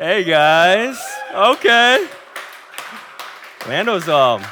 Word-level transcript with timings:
Hey 0.00 0.22
guys. 0.22 0.96
Okay. 1.34 2.06
Lando's 3.66 4.08
um 4.08 4.44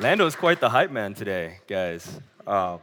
Lando's 0.00 0.36
quite 0.36 0.58
the 0.58 0.70
hype 0.70 0.90
man 0.90 1.12
today, 1.12 1.58
guys. 1.66 2.18
Uh, 2.46 2.78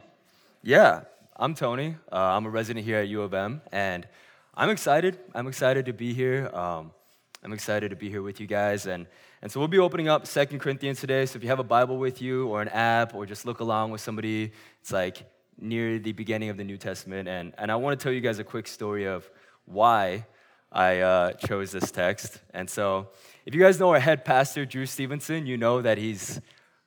yeah, 0.62 1.00
I'm 1.34 1.54
Tony. 1.54 1.96
Uh, 2.12 2.14
I'm 2.14 2.46
a 2.46 2.50
resident 2.50 2.86
here 2.86 2.98
at 2.98 3.08
U 3.08 3.22
of 3.22 3.34
M, 3.34 3.62
and 3.72 4.06
I'm 4.54 4.70
excited. 4.70 5.18
I'm 5.34 5.48
excited 5.48 5.86
to 5.86 5.92
be 5.92 6.14
here. 6.14 6.48
Um, 6.54 6.92
I'm 7.42 7.52
excited 7.52 7.88
to 7.88 7.96
be 7.96 8.08
here 8.08 8.22
with 8.22 8.38
you 8.38 8.46
guys, 8.46 8.86
and 8.86 9.08
and 9.42 9.50
so 9.50 9.58
we'll 9.58 9.66
be 9.66 9.80
opening 9.80 10.06
up 10.06 10.28
Second 10.28 10.60
Corinthians 10.60 11.00
today. 11.00 11.26
So 11.26 11.36
if 11.36 11.42
you 11.42 11.48
have 11.48 11.58
a 11.58 11.64
Bible 11.64 11.98
with 11.98 12.22
you, 12.22 12.46
or 12.46 12.62
an 12.62 12.68
app, 12.68 13.12
or 13.12 13.26
just 13.26 13.44
look 13.44 13.58
along 13.58 13.90
with 13.90 14.00
somebody, 14.00 14.52
it's 14.80 14.92
like 14.92 15.28
near 15.60 15.98
the 15.98 16.12
beginning 16.12 16.50
of 16.50 16.56
the 16.56 16.64
New 16.64 16.76
Testament, 16.76 17.28
and 17.28 17.54
and 17.58 17.72
I 17.72 17.74
want 17.74 17.98
to 17.98 18.00
tell 18.04 18.12
you 18.12 18.20
guys 18.20 18.38
a 18.38 18.44
quick 18.44 18.68
story 18.68 19.08
of 19.08 19.28
why 19.64 20.26
I 20.72 21.00
uh, 21.00 21.32
chose 21.32 21.72
this 21.72 21.90
text. 21.90 22.40
And 22.54 22.70
so, 22.70 23.08
if 23.44 23.54
you 23.54 23.60
guys 23.60 23.80
know 23.80 23.90
our 23.90 24.00
head 24.00 24.24
pastor, 24.24 24.64
Drew 24.64 24.86
Stevenson, 24.86 25.46
you 25.46 25.56
know 25.56 25.82
that 25.82 25.98
he's 25.98 26.40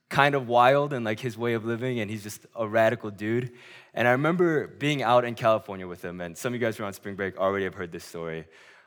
kind 0.09 0.35
of 0.35 0.47
wild 0.47 0.93
in 0.93 1.03
like 1.03 1.19
his 1.19 1.37
way 1.37 1.53
of 1.53 1.65
living, 1.65 1.99
and 1.99 2.09
he's 2.09 2.23
just 2.23 2.45
a 2.55 2.67
radical 2.67 3.09
dude. 3.09 3.51
And 3.93 4.07
I 4.07 4.11
remember 4.11 4.67
being 4.67 5.03
out 5.03 5.25
in 5.25 5.35
California 5.35 5.87
with 5.87 6.03
him, 6.03 6.21
and 6.21 6.37
some 6.37 6.53
of 6.53 6.61
you 6.61 6.65
guys 6.65 6.77
who 6.77 6.83
are 6.83 6.87
on 6.87 6.93
spring 6.93 7.15
break 7.15 7.37
already 7.37 7.65
have 7.65 7.73
heard 7.73 7.91
this 7.91 8.05
story. 8.05 8.45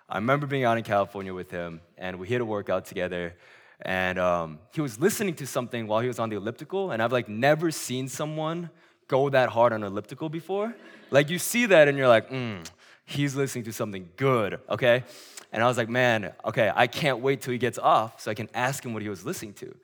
I 0.09 0.17
remember 0.17 0.47
being 0.47 0.65
out 0.65 0.79
in 0.79 0.85
California 0.85 1.35
with 1.35 1.51
him, 1.51 1.81
and 1.99 2.19
we 2.19 2.29
hit 2.29 2.41
a 2.41 2.45
workout 2.45 2.85
together. 2.85 3.35
And 3.83 4.19
um, 4.19 4.61
he 4.73 4.81
was 4.81 4.99
listening 4.99 5.35
to 5.35 5.47
something 5.47 5.87
while 5.87 6.01
he 6.01 6.09
was 6.09 6.19
on 6.19 6.31
the 6.31 6.37
elliptical, 6.37 6.93
and 6.93 7.03
I've 7.03 7.13
like 7.13 7.29
never 7.29 7.71
seen 7.71 8.09
someone 8.09 8.71
go 9.09 9.29
that 9.29 9.51
hard 9.51 9.73
on 9.73 9.83
elliptical 9.83 10.29
before. 10.29 10.75
Like 11.11 11.29
you 11.29 11.39
see 11.39 11.67
that, 11.67 11.89
and 11.89 11.99
you're 11.99 12.09
like, 12.09 12.31
mm, 12.31 12.65
he's 13.07 13.35
listening 13.35 13.65
to 13.65 13.73
something 13.73 14.11
good, 14.17 14.61
okay? 14.69 15.05
And 15.53 15.63
I 15.63 15.67
was 15.67 15.79
like, 15.79 15.89
man, 15.89 16.33
okay, 16.45 16.71
I 16.75 16.87
can't 16.87 17.21
wait 17.21 17.41
till 17.41 17.53
he 17.53 17.59
gets 17.59 17.79
off 17.79 18.21
so 18.21 18.31
I 18.31 18.35
can 18.35 18.51
ask 18.53 18.85
him 18.85 18.93
what 18.93 19.03
he 19.03 19.09
was 19.09 19.25
listening 19.25 19.55
to. 19.55 19.75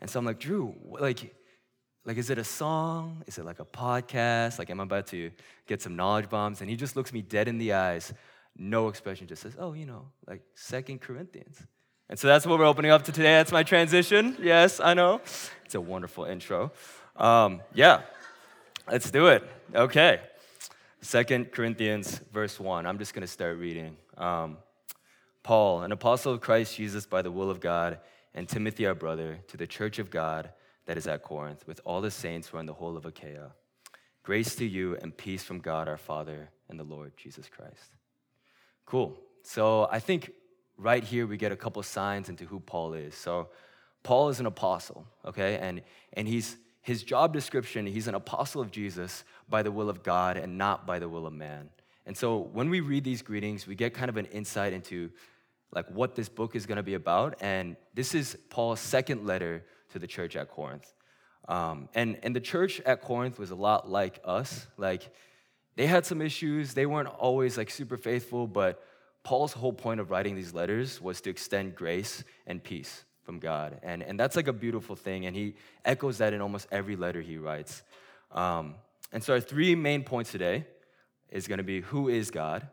And 0.00 0.10
so 0.10 0.18
I'm 0.18 0.26
like, 0.26 0.40
Drew, 0.40 0.74
like, 0.84 1.34
like, 2.04 2.16
is 2.16 2.30
it 2.30 2.38
a 2.38 2.44
song? 2.44 3.22
Is 3.28 3.38
it 3.38 3.44
like 3.44 3.60
a 3.60 3.64
podcast? 3.64 4.58
Like, 4.58 4.68
am 4.70 4.80
I 4.80 4.82
about 4.82 5.06
to 5.08 5.30
get 5.68 5.80
some 5.80 5.94
knowledge 5.94 6.28
bombs? 6.28 6.60
And 6.60 6.68
he 6.68 6.74
just 6.74 6.96
looks 6.96 7.12
me 7.12 7.22
dead 7.22 7.46
in 7.46 7.58
the 7.58 7.74
eyes, 7.74 8.12
no 8.58 8.88
expression, 8.88 9.28
just 9.28 9.42
says, 9.42 9.54
oh, 9.58 9.72
you 9.72 9.86
know, 9.86 10.08
like 10.26 10.42
Second 10.56 11.00
Corinthians. 11.00 11.62
And 12.08 12.18
so 12.18 12.26
that's 12.26 12.44
what 12.44 12.58
we're 12.58 12.66
opening 12.66 12.90
up 12.90 13.04
to 13.04 13.12
today. 13.12 13.34
That's 13.34 13.52
my 13.52 13.62
transition. 13.62 14.36
Yes, 14.42 14.80
I 14.80 14.94
know. 14.94 15.20
It's 15.64 15.76
a 15.76 15.80
wonderful 15.80 16.24
intro. 16.24 16.72
Um, 17.16 17.60
yeah, 17.72 18.02
let's 18.90 19.10
do 19.10 19.28
it. 19.28 19.48
Okay. 19.74 20.20
Second 21.04 21.50
Corinthians, 21.50 22.20
verse 22.32 22.60
1. 22.60 22.86
I'm 22.86 22.96
just 22.96 23.12
going 23.12 23.22
to 23.22 23.26
start 23.26 23.58
reading. 23.58 23.96
Um, 24.16 24.58
Paul, 25.42 25.82
an 25.82 25.90
apostle 25.90 26.32
of 26.32 26.40
Christ 26.40 26.76
Jesus 26.76 27.06
by 27.06 27.22
the 27.22 27.30
will 27.30 27.50
of 27.50 27.58
God, 27.58 27.98
and 28.34 28.48
Timothy, 28.48 28.86
our 28.86 28.94
brother, 28.94 29.40
to 29.48 29.56
the 29.56 29.66
church 29.66 29.98
of 29.98 30.10
God 30.10 30.50
that 30.86 30.96
is 30.96 31.08
at 31.08 31.24
Corinth, 31.24 31.66
with 31.66 31.80
all 31.84 32.00
the 32.00 32.10
saints 32.10 32.46
who 32.46 32.56
are 32.56 32.60
in 32.60 32.66
the 32.66 32.72
whole 32.72 32.96
of 32.96 33.04
Achaia. 33.04 33.50
Grace 34.22 34.54
to 34.54 34.64
you 34.64 34.96
and 35.02 35.16
peace 35.16 35.42
from 35.42 35.58
God 35.58 35.88
our 35.88 35.96
Father 35.96 36.50
and 36.68 36.78
the 36.78 36.84
Lord 36.84 37.12
Jesus 37.16 37.48
Christ. 37.48 37.96
Cool. 38.86 39.18
So 39.42 39.88
I 39.90 39.98
think 39.98 40.30
right 40.78 41.02
here 41.02 41.26
we 41.26 41.36
get 41.36 41.50
a 41.50 41.56
couple 41.56 41.82
signs 41.82 42.28
into 42.28 42.44
who 42.44 42.60
Paul 42.60 42.94
is. 42.94 43.16
So 43.16 43.48
Paul 44.04 44.28
is 44.28 44.38
an 44.38 44.46
apostle, 44.46 45.04
okay? 45.24 45.56
And, 45.56 45.82
and 46.12 46.28
he's 46.28 46.56
his 46.82 47.04
job 47.04 47.32
description, 47.32 47.86
he's 47.86 48.08
an 48.08 48.16
apostle 48.16 48.60
of 48.60 48.72
Jesus 48.72 49.24
by 49.48 49.62
the 49.62 49.70
will 49.70 49.88
of 49.88 50.02
God 50.02 50.36
and 50.36 50.58
not 50.58 50.84
by 50.84 50.98
the 50.98 51.08
will 51.08 51.26
of 51.26 51.32
man. 51.32 51.70
And 52.06 52.16
so 52.16 52.38
when 52.38 52.68
we 52.70 52.80
read 52.80 53.04
these 53.04 53.22
greetings, 53.22 53.68
we 53.68 53.76
get 53.76 53.94
kind 53.94 54.08
of 54.08 54.16
an 54.16 54.26
insight 54.26 54.72
into 54.72 55.10
like 55.72 55.88
what 55.90 56.16
this 56.16 56.28
book 56.28 56.56
is 56.56 56.66
going 56.66 56.76
to 56.76 56.82
be 56.82 56.94
about. 56.94 57.36
And 57.40 57.76
this 57.94 58.14
is 58.14 58.36
Paul's 58.50 58.80
second 58.80 59.24
letter 59.24 59.64
to 59.90 60.00
the 60.00 60.08
church 60.08 60.34
at 60.34 60.50
Corinth. 60.50 60.92
Um, 61.48 61.88
and, 61.94 62.18
and 62.24 62.34
the 62.34 62.40
church 62.40 62.80
at 62.80 63.00
Corinth 63.00 63.38
was 63.38 63.52
a 63.52 63.54
lot 63.54 63.88
like 63.88 64.18
us. 64.24 64.66
Like 64.76 65.08
they 65.76 65.86
had 65.86 66.04
some 66.04 66.20
issues. 66.20 66.74
They 66.74 66.86
weren't 66.86 67.08
always 67.08 67.56
like 67.56 67.70
super 67.70 67.96
faithful, 67.96 68.48
but 68.48 68.82
Paul's 69.22 69.52
whole 69.52 69.72
point 69.72 70.00
of 70.00 70.10
writing 70.10 70.34
these 70.34 70.52
letters 70.52 71.00
was 71.00 71.20
to 71.20 71.30
extend 71.30 71.76
grace 71.76 72.24
and 72.44 72.62
peace 72.62 73.04
from 73.24 73.38
God. 73.38 73.78
And, 73.82 74.02
and 74.02 74.18
that's 74.18 74.36
like 74.36 74.48
a 74.48 74.52
beautiful 74.52 74.96
thing. 74.96 75.26
And 75.26 75.36
he 75.36 75.54
echoes 75.84 76.18
that 76.18 76.32
in 76.32 76.40
almost 76.40 76.66
every 76.70 76.96
letter 76.96 77.20
he 77.20 77.36
writes. 77.38 77.82
Um, 78.30 78.74
and 79.12 79.22
so, 79.22 79.34
our 79.34 79.40
three 79.40 79.74
main 79.74 80.04
points 80.04 80.32
today 80.32 80.66
is 81.28 81.46
going 81.46 81.58
to 81.58 81.64
be 81.64 81.80
who 81.80 82.08
is 82.08 82.30
God? 82.30 82.66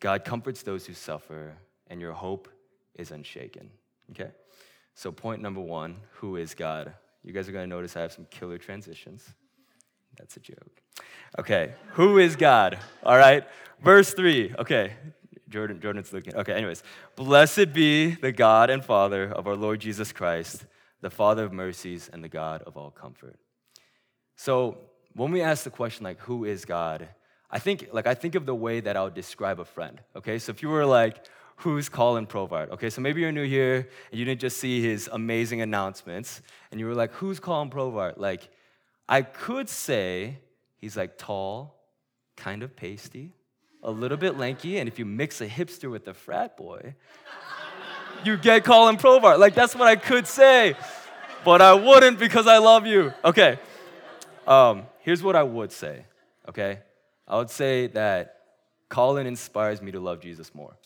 God 0.00 0.24
comforts 0.24 0.62
those 0.62 0.86
who 0.86 0.94
suffer, 0.94 1.54
and 1.88 2.00
your 2.00 2.12
hope 2.12 2.48
is 2.94 3.10
unshaken. 3.10 3.70
Okay? 4.10 4.30
So, 4.94 5.12
point 5.12 5.40
number 5.40 5.60
one 5.60 5.96
who 6.14 6.36
is 6.36 6.54
God? 6.54 6.92
You 7.22 7.32
guys 7.32 7.48
are 7.48 7.52
going 7.52 7.68
to 7.68 7.68
notice 7.68 7.96
I 7.96 8.00
have 8.00 8.12
some 8.12 8.26
killer 8.30 8.58
transitions. 8.58 9.24
That's 10.16 10.36
a 10.36 10.40
joke. 10.40 10.82
Okay, 11.38 11.74
who 11.92 12.18
is 12.18 12.36
God? 12.36 12.78
All 13.04 13.16
right, 13.16 13.44
verse 13.82 14.12
three. 14.14 14.54
Okay, 14.58 14.94
Jordan, 15.48 15.80
Jordan's 15.80 16.12
looking. 16.12 16.34
Okay, 16.34 16.52
anyways. 16.52 16.82
Blessed 17.16 17.72
be 17.72 18.14
the 18.14 18.32
God 18.32 18.70
and 18.70 18.84
Father 18.84 19.32
of 19.32 19.46
our 19.46 19.56
Lord 19.56 19.80
Jesus 19.80 20.12
Christ, 20.12 20.66
the 21.00 21.10
Father 21.10 21.44
of 21.44 21.52
mercies 21.52 22.10
and 22.12 22.22
the 22.22 22.28
God 22.28 22.62
of 22.62 22.76
all 22.76 22.90
comfort. 22.90 23.36
So 24.36 24.78
when 25.14 25.32
we 25.32 25.40
ask 25.40 25.64
the 25.64 25.70
question 25.70 26.04
like, 26.04 26.20
who 26.20 26.44
is 26.44 26.64
God? 26.64 27.08
I 27.50 27.58
think, 27.58 27.88
like, 27.92 28.06
I 28.06 28.14
think 28.14 28.34
of 28.34 28.46
the 28.46 28.54
way 28.54 28.80
that 28.80 28.96
I 28.96 29.02
would 29.02 29.14
describe 29.14 29.58
a 29.58 29.64
friend. 29.64 30.00
Okay, 30.14 30.38
so 30.38 30.50
if 30.50 30.62
you 30.62 30.68
were 30.68 30.84
like, 30.84 31.24
who's 31.56 31.88
Colin 31.88 32.26
Provart? 32.26 32.70
Okay, 32.70 32.90
so 32.90 33.00
maybe 33.00 33.22
you're 33.22 33.32
new 33.32 33.46
here 33.46 33.88
and 34.10 34.18
you 34.18 34.24
didn't 34.24 34.40
just 34.40 34.58
see 34.58 34.82
his 34.82 35.08
amazing 35.10 35.60
announcements, 35.62 36.42
and 36.70 36.78
you 36.78 36.86
were 36.86 36.94
like, 36.94 37.12
who's 37.14 37.40
Colin 37.40 37.70
Provart? 37.70 38.18
Like, 38.18 38.50
I 39.08 39.22
could 39.22 39.68
say 39.68 40.38
he's 40.76 40.96
like 40.96 41.16
tall, 41.16 41.74
kind 42.36 42.62
of 42.62 42.76
pasty, 42.76 43.32
a 43.82 43.90
little 43.90 44.16
bit 44.16 44.36
lanky, 44.36 44.78
and 44.78 44.88
if 44.88 44.98
you 44.98 45.04
mix 45.04 45.40
a 45.40 45.46
hipster 45.46 45.90
with 45.90 46.06
a 46.08 46.14
frat 46.14 46.56
boy, 46.56 46.94
you 48.24 48.36
get 48.36 48.64
Colin 48.64 48.96
Provart. 48.96 49.38
Like, 49.38 49.54
that's 49.54 49.74
what 49.74 49.88
I 49.88 49.96
could 49.96 50.26
say, 50.26 50.74
but 51.44 51.62
I 51.62 51.74
wouldn't 51.74 52.18
because 52.18 52.46
I 52.46 52.58
love 52.58 52.86
you. 52.86 53.12
Okay. 53.24 53.58
Um, 54.46 54.86
here's 55.00 55.22
what 55.22 55.36
I 55.36 55.42
would 55.42 55.72
say, 55.72 56.04
okay? 56.48 56.80
I 57.26 57.36
would 57.36 57.50
say 57.50 57.88
that 57.88 58.36
Colin 58.88 59.26
inspires 59.26 59.82
me 59.82 59.92
to 59.92 60.00
love 60.00 60.20
Jesus 60.20 60.54
more, 60.54 60.76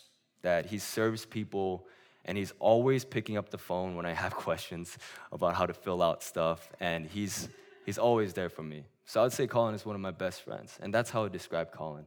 that 0.42 0.66
he 0.66 0.78
serves 0.78 1.24
people 1.24 1.86
and 2.24 2.38
he's 2.38 2.52
always 2.58 3.04
picking 3.04 3.36
up 3.36 3.50
the 3.50 3.58
phone 3.58 3.96
when 3.96 4.06
I 4.06 4.12
have 4.12 4.34
questions 4.46 4.96
about 5.30 5.54
how 5.54 5.66
to 5.66 5.74
fill 5.74 6.02
out 6.02 6.22
stuff, 6.22 6.70
and 6.80 7.06
he's, 7.06 7.48
he's 7.84 7.98
always 7.98 8.32
there 8.32 8.48
for 8.48 8.62
me. 8.62 8.84
So 9.06 9.24
I'd 9.24 9.32
say 9.32 9.46
Colin 9.46 9.74
is 9.74 9.84
one 9.84 9.96
of 9.96 10.00
my 10.00 10.12
best 10.12 10.42
friends, 10.42 10.78
and 10.80 10.94
that's 10.94 11.10
how 11.10 11.24
I 11.24 11.28
describe 11.28 11.72
Colin. 11.72 12.06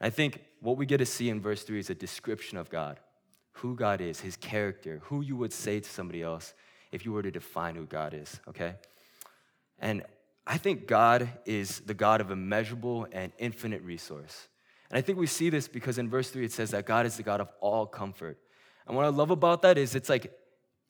I 0.00 0.10
think 0.10 0.42
what 0.60 0.76
we 0.76 0.86
get 0.86 0.98
to 0.98 1.06
see 1.06 1.28
in 1.28 1.40
verse 1.40 1.62
3 1.62 1.78
is 1.78 1.90
a 1.90 1.94
description 1.94 2.58
of 2.58 2.70
God, 2.70 3.00
who 3.52 3.76
God 3.76 4.00
is, 4.00 4.20
his 4.20 4.36
character, 4.36 5.00
who 5.04 5.20
you 5.20 5.36
would 5.36 5.52
say 5.52 5.80
to 5.80 5.88
somebody 5.88 6.22
else 6.22 6.54
if 6.92 7.04
you 7.04 7.12
were 7.12 7.22
to 7.22 7.30
define 7.30 7.74
who 7.74 7.86
God 7.86 8.14
is, 8.14 8.40
okay? 8.48 8.74
And 9.78 10.02
I 10.46 10.58
think 10.58 10.86
God 10.86 11.28
is 11.44 11.80
the 11.80 11.94
God 11.94 12.20
of 12.20 12.30
immeasurable 12.30 13.06
and 13.12 13.32
infinite 13.38 13.82
resource. 13.82 14.48
And 14.90 14.98
I 14.98 15.00
think 15.00 15.18
we 15.18 15.26
see 15.26 15.50
this 15.50 15.68
because 15.68 15.98
in 15.98 16.08
verse 16.08 16.30
3 16.30 16.44
it 16.44 16.52
says 16.52 16.70
that 16.70 16.86
God 16.86 17.06
is 17.06 17.16
the 17.16 17.22
God 17.22 17.40
of 17.40 17.48
all 17.60 17.86
comfort. 17.86 18.38
And 18.86 18.96
what 18.96 19.04
I 19.04 19.08
love 19.08 19.30
about 19.30 19.62
that 19.62 19.78
is 19.78 19.94
it's 19.94 20.08
like 20.08 20.32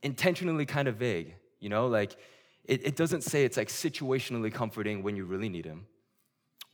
intentionally 0.02 0.66
kind 0.66 0.88
of 0.88 0.96
vague, 0.96 1.34
you 1.60 1.68
know, 1.68 1.86
like 1.86 2.16
it, 2.64 2.86
it 2.86 2.96
doesn't 2.96 3.22
say 3.22 3.44
it's 3.44 3.56
like 3.56 3.68
situationally 3.68 4.52
comforting 4.52 5.02
when 5.02 5.16
you 5.16 5.24
really 5.24 5.48
need 5.48 5.64
Him 5.64 5.86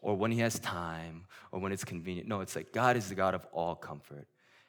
or 0.03 0.17
when 0.17 0.31
he 0.31 0.41
has 0.41 0.59
time 0.59 1.27
or 1.53 1.61
when 1.61 1.73
it's 1.73 1.85
convenient. 1.85 2.29
No, 2.29 2.41
it's 2.41 2.57
like 2.57 2.73
God 2.73 2.97
is 2.97 3.09
the 3.09 3.15
God 3.15 3.35
of 3.35 3.47
all 3.53 3.75
comfort. 3.75 4.27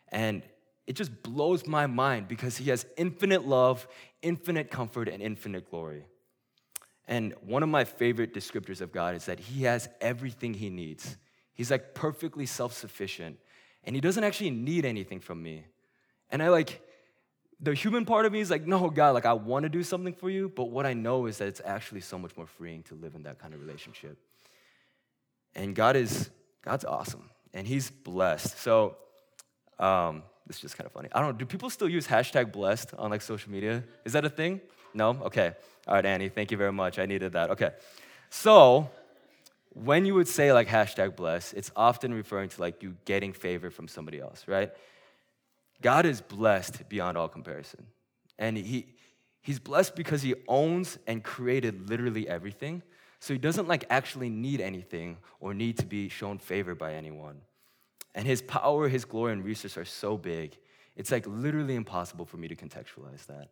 And 0.09 0.43
it 0.87 0.93
just 0.93 1.23
blows 1.23 1.65
my 1.67 1.87
mind 1.87 2.27
because 2.27 2.57
he 2.57 2.69
has 2.69 2.85
infinite 2.97 3.47
love, 3.47 3.87
infinite 4.21 4.69
comfort, 4.69 5.07
and 5.07 5.21
infinite 5.21 5.69
glory. 5.69 6.05
And 7.07 7.33
one 7.45 7.63
of 7.63 7.69
my 7.69 7.83
favorite 7.83 8.33
descriptors 8.33 8.81
of 8.81 8.91
God 8.91 9.15
is 9.15 9.25
that 9.25 9.39
he 9.39 9.63
has 9.63 9.89
everything 9.99 10.53
he 10.53 10.69
needs. 10.69 11.17
He's 11.53 11.71
like 11.71 11.93
perfectly 11.93 12.45
self 12.45 12.73
sufficient, 12.73 13.37
and 13.83 13.95
he 13.95 14.01
doesn't 14.01 14.23
actually 14.23 14.51
need 14.51 14.85
anything 14.85 15.19
from 15.19 15.41
me. 15.41 15.65
And 16.29 16.41
I 16.41 16.49
like, 16.49 16.81
the 17.59 17.73
human 17.73 18.05
part 18.05 18.25
of 18.25 18.31
me 18.31 18.39
is 18.39 18.49
like, 18.49 18.65
no, 18.65 18.89
God, 18.89 19.13
like 19.13 19.25
I 19.25 19.33
want 19.33 19.63
to 19.63 19.69
do 19.69 19.83
something 19.83 20.13
for 20.13 20.29
you, 20.29 20.49
but 20.49 20.71
what 20.71 20.85
I 20.85 20.93
know 20.93 21.27
is 21.27 21.37
that 21.37 21.47
it's 21.47 21.61
actually 21.63 22.01
so 22.01 22.17
much 22.17 22.35
more 22.35 22.47
freeing 22.47 22.83
to 22.83 22.95
live 22.95 23.13
in 23.13 23.23
that 23.23 23.37
kind 23.37 23.53
of 23.53 23.59
relationship. 23.59 24.17
And 25.55 25.75
God 25.75 25.95
is, 25.95 26.29
God's 26.63 26.85
awesome. 26.85 27.29
And 27.53 27.67
he's 27.67 27.89
blessed. 27.89 28.57
So 28.59 28.95
um, 29.79 30.23
this 30.47 30.57
is 30.57 30.61
just 30.61 30.77
kind 30.77 30.85
of 30.85 30.93
funny. 30.93 31.09
I 31.11 31.19
don't 31.19 31.31
know, 31.31 31.37
do 31.37 31.45
people 31.45 31.69
still 31.69 31.89
use 31.89 32.07
hashtag 32.07 32.51
blessed 32.51 32.93
on 32.97 33.11
like 33.11 33.21
social 33.21 33.51
media? 33.51 33.83
Is 34.05 34.13
that 34.13 34.25
a 34.25 34.29
thing? 34.29 34.61
No? 34.93 35.17
Okay. 35.23 35.53
All 35.87 35.95
right, 35.95 36.05
Annie, 36.05 36.29
thank 36.29 36.51
you 36.51 36.57
very 36.57 36.71
much. 36.71 36.99
I 36.99 37.05
needed 37.05 37.33
that. 37.33 37.51
Okay. 37.51 37.71
So 38.29 38.89
when 39.73 40.05
you 40.05 40.13
would 40.15 40.27
say 40.27 40.53
like 40.53 40.67
hashtag 40.67 41.15
blessed, 41.15 41.53
it's 41.53 41.71
often 41.75 42.13
referring 42.13 42.49
to 42.49 42.61
like 42.61 42.83
you 42.83 42.95
getting 43.05 43.33
favor 43.33 43.69
from 43.69 43.87
somebody 43.87 44.19
else, 44.19 44.45
right? 44.47 44.71
God 45.81 46.05
is 46.05 46.21
blessed 46.21 46.87
beyond 46.89 47.17
all 47.17 47.27
comparison. 47.27 47.87
And 48.37 48.57
he, 48.57 48.87
he's 49.41 49.59
blessed 49.59 49.95
because 49.95 50.21
he 50.21 50.35
owns 50.47 50.97
and 51.07 51.23
created 51.23 51.89
literally 51.89 52.27
everything. 52.27 52.83
So 53.21 53.35
he 53.35 53.39
doesn't 53.39 53.67
like 53.67 53.85
actually 53.91 54.29
need 54.29 54.61
anything 54.61 55.17
or 55.39 55.53
need 55.53 55.77
to 55.77 55.85
be 55.85 56.09
shown 56.09 56.39
favor 56.39 56.73
by 56.73 56.95
anyone. 56.95 57.41
And 58.15 58.25
his 58.25 58.41
power, 58.41 58.89
his 58.89 59.05
glory, 59.05 59.33
and 59.33 59.45
resources 59.45 59.77
are 59.77 59.85
so 59.85 60.17
big, 60.17 60.57
it's 60.95 61.11
like 61.11 61.27
literally 61.27 61.75
impossible 61.75 62.25
for 62.25 62.37
me 62.37 62.47
to 62.47 62.55
contextualize 62.55 63.27
that. 63.27 63.49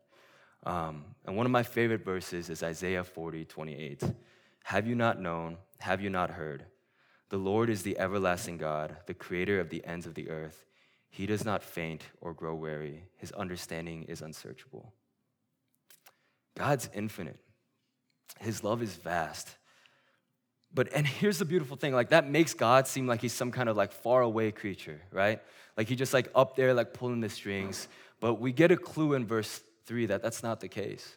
Um, 0.64 1.06
and 1.24 1.38
one 1.38 1.46
of 1.46 1.52
my 1.52 1.62
favorite 1.62 2.04
verses 2.04 2.50
is 2.50 2.64
Isaiah 2.64 3.04
40, 3.04 3.46
28. 3.46 4.04
Have 4.64 4.88
you 4.88 4.96
not 4.96 5.22
known? 5.22 5.58
Have 5.78 6.02
you 6.02 6.10
not 6.10 6.32
heard? 6.32 6.66
The 7.30 7.38
Lord 7.38 7.70
is 7.70 7.84
the 7.84 7.98
everlasting 8.00 8.58
God, 8.58 8.98
the 9.06 9.14
creator 9.14 9.60
of 9.60 9.70
the 9.70 9.86
ends 9.86 10.08
of 10.08 10.16
the 10.16 10.32
earth. 10.32 10.66
He 11.12 11.28
does 11.28 11.46
not 11.46 11.64
faint 11.64 12.02
or 12.22 12.34
grow 12.34 12.56
weary, 12.56 13.04
his 13.18 13.32
understanding 13.34 14.04
is 14.04 14.24
unsearchable. 14.24 14.94
God's 16.58 16.90
infinite, 16.92 17.38
his 18.40 18.64
love 18.64 18.82
is 18.82 18.94
vast. 18.96 19.48
But, 20.74 20.94
and 20.94 21.08
here's 21.08 21.40
the 21.40 21.46
beautiful 21.46 21.78
thing 21.78 21.94
like, 21.94 22.10
that 22.10 22.30
makes 22.30 22.54
God 22.54 22.88
seem 22.88 23.08
like 23.08 23.22
he's 23.22 23.34
some 23.34 23.52
kind 23.52 23.70
of 23.70 23.76
like 23.76 23.92
far 23.92 24.22
away 24.22 24.52
creature, 24.52 25.02
right? 25.12 25.42
Like 25.76 25.88
he 25.88 25.96
just 25.96 26.14
like 26.14 26.30
up 26.36 26.56
there, 26.56 26.74
like 26.74 26.94
pulling 26.94 27.22
the 27.22 27.30
strings. 27.30 27.88
But 28.20 28.36
we 28.36 28.52
get 28.52 28.72
a 28.72 28.78
clue 28.78 29.14
in 29.14 29.26
verse 29.26 29.62
three 29.86 30.06
that 30.06 30.22
that's 30.22 30.44
not 30.44 30.60
the 30.60 30.68
case, 30.68 31.16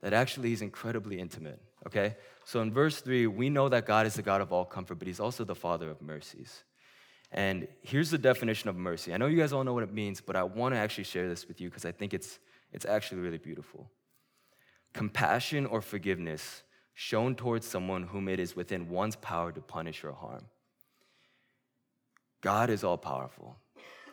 that 0.00 0.12
actually 0.12 0.48
he's 0.48 0.62
incredibly 0.62 1.20
intimate, 1.20 1.60
okay? 1.86 2.16
So 2.44 2.60
in 2.62 2.72
verse 2.72 3.00
three, 3.00 3.28
we 3.28 3.48
know 3.48 3.68
that 3.68 3.86
God 3.86 4.06
is 4.06 4.14
the 4.14 4.22
God 4.22 4.40
of 4.40 4.52
all 4.52 4.64
comfort, 4.64 4.98
but 4.98 5.06
he's 5.06 5.20
also 5.20 5.44
the 5.44 5.54
Father 5.54 5.88
of 5.88 6.02
mercies. 6.02 6.64
And 7.30 7.68
here's 7.82 8.10
the 8.10 8.18
definition 8.18 8.68
of 8.68 8.76
mercy. 8.76 9.14
I 9.14 9.16
know 9.18 9.28
you 9.28 9.38
guys 9.38 9.52
all 9.52 9.62
know 9.62 9.74
what 9.74 9.84
it 9.84 9.92
means, 9.92 10.20
but 10.20 10.34
I 10.34 10.42
want 10.42 10.74
to 10.74 10.78
actually 10.80 11.04
share 11.04 11.28
this 11.28 11.46
with 11.46 11.60
you 11.60 11.68
because 11.68 11.84
I 11.84 11.92
think 11.92 12.12
it's, 12.12 12.40
it's 12.72 12.86
actually 12.86 13.20
really 13.20 13.38
beautiful. 13.38 13.88
Compassion 14.92 15.66
or 15.66 15.80
forgiveness 15.80 16.62
shown 16.94 17.34
towards 17.34 17.66
someone 17.66 18.02
whom 18.02 18.28
it 18.28 18.38
is 18.38 18.54
within 18.54 18.88
one's 18.88 19.16
power 19.16 19.52
to 19.52 19.60
punish 19.60 20.04
or 20.04 20.12
harm. 20.12 20.44
God 22.40 22.70
is 22.70 22.84
all 22.84 22.98
powerful. 22.98 23.56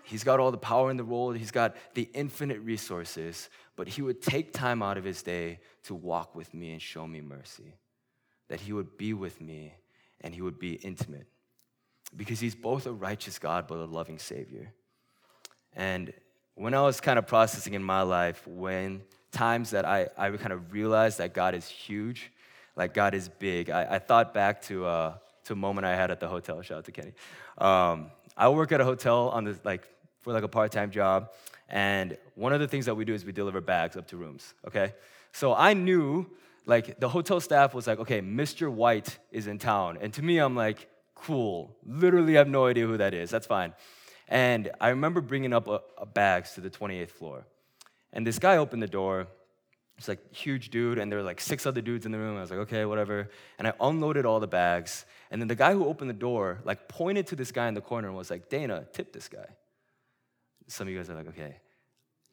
He's 0.03 0.23
got 0.23 0.39
all 0.39 0.51
the 0.51 0.57
power 0.57 0.89
in 0.89 0.95
the 0.95 1.03
world, 1.03 1.35
He's 1.35 1.51
got 1.51 1.75
the 1.93 2.09
infinite 2.13 2.61
resources, 2.61 3.49
but 3.75 3.89
He 3.89 4.01
would 4.01 4.21
take 4.21 4.53
time 4.53 4.81
out 4.81 4.97
of 4.97 5.03
His 5.03 5.21
day 5.21 5.59
to 5.83 5.95
walk 5.95 6.33
with 6.33 6.53
me 6.53 6.71
and 6.71 6.81
show 6.81 7.05
me 7.05 7.19
mercy. 7.19 7.73
That 8.47 8.61
He 8.61 8.71
would 8.71 8.97
be 8.97 9.13
with 9.13 9.41
me 9.41 9.73
and 10.21 10.33
He 10.33 10.41
would 10.41 10.59
be 10.59 10.73
intimate. 10.75 11.27
Because 12.15 12.39
He's 12.39 12.55
both 12.55 12.85
a 12.85 12.93
righteous 12.93 13.37
God 13.37 13.67
but 13.67 13.79
a 13.79 13.85
loving 13.85 14.17
Savior. 14.17 14.73
And 15.75 16.13
when 16.55 16.73
I 16.73 16.81
was 16.81 17.01
kind 17.01 17.19
of 17.19 17.27
processing 17.27 17.73
in 17.73 17.83
my 17.83 18.01
life, 18.01 18.47
when 18.47 19.01
times 19.31 19.71
that 19.71 19.85
I, 19.85 20.07
I 20.17 20.29
kind 20.31 20.53
of 20.53 20.71
realized 20.71 21.17
that 21.19 21.33
God 21.33 21.53
is 21.55 21.67
huge, 21.67 22.31
like 22.75 22.93
God 22.93 23.13
is 23.13 23.29
big, 23.29 23.69
I, 23.69 23.95
I 23.95 23.99
thought 23.99 24.33
back 24.33 24.61
to, 24.63 24.85
uh, 24.85 25.13
to 25.45 25.53
a 25.53 25.55
moment 25.55 25.85
I 25.85 25.95
had 25.95 26.11
at 26.11 26.19
the 26.19 26.27
hotel. 26.27 26.61
Shout 26.61 26.79
out 26.79 26.85
to 26.85 26.91
Kenny. 26.91 27.13
Um, 27.57 28.11
I 28.35 28.49
work 28.49 28.71
at 28.71 28.81
a 28.81 28.85
hotel 28.85 29.29
on 29.29 29.45
the 29.45 29.57
like 29.63 29.87
for 30.21 30.31
like 30.33 30.43
a 30.43 30.47
part-time 30.47 30.91
job, 30.91 31.31
and 31.69 32.17
one 32.35 32.53
of 32.53 32.59
the 32.59 32.67
things 32.67 32.85
that 32.85 32.95
we 32.95 33.05
do 33.05 33.13
is 33.13 33.25
we 33.25 33.31
deliver 33.31 33.61
bags 33.61 33.97
up 33.97 34.07
to 34.09 34.17
rooms. 34.17 34.53
Okay, 34.67 34.93
so 35.31 35.53
I 35.53 35.73
knew 35.73 36.27
like 36.65 36.99
the 36.99 37.09
hotel 37.09 37.39
staff 37.39 37.73
was 37.73 37.87
like, 37.87 37.99
okay, 37.99 38.21
Mr. 38.21 38.71
White 38.71 39.17
is 39.31 39.47
in 39.47 39.57
town, 39.57 39.97
and 40.01 40.13
to 40.13 40.21
me, 40.21 40.37
I'm 40.37 40.55
like, 40.55 40.87
cool. 41.15 41.75
Literally, 41.85 42.35
I 42.35 42.39
have 42.39 42.47
no 42.47 42.67
idea 42.67 42.85
who 42.85 42.97
that 42.97 43.13
is. 43.13 43.29
That's 43.29 43.47
fine. 43.47 43.73
And 44.27 44.71
I 44.79 44.89
remember 44.89 45.21
bringing 45.21 45.53
up 45.53 45.67
a, 45.67 45.81
a 45.97 46.05
bags 46.05 46.53
to 46.53 46.61
the 46.61 46.69
28th 46.69 47.11
floor, 47.11 47.45
and 48.13 48.25
this 48.25 48.39
guy 48.39 48.57
opened 48.57 48.81
the 48.81 48.87
door. 48.87 49.27
It's 49.97 50.07
like 50.07 50.33
huge 50.33 50.69
dude, 50.69 50.99
and 50.99 51.11
there 51.11 51.17
were 51.17 51.25
like 51.25 51.41
six 51.41 51.65
other 51.65 51.81
dudes 51.81 52.05
in 52.05 52.11
the 52.11 52.19
room. 52.19 52.37
I 52.37 52.41
was 52.41 52.51
like, 52.51 52.59
okay, 52.59 52.85
whatever. 52.85 53.29
And 53.57 53.67
I 53.67 53.73
unloaded 53.79 54.25
all 54.25 54.39
the 54.39 54.47
bags, 54.47 55.05
and 55.31 55.41
then 55.41 55.47
the 55.47 55.55
guy 55.55 55.73
who 55.73 55.85
opened 55.85 56.09
the 56.09 56.15
door 56.15 56.59
like 56.63 56.87
pointed 56.87 57.27
to 57.27 57.35
this 57.35 57.51
guy 57.51 57.67
in 57.67 57.73
the 57.73 57.81
corner 57.81 58.07
and 58.07 58.15
was 58.15 58.29
like, 58.29 58.49
Dana, 58.49 58.85
tip 58.93 59.11
this 59.11 59.27
guy. 59.27 59.47
Some 60.67 60.87
of 60.87 60.93
you 60.93 60.99
guys 60.99 61.09
are 61.09 61.15
like, 61.15 61.29
okay. 61.29 61.55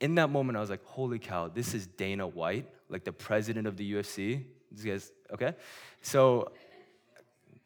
In 0.00 0.16
that 0.16 0.28
moment, 0.28 0.58
I 0.58 0.60
was 0.60 0.70
like, 0.70 0.84
holy 0.84 1.18
cow, 1.18 1.48
this 1.48 1.72
is 1.72 1.86
Dana 1.86 2.26
White, 2.26 2.68
like 2.88 3.04
the 3.04 3.12
president 3.12 3.66
of 3.66 3.76
the 3.76 3.94
UFC. 3.94 4.44
These 4.70 4.84
guys, 4.84 5.12
okay? 5.32 5.54
So 6.02 6.52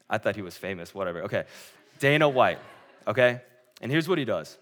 I 0.08 0.18
thought 0.18 0.36
he 0.36 0.42
was 0.42 0.56
famous, 0.56 0.94
whatever. 0.94 1.22
Okay. 1.22 1.44
Dana 1.98 2.28
White, 2.28 2.58
okay? 3.06 3.40
And 3.80 3.90
here's 3.90 4.08
what 4.08 4.18
he 4.18 4.24
does 4.24 4.58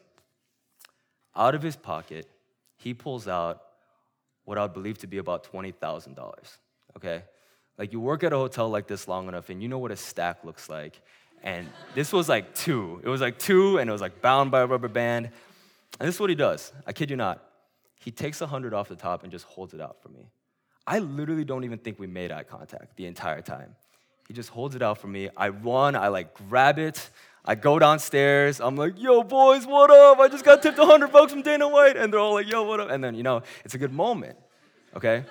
out 1.35 1.55
of 1.55 1.63
his 1.63 1.77
pocket, 1.77 2.27
he 2.77 2.95
pulls 2.95 3.27
out 3.27 3.63
what 4.45 4.59
I 4.59 4.63
would 4.63 4.75
believe 4.75 4.99
to 4.99 5.07
be 5.07 5.19
about 5.19 5.51
$20,000, 5.51 6.35
okay? 6.97 7.23
Like 7.79 7.93
you 7.93 8.01
work 8.01 8.25
at 8.25 8.33
a 8.33 8.37
hotel 8.37 8.69
like 8.69 8.87
this 8.87 9.09
long 9.09 9.29
enough 9.29 9.51
and 9.51 9.63
you 9.63 9.69
know 9.69 9.79
what 9.79 9.91
a 9.91 9.97
stack 9.97 10.45
looks 10.45 10.69
like. 10.69 11.01
And 11.43 11.69
this 11.95 12.13
was 12.13 12.29
like 12.29 12.55
two. 12.55 13.01
It 13.05 13.09
was 13.09 13.21
like 13.21 13.39
two 13.39 13.79
and 13.79 13.89
it 13.89 13.93
was 13.93 14.01
like 14.01 14.23
bound 14.23 14.51
by 14.51 14.61
a 14.61 14.67
rubber 14.67 14.89
band. 14.89 15.27
And 15.99 16.09
this 16.09 16.15
is 16.15 16.21
what 16.21 16.31
he 16.31 16.37
does. 16.37 16.73
I 16.87 16.93
kid 16.93 17.11
you 17.11 17.17
not. 17.17 17.43
He 18.01 18.11
takes 18.11 18.41
a 18.41 18.47
hundred 18.47 18.73
off 18.73 18.89
the 18.89 18.97
top 18.97 19.23
and 19.23 19.33
just 19.33 19.45
holds 19.45 19.75
it 19.75 19.81
out 19.81 20.01
for 20.03 20.09
me. 20.09 20.31
I 20.87 21.01
literally 21.01 21.45
don't 21.45 21.65
even 21.65 21.79
think 21.79 21.99
we 21.99 22.07
made 22.07 22.31
eye 22.31 22.45
contact 22.45 22.97
the 22.97 23.07
entire 23.07 23.43
time. 23.43 23.75
He 24.29 24.35
just 24.35 24.51
holds 24.51 24.75
it 24.75 24.83
out 24.83 24.99
for 24.99 25.09
me. 25.09 25.29
I 25.37 25.49
run, 25.49 25.97
I 25.97 26.09
like 26.09 26.35
grab 26.35 26.79
it. 26.79 27.11
I 27.47 27.55
go 27.55 27.79
downstairs. 27.79 28.61
I'm 28.61 28.77
like, 28.77 29.01
yo, 29.01 29.23
boys, 29.23 29.67
what 29.67 29.91
up? 29.91 30.19
I 30.19 30.29
just 30.29 30.45
got 30.45 30.63
tipped 30.63 30.79
100 30.79 31.13
bucks 31.13 31.33
from 31.33 31.43
Dana 31.43 31.69
White. 31.69 31.97
And 31.97 32.13
they're 32.13 32.21
all 32.21 32.35
like, 32.35 32.49
yo, 32.49 32.65
what 32.65 32.81
up? 32.81 32.91
And 32.91 33.03
then, 33.03 33.15
you 33.15 33.23
know, 33.23 33.43
it's 33.65 33.75
a 33.75 33.79
good 33.79 33.93
moment, 33.93 34.37
okay? 34.97 35.25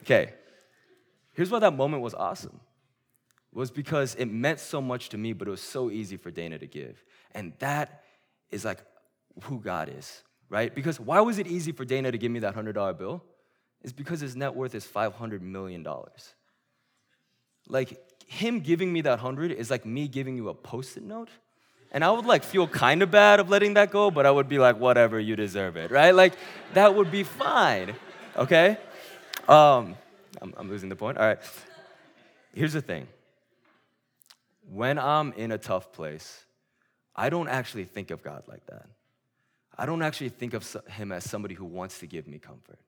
Okay. 0.00 0.32
Here's 1.32 1.50
why 1.50 1.58
that 1.58 1.74
moment 1.74 2.02
was 2.02 2.14
awesome. 2.14 2.60
Was 3.52 3.70
because 3.70 4.14
it 4.14 4.26
meant 4.26 4.60
so 4.60 4.80
much 4.80 5.10
to 5.10 5.18
me, 5.18 5.32
but 5.32 5.48
it 5.48 5.50
was 5.50 5.60
so 5.60 5.90
easy 5.90 6.16
for 6.16 6.30
Dana 6.30 6.58
to 6.58 6.66
give. 6.66 7.04
And 7.32 7.52
that 7.58 8.04
is 8.50 8.64
like 8.64 8.78
who 9.42 9.60
God 9.60 9.90
is, 9.94 10.22
right? 10.48 10.74
Because 10.74 10.98
why 10.98 11.20
was 11.20 11.38
it 11.38 11.46
easy 11.46 11.72
for 11.72 11.84
Dana 11.84 12.10
to 12.10 12.18
give 12.18 12.30
me 12.30 12.40
that 12.40 12.54
$100 12.54 12.98
bill? 12.98 13.22
It's 13.82 13.92
because 13.92 14.20
his 14.20 14.34
net 14.34 14.54
worth 14.54 14.74
is 14.74 14.86
$500 14.86 15.40
million. 15.40 15.86
Like, 17.68 18.00
him 18.28 18.60
giving 18.60 18.92
me 18.92 19.00
that 19.00 19.10
100 19.10 19.50
is 19.52 19.70
like 19.70 19.84
me 19.84 20.06
giving 20.06 20.36
you 20.36 20.50
a 20.50 20.54
post-it 20.54 21.02
note. 21.02 21.30
And 21.90 22.04
I 22.04 22.10
would 22.10 22.26
like 22.26 22.44
feel 22.44 22.68
kind 22.68 23.02
of 23.02 23.10
bad 23.10 23.40
of 23.40 23.48
letting 23.48 23.74
that 23.74 23.90
go, 23.90 24.10
but 24.10 24.26
I 24.26 24.30
would 24.30 24.48
be 24.48 24.58
like, 24.58 24.78
whatever, 24.78 25.18
you 25.18 25.34
deserve 25.34 25.76
it, 25.76 25.90
right? 25.90 26.14
Like, 26.14 26.34
that 26.74 26.94
would 26.94 27.10
be 27.10 27.22
fine, 27.22 27.94
okay? 28.36 28.76
Um, 29.48 29.96
I'm, 30.42 30.52
I'm 30.58 30.68
losing 30.68 30.90
the 30.90 30.96
point. 30.96 31.16
All 31.16 31.24
right. 31.24 31.38
Here's 32.52 32.74
the 32.74 32.82
thing 32.82 33.08
when 34.70 34.98
I'm 34.98 35.32
in 35.32 35.50
a 35.50 35.58
tough 35.58 35.90
place, 35.92 36.44
I 37.16 37.30
don't 37.30 37.48
actually 37.48 37.84
think 37.84 38.10
of 38.10 38.22
God 38.22 38.42
like 38.46 38.66
that. 38.66 38.86
I 39.76 39.86
don't 39.86 40.02
actually 40.02 40.28
think 40.28 40.52
of 40.52 40.76
him 40.90 41.12
as 41.12 41.24
somebody 41.24 41.54
who 41.54 41.64
wants 41.64 42.00
to 42.00 42.06
give 42.06 42.28
me 42.28 42.38
comfort, 42.38 42.78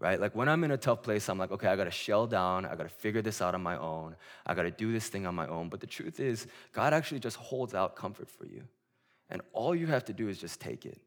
right? 0.00 0.18
Like 0.18 0.34
when 0.34 0.48
I'm 0.48 0.64
in 0.64 0.72
a 0.72 0.76
tough 0.76 1.02
place, 1.02 1.28
I'm 1.28 1.38
like, 1.38 1.52
okay, 1.52 1.68
I 1.68 1.76
gotta 1.76 1.90
shell 1.90 2.26
down, 2.26 2.64
I 2.64 2.74
gotta 2.74 2.88
figure 2.88 3.22
this 3.22 3.40
out 3.40 3.54
on 3.54 3.62
my 3.62 3.76
own, 3.76 4.16
I 4.46 4.54
gotta 4.54 4.70
do 4.70 4.92
this 4.92 5.08
thing 5.08 5.26
on 5.26 5.34
my 5.34 5.46
own. 5.46 5.68
But 5.68 5.80
the 5.80 5.86
truth 5.86 6.18
is, 6.18 6.46
God 6.72 6.92
actually 6.92 7.20
just 7.20 7.36
holds 7.36 7.74
out 7.74 7.94
comfort 7.94 8.28
for 8.28 8.46
you. 8.46 8.64
And 9.28 9.42
all 9.52 9.76
you 9.76 9.86
have 9.86 10.06
to 10.06 10.12
do 10.12 10.28
is 10.28 10.38
just 10.38 10.58
take 10.60 10.86
it. 10.86 10.98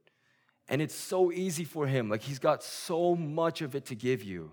And 0.69 0.81
it's 0.81 0.95
so 0.95 1.31
easy 1.31 1.65
for 1.65 1.87
him. 1.87 2.07
Like 2.07 2.21
he's 2.21 2.39
got 2.39 2.63
so 2.63 3.15
much 3.15 3.61
of 3.61 3.75
it 3.75 3.87
to 3.87 3.95
give 3.95 4.23
you. 4.23 4.51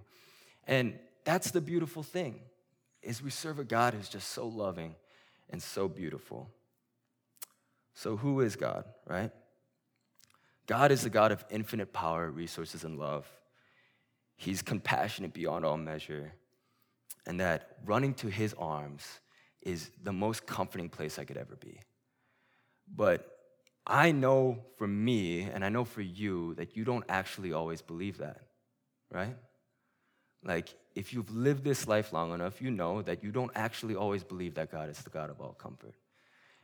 And 0.66 0.98
that's 1.24 1.50
the 1.50 1.60
beautiful 1.60 2.02
thing 2.02 2.40
is 3.02 3.22
we 3.22 3.30
serve 3.30 3.58
a 3.58 3.64
God 3.64 3.94
who's 3.94 4.08
just 4.08 4.28
so 4.28 4.46
loving 4.46 4.94
and 5.50 5.62
so 5.62 5.86
beautiful. 5.86 6.48
So 7.94 8.16
who 8.16 8.40
is 8.40 8.56
God, 8.56 8.84
right? 9.06 9.30
God 10.66 10.90
is 10.90 11.02
the 11.02 11.10
God 11.10 11.32
of 11.32 11.44
infinite 11.50 11.92
power, 11.92 12.30
resources, 12.30 12.84
and 12.84 12.98
love. 12.98 13.26
He's 14.40 14.62
compassionate 14.62 15.34
beyond 15.34 15.66
all 15.66 15.76
measure. 15.76 16.32
And 17.26 17.40
that 17.40 17.76
running 17.84 18.14
to 18.14 18.28
his 18.28 18.54
arms 18.54 19.20
is 19.60 19.90
the 20.02 20.14
most 20.14 20.46
comforting 20.46 20.88
place 20.88 21.18
I 21.18 21.24
could 21.24 21.36
ever 21.36 21.56
be. 21.56 21.78
But 22.88 23.30
I 23.86 24.12
know 24.12 24.64
for 24.78 24.86
me, 24.86 25.42
and 25.42 25.62
I 25.62 25.68
know 25.68 25.84
for 25.84 26.00
you, 26.00 26.54
that 26.54 26.74
you 26.74 26.84
don't 26.84 27.04
actually 27.06 27.52
always 27.52 27.82
believe 27.82 28.16
that, 28.18 28.40
right? 29.12 29.36
Like, 30.42 30.74
if 30.94 31.12
you've 31.12 31.30
lived 31.30 31.62
this 31.62 31.86
life 31.86 32.10
long 32.10 32.32
enough, 32.32 32.62
you 32.62 32.70
know 32.70 33.02
that 33.02 33.22
you 33.22 33.32
don't 33.32 33.52
actually 33.54 33.94
always 33.94 34.24
believe 34.24 34.54
that 34.54 34.72
God 34.72 34.88
is 34.88 35.00
the 35.00 35.10
God 35.10 35.28
of 35.28 35.38
all 35.38 35.52
comfort. 35.52 35.94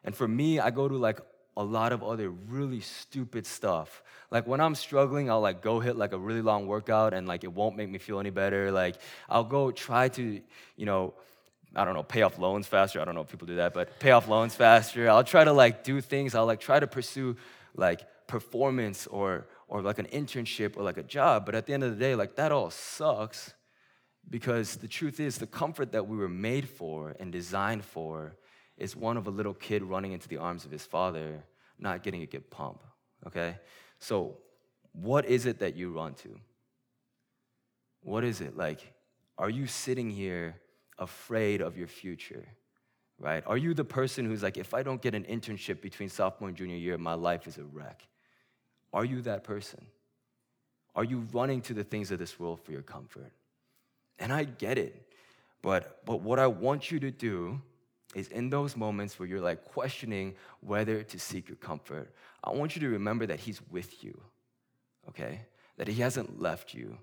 And 0.02 0.16
for 0.16 0.26
me, 0.26 0.60
I 0.60 0.70
go 0.70 0.88
to 0.88 0.96
like 0.96 1.20
a 1.56 1.64
lot 1.64 1.92
of 1.92 2.02
other 2.02 2.30
really 2.30 2.80
stupid 2.80 3.46
stuff. 3.46 4.02
Like 4.30 4.46
when 4.46 4.60
I'm 4.60 4.74
struggling, 4.74 5.30
I'll 5.30 5.40
like 5.40 5.62
go 5.62 5.80
hit 5.80 5.96
like 5.96 6.12
a 6.12 6.18
really 6.18 6.42
long 6.42 6.66
workout 6.66 7.14
and 7.14 7.26
like 7.26 7.44
it 7.44 7.52
won't 7.52 7.76
make 7.76 7.88
me 7.88 7.98
feel 7.98 8.20
any 8.20 8.30
better. 8.30 8.70
Like 8.70 8.96
I'll 9.28 9.44
go 9.44 9.70
try 9.70 10.08
to, 10.10 10.40
you 10.76 10.86
know, 10.86 11.14
I 11.74 11.84
don't 11.84 11.94
know, 11.94 12.02
pay 12.02 12.22
off 12.22 12.38
loans 12.38 12.66
faster. 12.66 13.00
I 13.00 13.04
don't 13.04 13.14
know 13.14 13.22
if 13.22 13.28
people 13.28 13.46
do 13.46 13.56
that, 13.56 13.72
but 13.74 13.98
pay 13.98 14.10
off 14.10 14.28
loans 14.28 14.54
faster. 14.54 15.08
I'll 15.08 15.24
try 15.24 15.44
to 15.44 15.52
like 15.52 15.84
do 15.84 16.00
things. 16.00 16.34
I'll 16.34 16.46
like 16.46 16.60
try 16.60 16.78
to 16.78 16.86
pursue 16.86 17.36
like 17.74 18.02
performance 18.26 19.06
or 19.06 19.46
or 19.68 19.82
like 19.82 19.98
an 19.98 20.06
internship 20.06 20.76
or 20.76 20.82
like 20.82 20.98
a 20.98 21.02
job. 21.02 21.46
But 21.46 21.54
at 21.54 21.66
the 21.66 21.72
end 21.72 21.84
of 21.84 21.90
the 21.90 21.96
day, 21.96 22.14
like 22.14 22.36
that 22.36 22.52
all 22.52 22.70
sucks 22.70 23.54
because 24.28 24.76
the 24.76 24.88
truth 24.88 25.20
is 25.20 25.38
the 25.38 25.46
comfort 25.46 25.92
that 25.92 26.06
we 26.06 26.16
were 26.16 26.28
made 26.28 26.68
for 26.68 27.14
and 27.20 27.32
designed 27.32 27.84
for 27.84 28.36
is 28.78 28.94
one 28.94 29.16
of 29.16 29.26
a 29.26 29.30
little 29.30 29.54
kid 29.54 29.82
running 29.82 30.12
into 30.12 30.28
the 30.28 30.36
arms 30.36 30.64
of 30.64 30.70
his 30.70 30.84
father, 30.84 31.42
not 31.78 32.02
getting 32.02 32.22
a 32.22 32.26
good 32.26 32.50
pump. 32.50 32.82
Okay? 33.26 33.56
So 33.98 34.38
what 34.92 35.26
is 35.26 35.46
it 35.46 35.58
that 35.60 35.76
you 35.76 35.90
run 35.90 36.14
to? 36.14 36.38
What 38.02 38.24
is 38.24 38.40
it? 38.40 38.56
Like, 38.56 38.94
are 39.38 39.50
you 39.50 39.66
sitting 39.66 40.10
here 40.10 40.56
afraid 40.98 41.60
of 41.60 41.76
your 41.76 41.88
future? 41.88 42.46
Right? 43.18 43.42
Are 43.46 43.56
you 43.56 43.74
the 43.74 43.84
person 43.84 44.26
who's 44.26 44.42
like, 44.42 44.58
if 44.58 44.74
I 44.74 44.82
don't 44.82 45.00
get 45.00 45.14
an 45.14 45.24
internship 45.24 45.80
between 45.80 46.08
sophomore 46.08 46.48
and 46.48 46.56
junior 46.56 46.76
year, 46.76 46.98
my 46.98 47.14
life 47.14 47.46
is 47.46 47.58
a 47.58 47.64
wreck? 47.64 48.06
Are 48.92 49.04
you 49.04 49.22
that 49.22 49.42
person? 49.42 49.86
Are 50.94 51.04
you 51.04 51.26
running 51.32 51.60
to 51.62 51.74
the 51.74 51.84
things 51.84 52.10
of 52.10 52.18
this 52.18 52.38
world 52.38 52.60
for 52.60 52.72
your 52.72 52.82
comfort? 52.82 53.32
And 54.18 54.32
I 54.32 54.44
get 54.44 54.78
it. 54.78 55.10
But, 55.62 56.04
but 56.06 56.20
what 56.22 56.38
I 56.38 56.46
want 56.46 56.90
you 56.90 57.00
to 57.00 57.10
do 57.10 57.60
is 58.16 58.28
in 58.28 58.48
those 58.48 58.78
moments 58.78 59.18
where 59.18 59.28
you're 59.28 59.42
like 59.42 59.62
questioning 59.62 60.34
whether 60.60 61.02
to 61.02 61.18
seek 61.18 61.50
your 61.50 61.56
comfort, 61.56 62.10
I 62.42 62.50
want 62.50 62.74
you 62.74 62.80
to 62.80 62.88
remember 62.88 63.26
that 63.26 63.40
He's 63.40 63.60
with 63.70 64.02
you, 64.02 64.18
okay? 65.10 65.42
That 65.76 65.86
He 65.86 66.00
hasn't 66.00 66.40
left 66.40 66.72
you. 66.72 66.96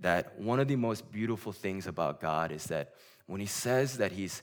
That 0.00 0.38
one 0.38 0.60
of 0.60 0.68
the 0.68 0.76
most 0.76 1.10
beautiful 1.10 1.50
things 1.50 1.86
about 1.86 2.20
God 2.20 2.52
is 2.52 2.64
that 2.64 2.92
when 3.26 3.40
He 3.40 3.46
says 3.46 3.96
that 3.96 4.12
He's 4.12 4.42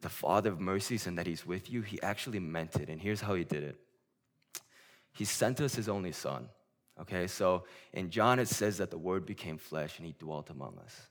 the 0.00 0.08
Father 0.08 0.50
of 0.52 0.58
mercies 0.58 1.06
and 1.06 1.18
that 1.18 1.26
He's 1.26 1.44
with 1.44 1.70
you, 1.70 1.82
He 1.82 2.00
actually 2.00 2.40
meant 2.40 2.76
it. 2.76 2.88
And 2.88 2.98
here's 2.98 3.20
how 3.20 3.34
He 3.34 3.44
did 3.44 3.62
it 3.62 3.76
He 5.12 5.26
sent 5.26 5.60
us 5.60 5.74
His 5.74 5.86
only 5.86 6.12
Son, 6.12 6.48
okay? 6.98 7.26
So 7.26 7.64
in 7.92 8.08
John, 8.08 8.38
it 8.38 8.48
says 8.48 8.78
that 8.78 8.90
the 8.90 8.96
Word 8.96 9.26
became 9.26 9.58
flesh 9.58 9.98
and 9.98 10.06
He 10.06 10.14
dwelt 10.18 10.48
among 10.48 10.78
us 10.78 11.08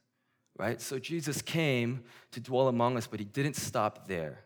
right? 0.58 0.82
So 0.82 1.00
Jesus 1.00 1.42
came 1.42 2.04
to 2.32 2.40
dwell 2.40 2.68
among 2.68 2.98
us, 2.98 3.08
but 3.08 3.20
he 3.20 3.26
didn't 3.26 3.56
stop 3.56 4.08
there. 4.08 4.40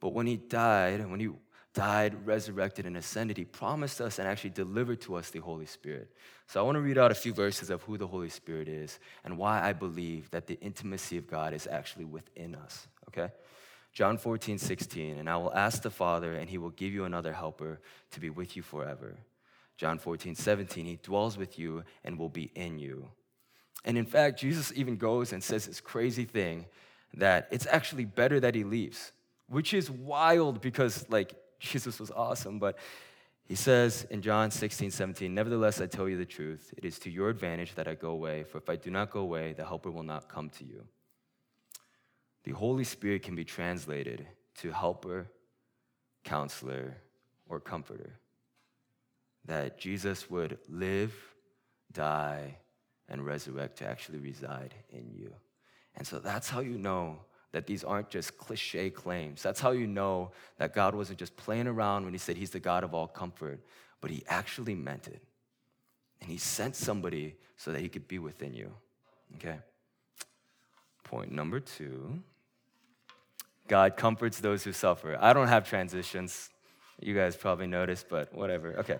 But 0.00 0.14
when 0.14 0.26
he 0.26 0.36
died, 0.36 1.08
when 1.08 1.20
he 1.20 1.28
died, 1.74 2.26
resurrected, 2.26 2.86
and 2.86 2.96
ascended, 2.96 3.36
he 3.36 3.44
promised 3.44 4.00
us 4.00 4.18
and 4.18 4.26
actually 4.26 4.50
delivered 4.50 5.00
to 5.02 5.14
us 5.14 5.30
the 5.30 5.38
Holy 5.38 5.66
Spirit. 5.66 6.10
So 6.46 6.58
I 6.58 6.62
want 6.64 6.76
to 6.76 6.80
read 6.80 6.98
out 6.98 7.10
a 7.10 7.14
few 7.14 7.32
verses 7.32 7.70
of 7.70 7.82
who 7.82 7.96
the 7.96 8.06
Holy 8.06 8.28
Spirit 8.28 8.66
is 8.66 8.98
and 9.24 9.38
why 9.38 9.62
I 9.62 9.72
believe 9.72 10.30
that 10.30 10.46
the 10.46 10.58
intimacy 10.60 11.16
of 11.16 11.28
God 11.28 11.52
is 11.52 11.68
actually 11.70 12.06
within 12.06 12.54
us, 12.54 12.88
okay? 13.08 13.32
John 13.92 14.18
14, 14.18 14.58
16, 14.58 15.18
and 15.18 15.28
I 15.28 15.36
will 15.36 15.52
ask 15.52 15.82
the 15.82 15.90
Father, 15.90 16.34
and 16.34 16.48
he 16.48 16.58
will 16.58 16.70
give 16.70 16.92
you 16.92 17.04
another 17.04 17.32
helper 17.32 17.80
to 18.12 18.20
be 18.20 18.30
with 18.30 18.56
you 18.56 18.62
forever. 18.62 19.18
John 19.76 19.98
14, 19.98 20.34
17, 20.34 20.86
he 20.86 20.98
dwells 21.02 21.36
with 21.36 21.58
you 21.58 21.84
and 22.04 22.18
will 22.18 22.28
be 22.28 22.50
in 22.54 22.78
you. 22.78 23.08
And 23.84 23.96
in 23.96 24.06
fact, 24.06 24.40
Jesus 24.40 24.72
even 24.74 24.96
goes 24.96 25.32
and 25.32 25.42
says 25.42 25.66
this 25.66 25.80
crazy 25.80 26.24
thing 26.24 26.66
that 27.14 27.48
it's 27.50 27.66
actually 27.66 28.04
better 28.04 28.38
that 28.40 28.54
he 28.54 28.64
leaves, 28.64 29.12
which 29.48 29.74
is 29.74 29.90
wild 29.90 30.60
because, 30.60 31.06
like, 31.08 31.34
Jesus 31.58 31.98
was 31.98 32.10
awesome. 32.10 32.58
But 32.58 32.78
he 33.46 33.54
says 33.54 34.06
in 34.10 34.22
John 34.22 34.50
16, 34.50 34.90
17, 34.90 35.34
Nevertheless, 35.34 35.80
I 35.80 35.86
tell 35.86 36.08
you 36.08 36.16
the 36.16 36.24
truth. 36.24 36.72
It 36.76 36.84
is 36.84 36.98
to 37.00 37.10
your 37.10 37.28
advantage 37.28 37.74
that 37.74 37.88
I 37.88 37.94
go 37.94 38.10
away, 38.10 38.44
for 38.44 38.58
if 38.58 38.68
I 38.68 38.76
do 38.76 38.90
not 38.90 39.10
go 39.10 39.20
away, 39.20 39.54
the 39.54 39.64
Helper 39.64 39.90
will 39.90 40.02
not 40.02 40.28
come 40.28 40.50
to 40.50 40.64
you. 40.64 40.84
The 42.44 42.52
Holy 42.52 42.84
Spirit 42.84 43.22
can 43.22 43.34
be 43.34 43.44
translated 43.44 44.26
to 44.58 44.70
helper, 44.70 45.26
counselor, 46.24 46.96
or 47.48 47.60
comforter. 47.60 48.18
That 49.44 49.78
Jesus 49.78 50.30
would 50.30 50.58
live, 50.68 51.12
die, 51.92 52.56
and 53.10 53.26
resurrect 53.26 53.78
to 53.78 53.86
actually 53.86 54.18
reside 54.18 54.74
in 54.90 55.10
you. 55.12 55.32
And 55.96 56.06
so 56.06 56.18
that's 56.18 56.48
how 56.48 56.60
you 56.60 56.78
know 56.78 57.18
that 57.52 57.66
these 57.66 57.82
aren't 57.82 58.08
just 58.08 58.38
cliche 58.38 58.90
claims. 58.90 59.42
That's 59.42 59.60
how 59.60 59.72
you 59.72 59.86
know 59.86 60.30
that 60.58 60.72
God 60.72 60.94
wasn't 60.94 61.18
just 61.18 61.36
playing 61.36 61.66
around 61.66 62.04
when 62.04 62.14
He 62.14 62.18
said 62.18 62.36
He's 62.36 62.50
the 62.50 62.60
God 62.60 62.84
of 62.84 62.94
all 62.94 63.08
comfort, 63.08 63.60
but 64.00 64.10
He 64.10 64.22
actually 64.28 64.76
meant 64.76 65.08
it. 65.08 65.20
And 66.20 66.30
He 66.30 66.38
sent 66.38 66.76
somebody 66.76 67.34
so 67.56 67.72
that 67.72 67.80
He 67.80 67.88
could 67.88 68.06
be 68.06 68.20
within 68.20 68.54
you. 68.54 68.72
Okay? 69.36 69.58
Point 71.02 71.32
number 71.32 71.58
two 71.58 72.22
God 73.66 73.96
comforts 73.96 74.40
those 74.40 74.64
who 74.64 74.72
suffer. 74.72 75.16
I 75.20 75.32
don't 75.32 75.46
have 75.46 75.68
transitions. 75.68 76.50
You 77.00 77.14
guys 77.14 77.36
probably 77.36 77.68
noticed, 77.68 78.08
but 78.08 78.34
whatever. 78.34 78.78
Okay. 78.78 78.98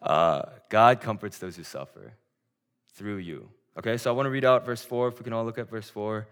Uh, 0.00 0.44
God 0.70 1.00
comforts 1.00 1.38
those 1.38 1.56
who 1.56 1.62
suffer 1.62 2.14
through 2.94 3.18
you. 3.18 3.48
Okay, 3.78 3.96
so 3.96 4.10
I 4.10 4.14
want 4.14 4.26
to 4.26 4.30
read 4.30 4.44
out 4.44 4.66
verse 4.66 4.84
4, 4.84 5.08
if 5.08 5.18
we 5.18 5.24
can 5.24 5.32
all 5.32 5.44
look 5.44 5.58
at 5.58 5.70
verse 5.70 5.88
4. 5.88 6.26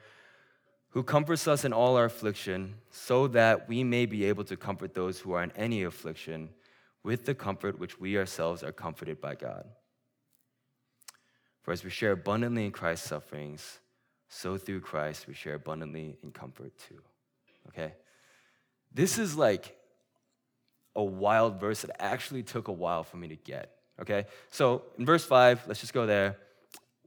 Who 0.91 1.03
comforts 1.03 1.47
us 1.47 1.65
in 1.65 1.73
all 1.73 1.97
our 1.97 2.07
affliction, 2.07 2.75
so 2.91 3.29
that 3.29 3.69
we 3.69 3.85
may 3.85 4.07
be 4.07 4.25
able 4.25 4.45
to 4.45 4.57
comfort 4.57 4.93
those 4.93 5.21
who 5.21 5.33
are 5.33 5.43
in 5.43 5.53
any 5.53 5.85
affliction 5.85 6.51
with 7.03 7.25
the 7.25 7.35
comfort 7.35 7.79
which 7.79 7.99
we 7.99 8.19
ourselves 8.19 8.63
are 8.63 8.73
comforted 8.73 9.21
by 9.21 9.37
God. 9.37 9.65
For 11.63 11.73
as 11.73 11.85
we 11.85 11.91
share 11.91 12.13
abundantly 12.13 12.65
in 12.65 12.73
Christ's 12.73 13.09
sufferings, 13.09 13.79
so 14.29 14.59
through 14.59 14.81
Christ 14.81 15.27
we 15.27 15.35
share 15.35 15.55
abundantly 15.55 16.19
in 16.23 16.33
comfort 16.33 16.73
too. 16.89 17.01
Okay? 17.69 17.95
This 18.93 19.19
is 19.19 19.37
like 19.37 19.77
a 20.97 21.05
wild 21.05 21.61
verse 21.61 21.83
that 21.83 22.03
actually 22.03 22.43
took 22.43 22.69
a 22.69 22.73
while 22.73 23.05
for 23.05 23.17
me 23.17 23.29
to 23.29 23.37
get. 23.37 23.77
Okay? 24.01 24.27
So 24.51 24.83
in 24.99 25.07
verse 25.07 25.25
5, 25.25 25.69
let's 25.69 25.81
just 25.81 25.95
go 25.95 26.05
there 26.05 26.37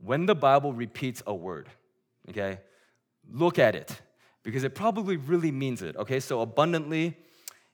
when 0.03 0.25
the 0.25 0.35
Bible 0.35 0.73
repeats 0.73 1.23
a 1.25 1.33
word, 1.33 1.69
okay, 2.29 2.59
look 3.31 3.57
at 3.57 3.75
it 3.75 4.01
because 4.43 4.63
it 4.63 4.75
probably 4.75 5.15
really 5.15 5.51
means 5.51 5.81
it, 5.81 5.95
okay? 5.95 6.19
So 6.19 6.41
abundantly 6.41 7.17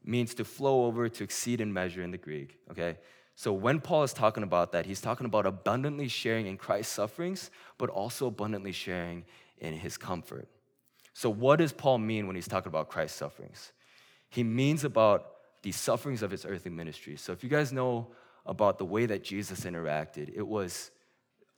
means 0.04 0.36
to 0.36 0.46
flow 0.46 0.86
over, 0.86 1.10
to 1.10 1.24
exceed 1.24 1.60
in 1.60 1.74
measure 1.74 2.04
in 2.04 2.12
the 2.12 2.18
Greek, 2.18 2.58
okay? 2.70 2.98
So 3.36 3.54
when 3.54 3.80
Paul 3.80 4.04
is 4.04 4.14
talking 4.14 4.44
about 4.44 4.74
that, 4.74 4.86
he's 4.86 5.02
talking 5.02 5.26
about 5.26 5.46
abundantly 5.46 6.08
sharing 6.08 6.46
in 6.46 6.58
Christ's 6.58 6.94
sufferings, 6.94 7.50
but 7.78 7.90
also 7.90 8.28
abundantly 8.28 8.74
sharing 8.74 9.26
in 9.60 9.74
his 9.74 9.98
comfort. 9.98 10.48
So 11.14 11.30
what 11.30 11.58
does 11.58 11.74
Paul 11.74 11.98
mean 11.98 12.28
when 12.28 12.36
he's 12.36 12.48
talking 12.48 12.70
about 12.70 12.90
Christ's 12.90 13.18
sufferings? 13.18 13.72
He 14.30 14.44
means 14.44 14.84
about 14.84 15.26
the 15.64 15.72
sufferings 15.72 16.22
of 16.22 16.32
his 16.32 16.46
earthly 16.46 16.72
ministry. 16.72 17.16
So 17.16 17.32
if 17.32 17.44
you 17.44 17.50
guys 17.50 17.74
know 17.74 18.08
about 18.46 18.78
the 18.78 18.86
way 18.86 19.06
that 19.08 19.24
Jesus 19.24 19.62
interacted, 19.62 20.32
it 20.36 20.48
was 20.48 20.92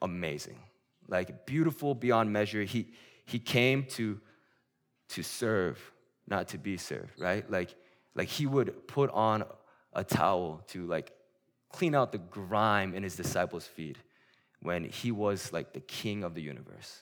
amazing, 0.01 0.58
like 1.08 1.46
beautiful 1.46 1.96
beyond 1.96 2.31
measure. 2.31 2.63
He, 2.63 2.93
he 3.25 3.39
came 3.39 3.86
to, 3.91 4.20
to 5.10 5.24
serve, 5.24 5.79
not 6.27 6.50
to 6.50 6.58
be 6.58 6.77
served, 6.77 7.20
right? 7.20 7.50
Like, 7.50 7.75
like 8.15 8.27
he 8.27 8.46
would 8.46 8.88
put 8.88 9.10
on 9.12 9.43
a 9.93 10.03
towel 10.03 10.63
to 10.67 10.86
like 10.86 11.12
clean 11.72 11.96
out 11.96 12.12
the 12.12 12.17
grime 12.17 12.93
in 12.93 13.03
his 13.03 13.15
disciples' 13.15 13.67
feet 13.67 13.98
when 14.62 14.84
he 14.84 15.12
was 15.12 15.51
like 15.51 15.74
the 15.74 15.79
king 15.79 16.24
of 16.24 16.36
the 16.36 16.41
universe. 16.41 17.01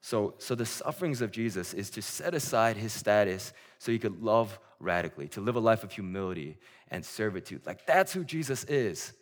So, 0.00 0.34
so 0.38 0.54
the 0.54 0.66
sufferings 0.66 1.22
of 1.22 1.30
Jesus 1.30 1.72
is 1.72 1.88
to 1.90 2.02
set 2.02 2.34
aside 2.34 2.76
his 2.76 2.92
status 2.92 3.52
so 3.78 3.92
he 3.92 3.98
could 4.00 4.20
love 4.20 4.58
radically, 4.80 5.28
to 5.28 5.40
live 5.40 5.54
a 5.54 5.60
life 5.60 5.84
of 5.84 5.92
humility 5.92 6.58
and 6.90 7.04
servitude. 7.04 7.64
Like 7.64 7.86
that's 7.86 8.12
who 8.12 8.24
Jesus 8.24 8.64
is. 8.64 9.12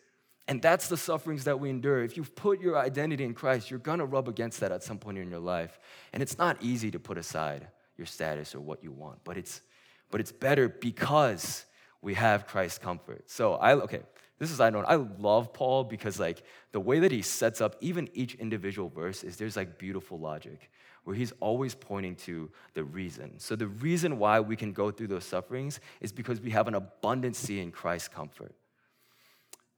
And 0.47 0.61
that's 0.61 0.87
the 0.87 0.97
sufferings 0.97 1.43
that 1.45 1.59
we 1.59 1.69
endure. 1.69 2.03
If 2.03 2.17
you've 2.17 2.35
put 2.35 2.59
your 2.59 2.77
identity 2.77 3.23
in 3.23 3.33
Christ, 3.33 3.69
you're 3.69 3.79
gonna 3.79 4.05
rub 4.05 4.27
against 4.27 4.59
that 4.59 4.71
at 4.71 4.83
some 4.83 4.97
point 4.97 5.17
in 5.17 5.29
your 5.29 5.39
life. 5.39 5.79
And 6.13 6.21
it's 6.21 6.37
not 6.37 6.57
easy 6.61 6.91
to 6.91 6.99
put 6.99 7.17
aside 7.17 7.67
your 7.97 8.07
status 8.07 8.55
or 8.55 8.59
what 8.59 8.83
you 8.83 8.91
want, 8.91 9.19
but 9.23 9.37
it's 9.37 9.61
but 10.09 10.19
it's 10.19 10.31
better 10.31 10.67
because 10.67 11.65
we 12.01 12.15
have 12.15 12.47
Christ's 12.47 12.79
comfort. 12.79 13.29
So 13.29 13.53
I 13.53 13.75
okay, 13.75 14.01
this 14.39 14.51
is 14.51 14.59
I 14.59 14.71
know 14.71 14.79
I 14.79 14.95
love 14.95 15.53
Paul 15.53 15.83
because 15.83 16.19
like 16.19 16.43
the 16.71 16.79
way 16.79 16.99
that 16.99 17.11
he 17.11 17.21
sets 17.21 17.61
up 17.61 17.75
even 17.79 18.09
each 18.13 18.35
individual 18.35 18.89
verse 18.89 19.23
is 19.23 19.37
there's 19.37 19.55
like 19.55 19.77
beautiful 19.77 20.19
logic 20.19 20.69
where 21.03 21.15
he's 21.15 21.33
always 21.39 21.73
pointing 21.73 22.15
to 22.15 22.49
the 22.73 22.83
reason. 22.83 23.39
So 23.39 23.55
the 23.55 23.67
reason 23.67 24.19
why 24.19 24.39
we 24.39 24.55
can 24.55 24.71
go 24.71 24.91
through 24.91 25.07
those 25.07 25.25
sufferings 25.25 25.79
is 25.99 26.11
because 26.11 26.39
we 26.39 26.51
have 26.51 26.67
an 26.67 26.75
abundancy 26.75 27.61
in 27.61 27.71
Christ's 27.71 28.07
comfort. 28.07 28.53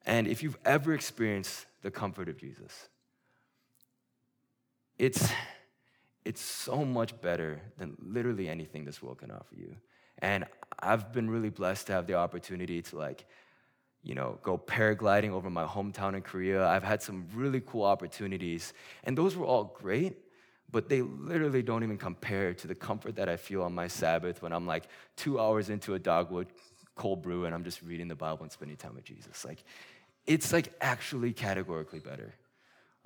And 0.06 0.28
if 0.28 0.44
you've 0.44 0.58
ever 0.66 0.94
experienced 0.94 1.66
the 1.82 1.92
comfort 1.92 2.30
of 2.30 2.38
Jesus, 2.38 2.90
it's, 4.98 5.32
it's 6.26 6.42
so 6.42 6.84
much 6.84 7.20
better 7.22 7.62
than 7.78 7.96
literally 8.00 8.50
anything 8.50 8.86
this 8.86 9.02
world 9.02 9.20
can 9.20 9.32
offer 9.32 9.56
you. 9.56 9.76
And 10.20 10.46
I've 10.80 11.12
been 11.14 11.30
really 11.30 11.50
blessed 11.50 11.88
to 11.88 11.94
have 11.94 12.08
the 12.08 12.16
opportunity 12.16 12.82
to 12.82 12.98
like, 12.98 13.26
you 14.04 14.16
know, 14.16 14.38
go 14.44 14.58
paragliding 14.58 15.32
over 15.32 15.50
my 15.50 15.66
hometown 15.66 16.16
in 16.16 16.22
Korea. 16.22 16.68
I've 16.68 16.84
had 16.84 17.02
some 17.02 17.26
really 17.34 17.62
cool 17.62 17.84
opportunities, 17.84 18.74
and 19.06 19.18
those 19.18 19.36
were 19.36 19.46
all 19.46 19.76
great, 19.80 20.18
but 20.70 20.90
they 20.90 21.02
literally 21.02 21.62
don't 21.62 21.84
even 21.84 21.98
compare 21.98 22.54
to 22.54 22.68
the 22.68 22.76
comfort 22.76 23.16
that 23.16 23.30
I 23.30 23.38
feel 23.38 23.64
on 23.64 23.74
my 23.74 23.88
Sabbath 23.88 24.42
when 24.42 24.52
I'm 24.52 24.68
like 24.68 24.86
two 25.16 25.40
hours 25.40 25.70
into 25.70 25.94
a 25.94 26.00
dogwood 26.00 26.48
cold 26.96 27.22
brew 27.22 27.46
and 27.46 27.56
I'm 27.56 27.64
just 27.64 27.82
reading 27.82 28.08
the 28.08 28.16
Bible 28.16 28.44
and 28.44 28.52
spending 28.52 28.78
time 28.78 28.96
with 28.96 29.06
Jesus. 29.06 29.46
Like, 29.46 29.64
it's 30.26 30.54
like 30.54 30.74
actually 30.82 31.34
categorically 31.34 32.00
better. 32.00 32.34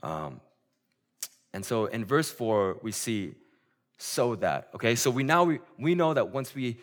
Um, 0.03 0.41
and 1.53 1.65
so 1.65 1.85
in 1.85 2.05
verse 2.05 2.29
four, 2.29 2.77
we 2.81 2.91
see 2.91 3.35
so 3.97 4.35
that, 4.35 4.69
okay? 4.75 4.95
So 4.95 5.09
we 5.09 5.23
now 5.23 5.43
we, 5.43 5.59
we 5.79 5.95
know 5.95 6.13
that 6.13 6.29
once 6.29 6.53
we 6.53 6.77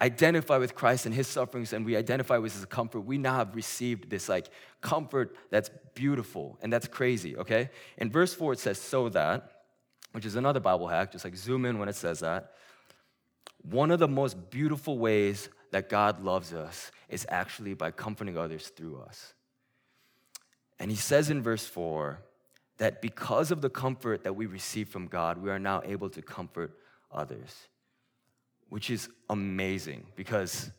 identify 0.00 0.58
with 0.58 0.74
Christ 0.74 1.06
and 1.06 1.14
his 1.14 1.26
sufferings 1.26 1.72
and 1.72 1.84
we 1.84 1.96
identify 1.96 2.38
with 2.38 2.54
his 2.54 2.64
comfort, 2.64 3.00
we 3.00 3.18
now 3.18 3.34
have 3.34 3.56
received 3.56 4.08
this 4.08 4.28
like 4.28 4.46
comfort 4.80 5.36
that's 5.50 5.70
beautiful 5.94 6.58
and 6.62 6.72
that's 6.72 6.86
crazy, 6.86 7.36
okay? 7.36 7.70
In 7.96 8.10
verse 8.10 8.32
4 8.32 8.52
it 8.52 8.60
says 8.60 8.78
so 8.80 9.08
that, 9.08 9.50
which 10.12 10.24
is 10.24 10.36
another 10.36 10.60
Bible 10.60 10.86
hack, 10.86 11.12
just 11.12 11.24
like 11.24 11.34
zoom 11.34 11.64
in 11.64 11.78
when 11.78 11.88
it 11.88 11.96
says 11.96 12.20
that. 12.20 12.52
One 13.62 13.90
of 13.90 13.98
the 13.98 14.08
most 14.08 14.50
beautiful 14.50 14.98
ways 14.98 15.48
that 15.72 15.88
God 15.88 16.22
loves 16.22 16.54
us 16.54 16.92
is 17.08 17.26
actually 17.28 17.74
by 17.74 17.90
comforting 17.90 18.38
others 18.38 18.68
through 18.68 19.00
us. 19.00 19.34
And 20.78 20.90
he 20.90 20.96
says 20.96 21.30
in 21.30 21.42
verse 21.42 21.66
4 21.66 22.20
that 22.78 23.02
because 23.02 23.50
of 23.50 23.60
the 23.60 23.70
comfort 23.70 24.24
that 24.24 24.34
we 24.34 24.46
receive 24.46 24.88
from 24.88 25.08
God, 25.08 25.38
we 25.38 25.50
are 25.50 25.58
now 25.58 25.82
able 25.84 26.08
to 26.10 26.22
comfort 26.22 26.78
others 27.10 27.68
which 28.68 28.90
is 28.90 29.08
amazing 29.30 30.06
because 30.16 30.70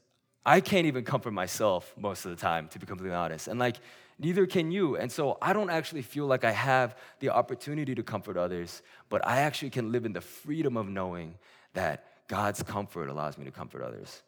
I 0.45 0.61
can't 0.61 0.85
even 0.85 1.03
comfort 1.03 1.31
myself 1.31 1.93
most 1.97 2.25
of 2.25 2.31
the 2.31 2.37
time, 2.37 2.67
to 2.69 2.79
be 2.79 2.85
completely 2.85 3.15
honest. 3.15 3.47
And 3.47 3.59
like, 3.59 3.77
neither 4.17 4.45
can 4.45 4.71
you. 4.71 4.95
And 4.95 5.11
so 5.11 5.37
I 5.41 5.53
don't 5.53 5.69
actually 5.69 6.01
feel 6.01 6.25
like 6.25 6.43
I 6.43 6.51
have 6.51 6.95
the 7.19 7.29
opportunity 7.29 7.95
to 7.95 8.03
comfort 8.03 8.37
others, 8.37 8.81
but 9.09 9.25
I 9.27 9.41
actually 9.41 9.71
can 9.71 9.91
live 9.91 10.05
in 10.05 10.13
the 10.13 10.21
freedom 10.21 10.77
of 10.77 10.87
knowing 10.87 11.35
that 11.73 12.05
God's 12.27 12.63
comfort 12.63 13.09
allows 13.09 13.37
me 13.37 13.45
to 13.45 13.51
comfort 13.51 13.81
others. 13.81 14.21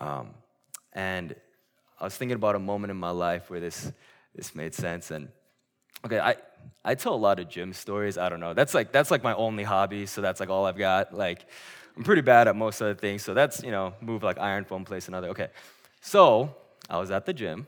Um, 0.00 0.30
and 0.92 1.34
I 2.00 2.04
was 2.04 2.16
thinking 2.16 2.36
about 2.36 2.54
a 2.54 2.60
moment 2.60 2.90
in 2.90 2.96
my 2.96 3.10
life 3.10 3.50
where 3.50 3.60
this, 3.60 3.92
this 4.34 4.54
made 4.54 4.74
sense. 4.74 5.10
And 5.10 5.28
okay, 6.04 6.18
I, 6.18 6.36
I 6.84 6.94
tell 6.94 7.14
a 7.14 7.16
lot 7.16 7.38
of 7.40 7.48
gym 7.48 7.72
stories. 7.72 8.18
I 8.18 8.28
don't 8.28 8.40
know. 8.40 8.54
That's 8.54 8.74
like, 8.74 8.92
that's 8.92 9.10
like 9.10 9.22
my 9.22 9.34
only 9.34 9.64
hobby. 9.64 10.06
So 10.06 10.20
that's 10.20 10.40
like 10.40 10.48
all 10.48 10.66
I've 10.66 10.78
got. 10.78 11.14
Like, 11.14 11.46
I'm 11.96 12.04
pretty 12.04 12.22
bad 12.22 12.48
at 12.48 12.56
most 12.56 12.80
other 12.80 12.94
things. 12.94 13.22
So 13.22 13.34
that's, 13.34 13.62
you 13.62 13.70
know, 13.70 13.94
move 14.00 14.22
like 14.22 14.38
iron 14.38 14.64
from 14.64 14.84
place 14.84 15.08
another. 15.08 15.28
Okay. 15.28 15.48
So 16.00 16.54
I 16.88 16.98
was 16.98 17.10
at 17.10 17.26
the 17.26 17.32
gym. 17.32 17.66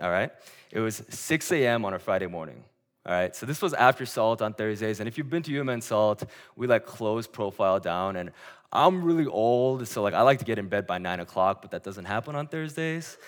All 0.00 0.10
right. 0.10 0.30
It 0.70 0.80
was 0.80 1.02
6 1.08 1.52
a.m. 1.52 1.84
on 1.84 1.94
a 1.94 1.98
Friday 1.98 2.26
morning. 2.26 2.64
All 3.06 3.12
right. 3.12 3.34
So 3.34 3.46
this 3.46 3.60
was 3.60 3.74
after 3.74 4.06
Salt 4.06 4.40
on 4.42 4.54
Thursdays. 4.54 5.00
And 5.00 5.08
if 5.08 5.18
you've 5.18 5.30
been 5.30 5.42
to 5.42 5.50
UMN 5.50 5.82
Salt, 5.82 6.24
we 6.56 6.66
like 6.66 6.86
close 6.86 7.26
profile 7.26 7.80
down. 7.80 8.16
And 8.16 8.30
I'm 8.72 9.02
really 9.02 9.26
old. 9.26 9.86
So 9.88 10.02
like 10.02 10.14
I 10.14 10.22
like 10.22 10.38
to 10.38 10.44
get 10.44 10.58
in 10.58 10.68
bed 10.68 10.86
by 10.86 10.98
nine 10.98 11.20
o'clock, 11.20 11.60
but 11.60 11.70
that 11.72 11.82
doesn't 11.82 12.04
happen 12.04 12.34
on 12.36 12.46
Thursdays. 12.46 13.18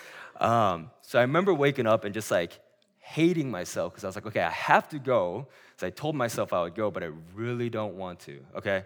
Um, 0.43 0.91
so 1.01 1.17
I 1.17 1.21
remember 1.21 1.53
waking 1.53 1.87
up 1.87 2.03
and 2.03 2.13
just 2.13 2.29
like 2.29 2.59
hating 2.99 3.49
myself 3.49 3.93
because 3.93 4.03
I 4.03 4.07
was 4.07 4.15
like, 4.15 4.27
okay, 4.27 4.41
I 4.41 4.49
have 4.49 4.89
to 4.89 4.99
go. 4.99 5.47
So 5.77 5.87
I 5.87 5.89
told 5.89 6.15
myself 6.15 6.53
I 6.53 6.61
would 6.61 6.75
go, 6.75 6.91
but 6.91 7.01
I 7.01 7.09
really 7.33 7.69
don't 7.69 7.95
want 7.95 8.19
to. 8.21 8.39
Okay. 8.57 8.83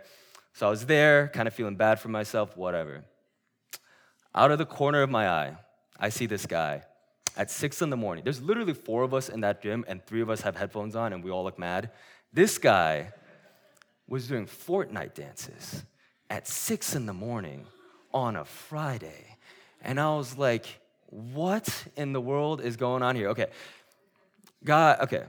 So 0.54 0.68
I 0.68 0.70
was 0.70 0.86
there, 0.86 1.28
kind 1.30 1.48
of 1.48 1.54
feeling 1.54 1.76
bad 1.76 2.00
for 2.00 2.10
myself, 2.10 2.56
whatever. 2.56 3.04
Out 4.34 4.52
of 4.52 4.58
the 4.58 4.66
corner 4.66 5.02
of 5.02 5.10
my 5.10 5.30
eye, 5.30 5.58
I 6.00 6.10
see 6.10 6.28
this 6.28 6.46
guy 6.46 6.84
at 7.36 7.52
six 7.52 7.82
in 7.82 7.90
the 7.90 7.98
morning. 7.98 8.24
There's 8.24 8.42
literally 8.42 8.74
four 8.74 9.04
of 9.04 9.14
us 9.14 9.30
in 9.30 9.42
that 9.42 9.62
gym, 9.62 9.86
and 9.88 10.04
three 10.06 10.22
of 10.22 10.30
us 10.30 10.42
have 10.42 10.56
headphones 10.56 10.96
on, 10.96 11.14
and 11.14 11.24
we 11.24 11.32
all 11.32 11.44
look 11.44 11.60
mad. 11.60 11.92
This 12.34 12.58
guy 12.58 13.14
was 14.08 14.28
doing 14.28 14.46
Fortnite 14.46 15.14
dances 15.14 15.84
at 16.30 16.48
six 16.48 16.96
in 16.96 17.06
the 17.06 17.14
morning 17.14 17.66
on 18.14 18.36
a 18.36 18.46
Friday. 18.46 19.38
And 19.82 20.00
I 20.00 20.16
was 20.16 20.38
like, 20.38 20.66
what 21.08 21.86
in 21.96 22.14
the 22.14 22.22
world 22.22 22.62
is 22.62 22.78
going 22.78 23.04
on 23.04 23.16
here? 23.16 23.30
Okay. 23.30 23.48
God, 24.64 25.02
okay. 25.02 25.24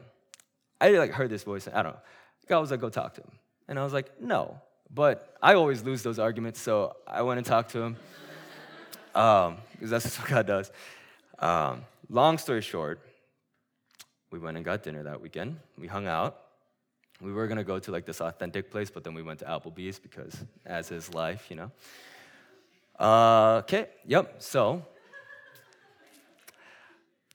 I 0.80 0.90
like 0.90 1.12
heard 1.12 1.30
this 1.30 1.42
voice, 1.42 1.68
I 1.72 1.82
don't 1.82 1.92
know. 1.92 2.00
God 2.48 2.60
was 2.60 2.70
like, 2.70 2.80
go 2.80 2.88
talk 2.88 3.14
to 3.14 3.20
him. 3.20 3.30
And 3.68 3.78
I 3.78 3.84
was 3.84 3.92
like, 3.92 4.20
no. 4.20 4.60
But 4.92 5.36
I 5.42 5.54
always 5.54 5.82
lose 5.82 6.02
those 6.02 6.18
arguments, 6.18 6.60
so 6.60 6.96
I 7.06 7.22
went 7.22 7.38
and 7.38 7.46
talked 7.46 7.72
to 7.72 7.82
him. 7.82 7.96
Um, 9.14 9.56
because 9.72 9.86
um, 9.86 9.90
that's 9.90 10.16
what 10.20 10.28
God 10.28 10.46
does. 10.46 10.70
Um, 11.40 11.84
long 12.08 12.38
story 12.38 12.60
short, 12.60 13.00
we 14.30 14.38
went 14.38 14.56
and 14.56 14.64
got 14.64 14.82
dinner 14.84 15.02
that 15.04 15.20
weekend. 15.20 15.58
We 15.76 15.88
hung 15.88 16.06
out. 16.06 16.38
We 17.20 17.32
were 17.32 17.48
gonna 17.48 17.64
go 17.64 17.80
to 17.80 17.90
like 17.90 18.04
this 18.04 18.20
authentic 18.20 18.70
place, 18.70 18.90
but 18.90 19.02
then 19.02 19.14
we 19.14 19.22
went 19.22 19.40
to 19.40 19.46
Applebee's 19.46 19.98
because, 19.98 20.44
as 20.64 20.92
is 20.92 21.12
life, 21.14 21.46
you 21.48 21.56
know. 21.56 21.70
Uh, 23.00 23.62
okay, 23.64 23.88
yep. 24.06 24.36
So, 24.38 24.84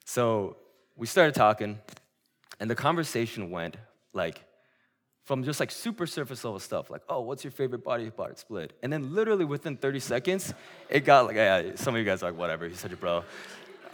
so 0.04 0.56
we 0.96 1.06
started 1.06 1.34
talking, 1.34 1.78
and 2.60 2.70
the 2.70 2.74
conversation 2.74 3.50
went 3.50 3.76
like 4.12 4.44
from 5.24 5.42
just 5.42 5.58
like 5.58 5.70
super 5.70 6.06
surface 6.06 6.44
level 6.44 6.60
stuff, 6.60 6.90
like, 6.90 7.02
oh, 7.08 7.20
what's 7.20 7.42
your 7.42 7.50
favorite 7.50 7.82
body 7.82 8.10
part 8.10 8.38
split? 8.38 8.74
And 8.82 8.92
then 8.92 9.14
literally 9.14 9.46
within 9.46 9.76
30 9.76 10.00
seconds, 10.00 10.52
it 10.90 11.00
got 11.00 11.26
like, 11.26 11.36
yeah, 11.36 11.72
some 11.76 11.94
of 11.94 11.98
you 11.98 12.04
guys 12.04 12.22
are 12.22 12.30
like, 12.30 12.38
whatever, 12.38 12.68
he's 12.68 12.78
such 12.78 12.92
a 12.92 12.96
bro. 12.96 13.24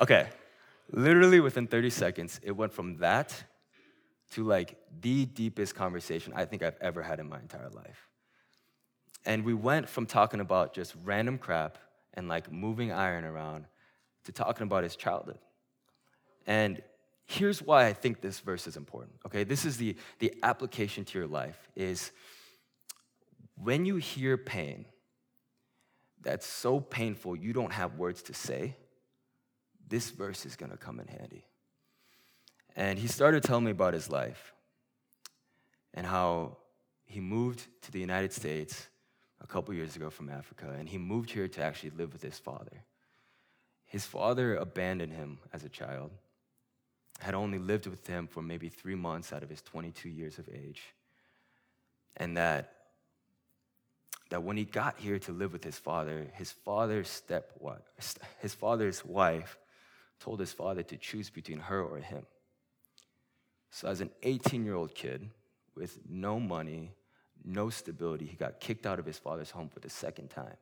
Okay, 0.01 0.27
literally 0.91 1.39
within 1.39 1.69
30 1.69 1.91
seconds, 1.91 2.41
it 2.43 2.51
went 2.51 2.73
from 2.73 2.97
that 2.97 3.45
to 4.33 4.45
like 4.45 4.77
the 5.01 5.25
deepest 5.25 5.75
conversation 5.75 6.33
I 6.35 6.45
think 6.45 6.63
I've 6.63 6.77
ever 6.81 7.03
had 7.03 7.21
in 7.21 7.29
my 7.29 7.39
entire 7.39 7.71
life. 7.71 8.09
And 9.25 9.45
we 9.45 9.55
went 9.55 9.89
from 9.89 10.07
talking 10.07 10.41
about 10.41 10.75
just 10.75 10.95
random 11.05 11.39
crap 11.39 11.79
and 12.15 12.27
like 12.29 12.51
moving 12.51 12.91
iron 12.91 13.25
around 13.25 13.67
to 14.25 14.33
talking 14.33 14.65
about 14.65 14.83
his 14.83 14.97
childhood. 14.97 15.39
And 16.47 16.83
here's 17.27 17.63
why 17.63 17.87
I 17.87 17.93
think 17.93 18.21
this 18.21 18.41
verse 18.41 18.67
is 18.67 18.77
important. 18.77 19.17
Okay, 19.27 19.45
this 19.45 19.65
is 19.65 19.77
the, 19.77 19.97
the 20.19 20.35
application 20.43 21.05
to 21.07 21.19
your 21.19 21.29
life 21.29 21.69
is 21.77 22.11
when 23.55 23.85
you 23.85 23.97
hear 23.97 24.37
pain 24.37 24.87
that's 26.23 26.47
so 26.47 26.81
painful 26.81 27.37
you 27.37 27.53
don't 27.53 27.73
have 27.73 27.95
words 27.95 28.23
to 28.23 28.35
say, 28.35 28.77
this 29.89 30.11
verse 30.11 30.45
is 30.45 30.57
gonna 30.57 30.77
come 30.77 31.01
in 31.01 31.07
handy. 31.07 31.45
And 32.77 32.99
he 32.99 33.09
started 33.09 33.43
telling 33.43 33.65
me 33.65 33.71
about 33.71 33.95
his 33.95 34.09
life 34.09 34.53
and 35.95 36.07
how 36.07 36.59
he 37.05 37.21
moved 37.21 37.67
to 37.83 37.91
the 37.91 37.99
United 37.99 38.33
States 38.33 38.87
a 39.41 39.47
couple 39.47 39.75
years 39.75 39.97
ago 39.97 40.11
from 40.11 40.29
Africa, 40.29 40.75
and 40.79 40.89
he 40.89 40.99
moved 40.99 41.31
here 41.31 41.49
to 41.49 41.63
actually 41.63 41.91
live 41.91 42.13
with 42.13 42.23
his 42.23 42.39
father. 42.39 42.85
His 43.87 44.05
father 44.05 44.55
abandoned 44.55 45.13
him 45.13 45.39
as 45.53 45.65
a 45.65 45.69
child 45.69 46.13
had 47.21 47.35
only 47.35 47.59
lived 47.59 47.87
with 47.87 48.07
him 48.07 48.27
for 48.27 48.43
maybe 48.43 48.69
three 48.69 48.95
months 48.95 49.33
out 49.33 49.43
of 49.43 49.51
his 49.51 49.63
22 49.63 50.09
years 50.09 50.39
of 50.39 50.49
age. 50.49 50.83
And 52.17 52.37
that, 52.37 52.73
that 54.31 54.43
when 54.43 54.57
he 54.57 54.65
got 54.65 54.99
here 54.99 55.19
to 55.21 55.33
live 55.33 55.53
with 55.53 55.63
his 55.63 55.79
father, 55.79 56.27
his 56.35 56.51
father's 56.51 57.09
step 57.09 57.53
his 58.41 58.55
father's 58.55 59.05
wife 59.05 59.59
told 60.19 60.41
his 60.41 60.53
father 60.53 60.83
to 60.83 60.97
choose 60.97 61.31
between 61.31 61.59
her 61.59 61.83
or 61.83 61.99
him. 61.99 62.27
So 63.71 63.89
as 63.89 64.01
an 64.01 64.11
18-year-old 64.23 64.95
kid 64.95 65.31
with 65.75 65.99
no 66.09 66.41
money, 66.41 66.93
no 67.45 67.71
stability, 67.71 68.27
he 68.27 68.37
got 68.37 68.61
kicked 68.61 68.87
out 68.87 68.99
of 68.99 69.07
his 69.07 69.19
father's 69.19 69.51
home 69.51 69.69
for 69.69 69.81
the 69.81 69.91
second 69.91 70.29
time. 70.29 70.57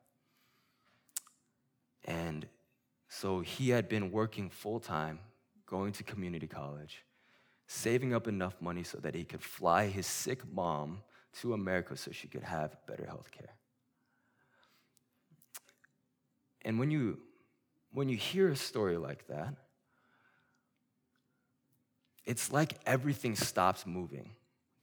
And 2.04 2.46
so 3.08 3.40
he 3.40 3.70
had 3.70 3.88
been 3.88 4.10
working 4.10 4.50
full 4.50 4.80
time 4.80 5.20
going 5.68 5.92
to 5.92 6.02
community 6.02 6.46
college, 6.46 7.04
saving 7.66 8.14
up 8.14 8.26
enough 8.26 8.54
money 8.60 8.82
so 8.82 8.98
that 8.98 9.14
he 9.14 9.24
could 9.24 9.42
fly 9.42 9.86
his 9.86 10.06
sick 10.06 10.40
mom 10.52 11.00
to 11.40 11.52
America 11.52 11.96
so 11.96 12.10
she 12.10 12.26
could 12.26 12.42
have 12.42 12.76
better 12.86 13.04
health 13.04 13.30
care. 13.30 13.54
And 16.62 16.78
when 16.78 16.90
you, 16.90 17.18
when 17.92 18.08
you 18.08 18.16
hear 18.16 18.48
a 18.48 18.56
story 18.56 18.96
like 18.96 19.26
that, 19.28 19.54
it's 22.24 22.52
like 22.52 22.74
everything 22.84 23.34
stops 23.36 23.86
moving. 23.86 24.30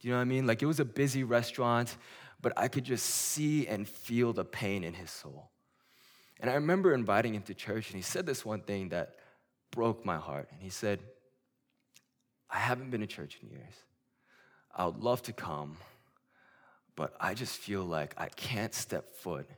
Do 0.00 0.08
you 0.08 0.12
know 0.12 0.18
what 0.18 0.22
I 0.22 0.24
mean? 0.24 0.46
Like 0.46 0.62
it 0.62 0.66
was 0.66 0.80
a 0.80 0.84
busy 0.84 1.22
restaurant, 1.22 1.96
but 2.40 2.52
I 2.56 2.68
could 2.68 2.84
just 2.84 3.06
see 3.06 3.66
and 3.66 3.88
feel 3.88 4.32
the 4.32 4.44
pain 4.44 4.84
in 4.84 4.94
his 4.94 5.10
soul. 5.10 5.50
And 6.40 6.50
I 6.50 6.54
remember 6.54 6.92
inviting 6.92 7.34
him 7.34 7.42
to 7.42 7.54
church, 7.54 7.90
and 7.90 7.96
he 7.96 8.02
said 8.02 8.26
this 8.26 8.44
one 8.44 8.60
thing 8.60 8.90
that 8.90 9.16
broke 9.70 10.04
my 10.04 10.16
heart. 10.16 10.48
And 10.52 10.60
he 10.60 10.70
said, 10.70 11.00
I 12.50 12.58
haven't 12.58 12.90
been 12.90 13.00
to 13.00 13.06
church 13.06 13.38
in 13.42 13.50
years. 13.50 13.74
I 14.74 14.86
would 14.86 14.98
love 14.98 15.22
to 15.22 15.32
come, 15.32 15.78
but 16.94 17.14
I 17.20 17.34
just 17.34 17.56
feel 17.56 17.82
like 17.84 18.14
I 18.18 18.28
can't 18.28 18.74
step 18.74 19.08
foot 19.08 19.48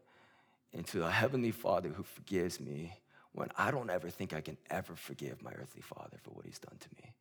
into 0.73 1.05
a 1.05 1.11
heavenly 1.11 1.51
father 1.51 1.89
who 1.89 2.03
forgives 2.03 2.61
me 2.61 2.93
when 3.33 3.49
I 3.57 3.71
don't 3.71 3.91
ever 3.91 4.11
think 4.11 4.33
I 4.33 4.41
can 4.41 4.57
ever 4.71 4.95
forgive 4.95 5.43
my 5.43 5.53
earthly 5.53 5.83
father 5.83 6.19
for 6.23 6.31
what 6.31 6.47
he's 6.47 6.59
done 6.59 6.77
to 6.79 6.89
me. 7.03 7.13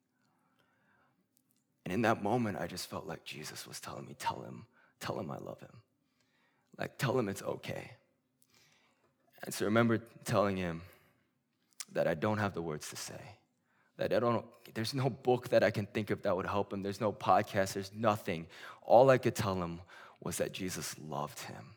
And 1.86 1.94
in 1.94 2.02
that 2.02 2.22
moment, 2.22 2.58
I 2.60 2.68
just 2.68 2.90
felt 2.90 3.08
like 3.08 3.24
Jesus 3.24 3.66
was 3.66 3.80
telling 3.80 4.06
me, 4.06 4.16
tell 4.20 4.42
him, 4.42 4.66
tell 5.00 5.20
him 5.20 5.32
I 5.32 5.38
love 5.38 5.60
him. 5.60 5.82
Like, 6.78 6.98
tell 6.98 7.18
him 7.18 7.30
it's 7.30 7.42
okay. 7.42 7.92
And 9.44 9.54
so 9.54 9.66
I 9.66 9.68
remember 9.68 10.00
telling 10.26 10.58
him, 10.58 10.82
that 11.94 12.08
I 12.08 12.14
don't 12.14 12.38
have 12.38 12.54
the 12.54 12.62
words 12.62 12.90
to 12.90 12.96
say. 12.96 13.22
That 13.98 14.14
I 14.14 14.20
don't, 14.20 14.46
there's 14.74 14.94
no 14.94 15.10
book 15.10 15.50
that 15.50 15.64
I 15.64 15.72
can 15.72 15.88
think 15.88 16.12
of 16.12 16.22
that 16.24 16.36
would 16.36 16.46
help 16.46 16.72
him. 16.72 16.84
There's 16.84 17.02
no 17.02 17.12
podcast, 17.12 17.74
there's 17.74 17.92
nothing. 17.96 18.48
All 18.84 19.10
I 19.10 19.18
could 19.18 19.36
tell 19.36 19.56
him 19.56 19.82
was 20.22 20.38
that 20.38 20.52
Jesus 20.52 20.96
loved 21.00 21.40
him 21.40 21.76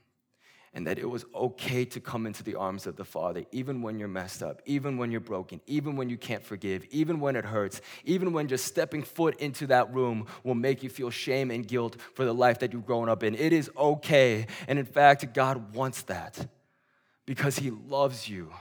and 0.72 0.86
that 0.86 0.98
it 0.98 1.08
was 1.08 1.24
okay 1.34 1.84
to 1.84 2.00
come 2.00 2.26
into 2.26 2.44
the 2.44 2.54
arms 2.54 2.86
of 2.86 2.94
the 2.94 3.04
Father, 3.04 3.44
even 3.50 3.82
when 3.82 3.98
you're 3.98 4.08
messed 4.08 4.42
up, 4.42 4.62
even 4.66 4.98
when 4.98 5.10
you're 5.10 5.20
broken, 5.20 5.60
even 5.66 5.96
when 5.96 6.08
you 6.08 6.16
can't 6.16 6.44
forgive, 6.44 6.84
even 6.90 7.18
when 7.18 7.34
it 7.34 7.44
hurts, 7.44 7.80
even 8.04 8.32
when 8.32 8.46
just 8.46 8.66
stepping 8.66 9.02
foot 9.02 9.38
into 9.40 9.66
that 9.66 9.92
room 9.92 10.26
will 10.44 10.54
make 10.54 10.82
you 10.82 10.88
feel 10.88 11.10
shame 11.10 11.50
and 11.50 11.66
guilt 11.66 11.96
for 12.14 12.24
the 12.24 12.32
life 12.32 12.60
that 12.60 12.72
you've 12.72 12.86
grown 12.86 13.08
up 13.08 13.24
in. 13.24 13.34
It 13.34 13.52
is 13.52 13.68
okay. 13.76 14.46
And 14.68 14.78
in 14.78 14.86
fact, 14.86 15.34
God 15.34 15.74
wants 15.74 16.02
that 16.02 16.46
because 17.26 17.58
He 17.58 17.70
loves 17.70 18.28
you. 18.28 18.52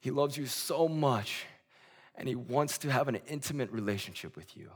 He 0.00 0.10
loves 0.10 0.36
you 0.36 0.46
so 0.46 0.88
much, 0.88 1.44
and 2.14 2.26
He 2.26 2.34
wants 2.34 2.78
to 2.78 2.90
have 2.90 3.08
an 3.08 3.18
intimate 3.28 3.70
relationship 3.70 4.36
with 4.36 4.56
you. 4.56 4.70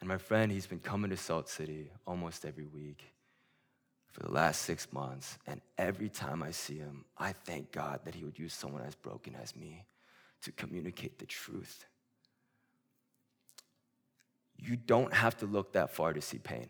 And 0.00 0.08
my 0.08 0.18
friend, 0.18 0.52
he's 0.52 0.66
been 0.66 0.78
coming 0.78 1.10
to 1.10 1.16
Salt 1.16 1.48
City 1.48 1.90
almost 2.06 2.44
every 2.44 2.66
week 2.66 3.12
for 4.12 4.22
the 4.22 4.30
last 4.30 4.62
six 4.62 4.92
months. 4.92 5.38
And 5.46 5.60
every 5.78 6.08
time 6.08 6.42
I 6.42 6.50
see 6.50 6.78
him, 6.78 7.04
I 7.18 7.32
thank 7.32 7.72
God 7.72 8.00
that 8.04 8.14
he 8.14 8.24
would 8.24 8.38
use 8.38 8.54
someone 8.54 8.82
as 8.82 8.94
broken 8.94 9.34
as 9.34 9.56
me 9.56 9.84
to 10.42 10.52
communicate 10.52 11.18
the 11.18 11.26
truth. 11.26 11.86
You 14.56 14.76
don't 14.76 15.12
have 15.12 15.36
to 15.38 15.46
look 15.46 15.72
that 15.72 15.90
far 15.90 16.12
to 16.12 16.20
see 16.20 16.38
pain. 16.38 16.68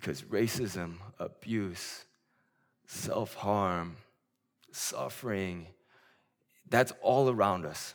Because 0.00 0.22
racism, 0.22 0.94
abuse, 1.18 2.04
self 2.86 3.34
harm, 3.34 3.96
suffering, 4.72 5.66
that's 6.68 6.92
all 7.02 7.28
around 7.28 7.66
us. 7.66 7.94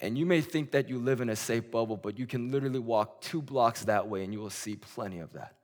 And 0.00 0.16
you 0.16 0.26
may 0.26 0.40
think 0.40 0.70
that 0.72 0.88
you 0.88 0.98
live 0.98 1.20
in 1.20 1.28
a 1.28 1.34
safe 1.34 1.70
bubble, 1.72 1.96
but 1.96 2.18
you 2.18 2.26
can 2.26 2.52
literally 2.52 2.78
walk 2.78 3.20
two 3.20 3.42
blocks 3.42 3.84
that 3.84 4.08
way 4.08 4.22
and 4.22 4.32
you 4.32 4.38
will 4.38 4.50
see 4.50 4.76
plenty 4.76 5.18
of 5.18 5.32
that. 5.32 5.56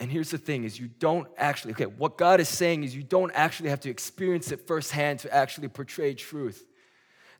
And 0.00 0.10
here's 0.10 0.30
the 0.30 0.38
thing 0.38 0.64
is 0.64 0.80
you 0.80 0.88
don't 0.88 1.28
actually, 1.36 1.74
okay, 1.74 1.86
what 1.86 2.18
God 2.18 2.40
is 2.40 2.48
saying 2.48 2.82
is 2.82 2.96
you 2.96 3.02
don't 3.02 3.30
actually 3.32 3.68
have 3.68 3.80
to 3.80 3.90
experience 3.90 4.50
it 4.50 4.66
firsthand 4.66 5.20
to 5.20 5.32
actually 5.32 5.68
portray 5.68 6.14
truth. 6.14 6.64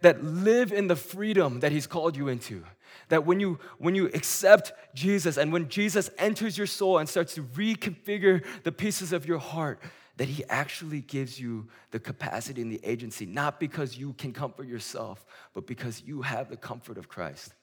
That 0.02 0.24
live 0.24 0.72
in 0.72 0.86
the 0.86 0.96
freedom 0.96 1.60
that 1.60 1.72
He's 1.72 1.86
called 1.86 2.16
you 2.16 2.28
into. 2.28 2.64
That 3.08 3.26
when 3.26 3.40
you 3.40 3.58
when 3.78 3.94
you 3.94 4.06
accept 4.06 4.72
Jesus 4.94 5.36
and 5.36 5.52
when 5.52 5.68
Jesus 5.68 6.10
enters 6.18 6.56
your 6.56 6.66
soul 6.66 6.98
and 6.98 7.08
starts 7.08 7.34
to 7.34 7.42
reconfigure 7.42 8.44
the 8.62 8.72
pieces 8.72 9.12
of 9.12 9.26
your 9.26 9.38
heart, 9.38 9.80
that 10.16 10.28
He 10.28 10.44
actually 10.48 11.00
gives 11.00 11.40
you 11.40 11.68
the 11.90 11.98
capacity 11.98 12.62
and 12.62 12.70
the 12.70 12.80
agency, 12.84 13.26
not 13.26 13.58
because 13.58 13.96
you 13.96 14.12
can 14.14 14.32
comfort 14.32 14.66
yourself, 14.66 15.24
but 15.54 15.66
because 15.66 16.02
you 16.02 16.22
have 16.22 16.50
the 16.50 16.56
comfort 16.56 16.98
of 16.98 17.08
Christ. 17.08 17.54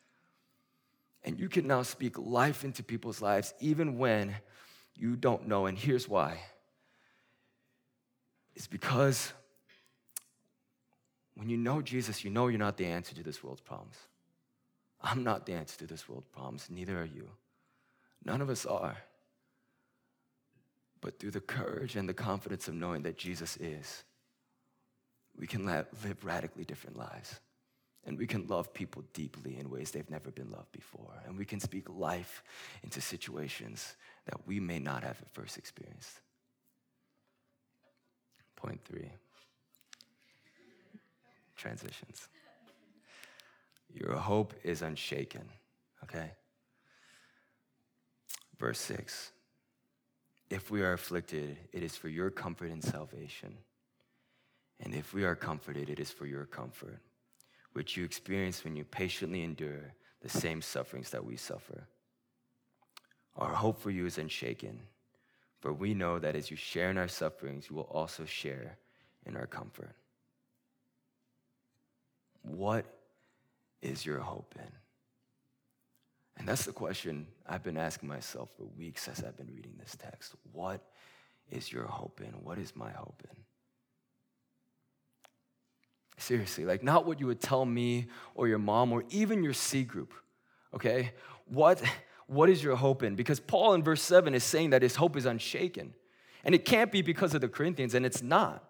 And 1.23 1.39
you 1.39 1.49
can 1.49 1.67
now 1.67 1.83
speak 1.83 2.17
life 2.17 2.63
into 2.63 2.83
people's 2.83 3.21
lives 3.21 3.53
even 3.59 3.97
when 3.97 4.35
you 4.95 5.15
don't 5.15 5.47
know. 5.47 5.65
And 5.65 5.77
here's 5.77 6.07
why 6.07 6.39
it's 8.55 8.67
because 8.67 9.33
when 11.37 11.49
you 11.49 11.57
know 11.57 11.81
Jesus, 11.81 12.23
you 12.23 12.29
know 12.29 12.47
you're 12.47 12.59
not 12.59 12.77
the 12.77 12.85
answer 12.85 13.15
to 13.15 13.23
this 13.23 13.43
world's 13.43 13.61
problems. 13.61 13.95
I'm 15.01 15.23
not 15.23 15.45
the 15.45 15.53
answer 15.53 15.77
to 15.79 15.87
this 15.87 16.09
world's 16.09 16.27
problems, 16.27 16.67
neither 16.69 16.99
are 16.99 17.05
you. 17.05 17.29
None 18.25 18.41
of 18.41 18.49
us 18.49 18.65
are 18.65 18.97
but 21.01 21.19
through 21.19 21.31
the 21.31 21.39
courage 21.39 21.95
and 21.95 22.07
the 22.07 22.13
confidence 22.13 22.67
of 22.67 22.73
knowing 22.73 23.03
that 23.03 23.17
Jesus 23.17 23.57
is, 23.57 24.03
we 25.37 25.47
can 25.47 25.65
live 25.65 25.87
radically 26.23 26.63
different 26.63 26.97
lives. 26.97 27.39
And 28.05 28.17
we 28.17 28.25
can 28.25 28.47
love 28.47 28.73
people 28.73 29.03
deeply 29.13 29.57
in 29.59 29.69
ways 29.69 29.91
they've 29.91 30.09
never 30.09 30.31
been 30.31 30.49
loved 30.49 30.71
before. 30.71 31.13
And 31.25 31.37
we 31.37 31.43
can 31.43 31.59
speak 31.59 31.89
life 31.89 32.41
into 32.83 33.01
situations 33.01 33.95
that 34.25 34.47
we 34.47 34.61
may 34.61 34.79
not 34.79 35.03
have 35.03 35.21
at 35.21 35.29
first 35.33 35.57
experienced. 35.57 36.21
Point 38.55 38.79
three 38.85 39.11
transitions. 41.57 42.29
Your 43.93 44.15
hope 44.15 44.53
is 44.63 44.81
unshaken, 44.81 45.49
okay? 46.03 46.31
Verse 48.59 48.79
six. 48.79 49.31
If 50.49 50.71
we 50.71 50.81
are 50.81 50.93
afflicted, 50.93 51.57
it 51.73 51.83
is 51.83 51.95
for 51.95 52.07
your 52.07 52.29
comfort 52.29 52.71
and 52.71 52.83
salvation. 52.83 53.57
And 54.79 54.93
if 54.93 55.13
we 55.13 55.25
are 55.25 55.35
comforted, 55.35 55.89
it 55.89 55.99
is 55.99 56.11
for 56.11 56.25
your 56.25 56.45
comfort, 56.45 56.99
which 57.73 57.97
you 57.97 58.05
experience 58.05 58.63
when 58.63 58.75
you 58.75 58.85
patiently 58.85 59.43
endure 59.43 59.93
the 60.21 60.29
same 60.29 60.61
sufferings 60.61 61.09
that 61.09 61.25
we 61.25 61.35
suffer. 61.35 61.87
Our 63.35 63.53
hope 63.53 63.81
for 63.81 63.91
you 63.91 64.05
is 64.05 64.17
unshaken, 64.17 64.79
for 65.59 65.73
we 65.73 65.93
know 65.93 66.17
that 66.19 66.35
as 66.35 66.49
you 66.49 66.57
share 66.57 66.89
in 66.91 66.97
our 66.97 67.07
sufferings, 67.07 67.67
you 67.69 67.75
will 67.75 67.89
also 67.91 68.25
share 68.25 68.77
in 69.25 69.35
our 69.35 69.47
comfort. 69.47 69.95
What 72.47 72.85
is 73.81 74.05
your 74.05 74.19
hope 74.19 74.55
in? 74.57 74.71
And 76.37 76.47
that's 76.47 76.65
the 76.65 76.71
question 76.71 77.27
I've 77.47 77.63
been 77.63 77.77
asking 77.77 78.09
myself 78.09 78.49
for 78.57 78.65
weeks 78.77 79.07
as 79.07 79.23
I've 79.23 79.37
been 79.37 79.53
reading 79.53 79.73
this 79.79 79.95
text. 79.97 80.33
What 80.51 80.81
is 81.49 81.71
your 81.71 81.85
hope 81.85 82.21
in? 82.21 82.31
What 82.43 82.57
is 82.57 82.75
my 82.75 82.91
hope 82.91 83.23
in? 83.23 83.37
Seriously, 86.19 86.65
like 86.65 86.83
not 86.83 87.05
what 87.05 87.19
you 87.19 87.27
would 87.27 87.41
tell 87.41 87.65
me 87.65 88.07
or 88.33 88.47
your 88.47 88.57
mom 88.57 88.91
or 88.91 89.03
even 89.09 89.43
your 89.43 89.53
C 89.53 89.83
group, 89.83 90.13
okay? 90.73 91.11
What, 91.45 91.81
what 92.27 92.49
is 92.49 92.63
your 92.63 92.75
hope 92.75 93.03
in? 93.03 93.15
Because 93.15 93.39
Paul 93.39 93.73
in 93.73 93.83
verse 93.83 94.01
7 94.01 94.33
is 94.33 94.43
saying 94.43 94.71
that 94.71 94.81
his 94.81 94.95
hope 94.95 95.15
is 95.15 95.25
unshaken. 95.25 95.93
And 96.43 96.55
it 96.55 96.65
can't 96.65 96.91
be 96.91 97.01
because 97.01 97.33
of 97.33 97.41
the 97.41 97.49
Corinthians, 97.49 97.93
and 97.93 98.05
it's 98.05 98.21
not. 98.21 98.66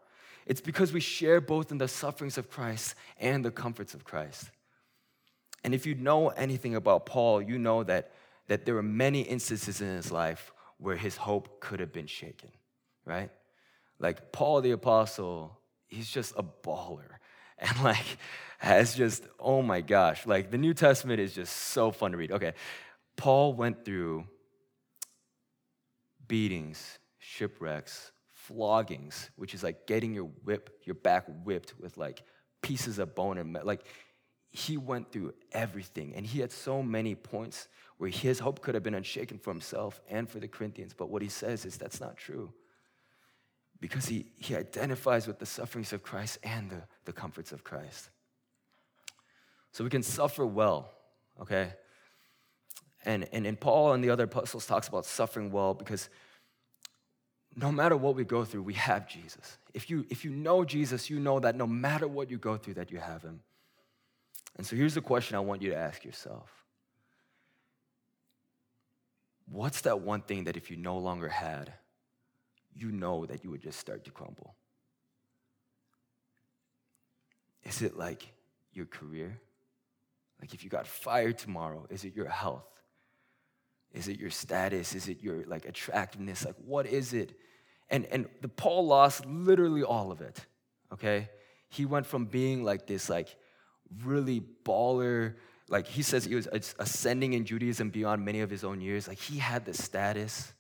It's 0.48 0.62
because 0.62 0.94
we 0.94 1.02
share 1.02 1.42
both 1.42 1.72
in 1.72 1.78
the 1.78 1.88
sufferings 1.88 2.38
of 2.38 2.50
Christ 2.50 2.96
and 3.20 3.44
the 3.44 3.52
comforts 3.52 3.94
of 3.94 4.06
Christ. 4.06 4.50
And 5.64 5.76
if 5.76 5.86
you 5.86 5.94
know 5.94 6.30
anything 6.30 6.76
about 6.76 7.06
Paul, 7.06 7.42
you 7.42 7.60
know 7.60 7.84
that, 7.84 8.12
that 8.48 8.66
there 8.66 8.74
were 8.74 8.84
many 8.84 9.22
instances 9.22 9.82
in 9.82 9.88
his 9.88 10.12
life 10.12 10.54
where 10.78 10.96
his 10.96 11.18
hope 11.18 11.60
could 11.60 11.82
have 11.82 11.92
been 11.92 12.08
shaken, 12.08 12.50
right? 13.06 13.30
Like 14.00 14.32
Paul 14.32 14.62
the 14.62 14.72
Apostle, 14.72 15.60
he's 15.88 16.10
just 16.10 16.34
a 16.38 16.44
baller. 16.44 17.04
And 17.60 17.84
like, 17.84 18.06
has 18.60 18.96
just, 18.96 19.24
oh 19.40 19.64
my 19.64 19.82
gosh, 19.82 20.28
like 20.28 20.52
the 20.52 20.60
New 20.60 20.76
Testament 20.76 21.20
is 21.20 21.34
just 21.34 21.56
so 21.56 21.92
fun 21.92 22.12
to 22.12 22.18
read. 22.18 22.32
Okay, 22.32 22.54
Paul 23.16 23.54
went 23.54 23.84
through 23.84 24.28
beatings, 26.28 27.00
shipwrecks, 27.18 28.12
floggings, 28.48 29.30
which 29.36 29.54
is 29.54 29.64
like 29.64 29.88
getting 29.88 30.14
your 30.14 30.26
whip, 30.44 30.80
your 30.84 30.96
back 30.96 31.26
whipped 31.44 31.74
with 31.80 31.98
like 31.98 32.24
pieces 32.62 33.00
of 33.00 33.16
bone 33.16 33.38
and 33.38 33.58
like 33.64 33.86
he 34.50 34.78
went 34.78 35.12
through 35.12 35.34
everything. 35.52 36.14
And 36.16 36.26
he 36.26 36.40
had 36.40 36.52
so 36.52 36.82
many 36.82 37.16
points 37.16 37.68
where 37.98 38.10
his 38.10 38.40
hope 38.40 38.62
could 38.62 38.76
have 38.76 38.84
been 38.84 38.94
unshaken 38.94 39.38
for 39.38 39.52
himself 39.52 40.02
and 40.10 40.30
for 40.30 40.40
the 40.40 40.48
Corinthians. 40.48 40.94
But 40.94 41.10
what 41.10 41.22
he 41.22 41.30
says 41.30 41.66
is 41.66 41.78
that's 41.78 42.00
not 42.00 42.18
true. 42.18 42.54
Because 43.80 44.08
he, 44.08 44.28
he 44.38 44.56
identifies 44.56 45.28
with 45.28 45.40
the 45.40 45.46
sufferings 45.46 45.94
of 45.94 46.02
Christ 46.02 46.40
and 46.44 46.70
the, 46.70 46.84
the 47.06 47.14
comforts 47.14 47.52
of 47.52 47.64
Christ. 47.64 48.10
So 49.72 49.84
we 49.84 49.90
can 49.92 50.02
suffer 50.02 50.46
well, 50.46 50.92
okay? 51.42 51.74
And, 53.06 53.28
and, 53.32 53.46
and 53.46 53.60
Paul 53.60 53.94
and 53.94 54.04
the 54.04 54.10
other 54.10 54.24
apostles 54.24 54.66
talks 54.66 54.88
about 54.88 55.06
suffering 55.06 55.52
well 55.52 55.76
because 55.76 56.10
no 57.58 57.72
matter 57.72 57.98
what 57.98 58.16
we 58.16 58.24
go 58.24 58.46
through, 58.46 58.62
we 58.62 58.76
have 58.76 59.10
Jesus. 59.10 59.58
If 59.74 59.90
you, 59.90 60.06
if 60.10 60.24
you 60.24 60.30
know 60.30 60.64
Jesus, 60.64 61.10
you 61.10 61.20
know 61.20 61.40
that 61.40 61.56
no 61.56 61.66
matter 61.66 62.08
what 62.08 62.30
you 62.30 62.38
go 62.38 62.56
through, 62.56 62.76
that 62.76 62.92
you 62.92 63.00
have 63.00 63.24
him. 63.24 63.40
And 64.58 64.66
so 64.66 64.76
here's 64.76 64.94
the 64.94 65.02
question 65.02 65.36
I 65.36 65.40
want 65.40 65.64
you 65.64 65.72
to 65.72 65.76
ask 65.76 66.06
yourself 66.06 66.50
What's 69.50 69.82
that 69.82 70.02
one 70.02 70.22
thing 70.22 70.44
that 70.44 70.56
if 70.56 70.70
you 70.70 70.78
no 70.78 70.98
longer 70.98 71.30
had, 71.30 71.74
you 72.76 72.92
know 72.92 73.26
that 73.26 73.44
you 73.44 73.50
would 73.50 73.62
just 73.62 73.80
start 73.80 74.06
to 74.06 74.12
crumble? 74.12 74.54
Is 77.64 77.82
it 77.82 77.98
like 77.98 78.28
your 78.72 78.86
career? 78.86 79.40
Like 80.40 80.54
if 80.54 80.64
you 80.64 80.70
got 80.70 80.86
fired 80.86 81.40
tomorrow, 81.40 81.88
is 81.90 82.04
it 82.04 82.16
your 82.16 82.30
health? 82.30 82.68
Is 83.94 84.08
it 84.08 84.20
your 84.20 84.30
status? 84.30 84.94
Is 84.94 85.08
it 85.08 85.24
your 85.24 85.44
like 85.46 85.66
attractiveness? 85.66 86.46
Like 86.46 86.56
what 86.64 86.86
is 86.86 87.14
it? 87.14 87.34
And 87.90 88.06
and 88.08 88.28
the 88.42 88.50
Paul 88.50 88.88
lost 88.88 89.26
literally 89.26 89.84
all 89.84 90.12
of 90.12 90.22
it. 90.22 90.46
Okay? 90.94 91.30
He 91.70 91.86
went 91.86 92.06
from 92.06 92.26
being 92.26 92.64
like 92.64 92.88
this 92.88 93.10
like 93.10 93.36
really 94.04 94.44
baller. 94.64 95.36
Like 95.70 95.88
he 95.88 96.02
says 96.02 96.26
he 96.26 96.36
was 96.36 96.48
ascending 96.80 97.34
in 97.34 97.46
Judaism 97.46 97.90
beyond 97.90 98.24
many 98.24 98.42
of 98.42 98.50
his 98.50 98.64
own 98.64 98.82
years. 98.82 99.08
Like 99.08 99.20
he 99.20 99.38
had 99.38 99.66
the 99.66 99.74
status, 99.74 100.54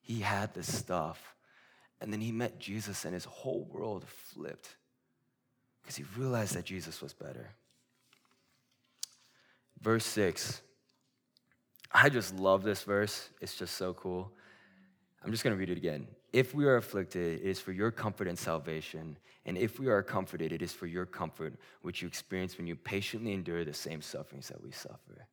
he 0.00 0.20
had 0.20 0.54
this 0.54 0.72
stuff. 0.72 1.34
And 2.00 2.12
then 2.12 2.20
he 2.20 2.32
met 2.32 2.58
Jesus, 2.58 3.04
and 3.04 3.14
his 3.14 3.24
whole 3.24 3.66
world 3.72 4.04
flipped 4.06 4.76
because 5.80 5.96
he 5.96 6.04
realized 6.16 6.54
that 6.54 6.64
Jesus 6.64 7.00
was 7.00 7.12
better. 7.12 7.50
Verse 9.80 10.04
6. 10.06 10.60
I 11.92 12.08
just 12.08 12.34
love 12.34 12.62
this 12.62 12.82
verse. 12.82 13.28
It's 13.40 13.56
just 13.56 13.76
so 13.76 13.94
cool. 13.94 14.32
I'm 15.22 15.30
just 15.30 15.44
going 15.44 15.54
to 15.54 15.58
read 15.58 15.70
it 15.70 15.78
again. 15.78 16.06
If 16.34 16.52
we 16.52 16.64
are 16.64 16.74
afflicted, 16.74 17.40
it 17.40 17.46
is 17.46 17.60
for 17.60 17.70
your 17.70 17.92
comfort 17.92 18.26
and 18.26 18.36
salvation. 18.36 19.16
And 19.46 19.56
if 19.56 19.78
we 19.78 19.86
are 19.86 20.02
comforted, 20.02 20.52
it 20.52 20.62
is 20.62 20.72
for 20.72 20.88
your 20.88 21.06
comfort, 21.06 21.54
which 21.82 22.02
you 22.02 22.08
experience 22.08 22.58
when 22.58 22.66
you 22.66 22.74
patiently 22.74 23.32
endure 23.32 23.64
the 23.64 23.72
same 23.72 24.02
sufferings 24.02 24.48
that 24.48 24.60
we 24.60 24.72
suffer. 24.72 25.28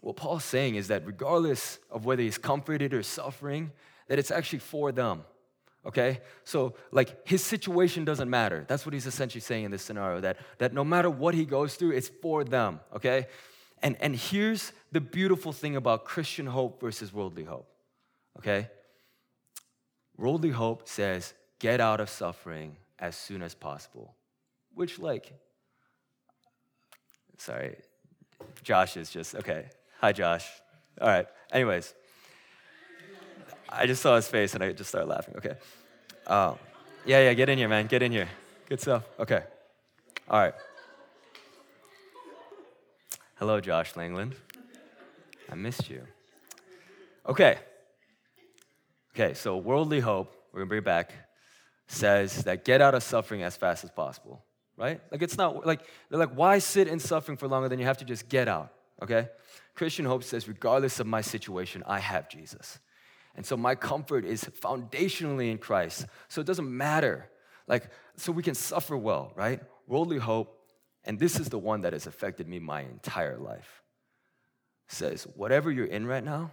What 0.00 0.16
Paul's 0.16 0.42
saying 0.42 0.76
is 0.76 0.88
that 0.88 1.06
regardless 1.06 1.78
of 1.90 2.06
whether 2.06 2.22
he's 2.22 2.38
comforted 2.38 2.94
or 2.94 3.02
suffering, 3.02 3.72
that 4.08 4.18
it's 4.18 4.30
actually 4.30 4.60
for 4.60 4.90
them. 4.90 5.22
Okay? 5.84 6.20
So, 6.44 6.74
like, 6.90 7.28
his 7.28 7.44
situation 7.44 8.06
doesn't 8.06 8.30
matter. 8.30 8.64
That's 8.66 8.86
what 8.86 8.94
he's 8.94 9.06
essentially 9.06 9.42
saying 9.42 9.64
in 9.64 9.70
this 9.70 9.82
scenario 9.82 10.20
that, 10.22 10.38
that 10.56 10.72
no 10.72 10.82
matter 10.82 11.10
what 11.10 11.34
he 11.34 11.44
goes 11.44 11.74
through, 11.74 11.90
it's 11.90 12.08
for 12.08 12.42
them. 12.42 12.80
Okay? 12.94 13.26
And, 13.82 13.96
and 14.00 14.16
here's 14.16 14.72
the 14.92 15.00
beautiful 15.02 15.52
thing 15.52 15.76
about 15.76 16.06
Christian 16.06 16.46
hope 16.46 16.80
versus 16.80 17.12
worldly 17.12 17.44
hope 17.44 17.68
okay? 18.38 18.68
Worldly 20.16 20.50
hope 20.50 20.88
says, 20.88 21.34
get 21.58 21.80
out 21.80 22.00
of 22.00 22.08
suffering 22.08 22.76
as 22.98 23.16
soon 23.16 23.42
as 23.42 23.54
possible, 23.54 24.14
which, 24.74 24.98
like, 24.98 25.32
sorry, 27.38 27.76
Josh 28.62 28.96
is 28.96 29.10
just, 29.10 29.34
okay. 29.34 29.66
Hi, 30.00 30.12
Josh. 30.12 30.48
All 31.00 31.08
right. 31.08 31.26
Anyways, 31.52 31.94
I 33.68 33.86
just 33.86 34.02
saw 34.02 34.16
his 34.16 34.28
face 34.28 34.54
and 34.54 34.62
I 34.64 34.72
just 34.72 34.88
started 34.88 35.08
laughing. 35.08 35.34
Okay. 35.36 35.54
Um, 36.26 36.58
yeah, 37.04 37.20
yeah, 37.20 37.34
get 37.34 37.48
in 37.48 37.58
here, 37.58 37.68
man. 37.68 37.86
Get 37.86 38.02
in 38.02 38.12
here. 38.12 38.28
Good 38.68 38.80
stuff. 38.80 39.04
Okay. 39.18 39.42
All 40.28 40.40
right. 40.40 40.54
Hello, 43.36 43.60
Josh 43.60 43.94
Langland. 43.94 44.32
I 45.50 45.54
missed 45.54 45.90
you. 45.90 46.02
Okay. 47.28 47.58
Okay, 49.18 49.32
so 49.32 49.56
worldly 49.56 50.00
hope, 50.00 50.36
we're 50.52 50.60
gonna 50.60 50.68
bring 50.68 50.80
it 50.80 50.84
back, 50.84 51.10
says 51.86 52.44
that 52.44 52.66
get 52.66 52.82
out 52.82 52.94
of 52.94 53.02
suffering 53.02 53.42
as 53.42 53.56
fast 53.56 53.82
as 53.82 53.90
possible, 53.90 54.44
right? 54.76 55.00
Like 55.10 55.22
it's 55.22 55.38
not 55.38 55.64
like 55.64 55.80
they're 56.10 56.18
like, 56.18 56.34
why 56.34 56.58
sit 56.58 56.86
in 56.86 56.98
suffering 56.98 57.38
for 57.38 57.48
longer 57.48 57.70
than 57.70 57.78
you 57.78 57.86
have 57.86 57.96
to 57.96 58.04
just 58.04 58.28
get 58.28 58.46
out? 58.46 58.74
Okay? 59.02 59.28
Christian 59.74 60.04
hope 60.04 60.22
says, 60.22 60.46
regardless 60.46 61.00
of 61.00 61.06
my 61.06 61.22
situation, 61.22 61.82
I 61.86 61.98
have 61.98 62.28
Jesus. 62.28 62.78
And 63.34 63.46
so 63.46 63.56
my 63.56 63.74
comfort 63.74 64.26
is 64.26 64.44
foundationally 64.44 65.50
in 65.50 65.56
Christ. 65.56 66.04
So 66.28 66.42
it 66.42 66.46
doesn't 66.46 66.68
matter. 66.68 67.30
Like, 67.66 67.88
so 68.16 68.32
we 68.32 68.42
can 68.42 68.54
suffer 68.54 68.98
well, 68.98 69.32
right? 69.34 69.62
Worldly 69.86 70.18
hope, 70.18 70.60
and 71.04 71.18
this 71.18 71.40
is 71.40 71.48
the 71.48 71.58
one 71.58 71.80
that 71.82 71.94
has 71.94 72.06
affected 72.06 72.48
me 72.48 72.58
my 72.58 72.82
entire 72.82 73.38
life, 73.38 73.82
says, 74.88 75.26
whatever 75.36 75.70
you're 75.70 75.86
in 75.86 76.06
right 76.06 76.24
now, 76.24 76.50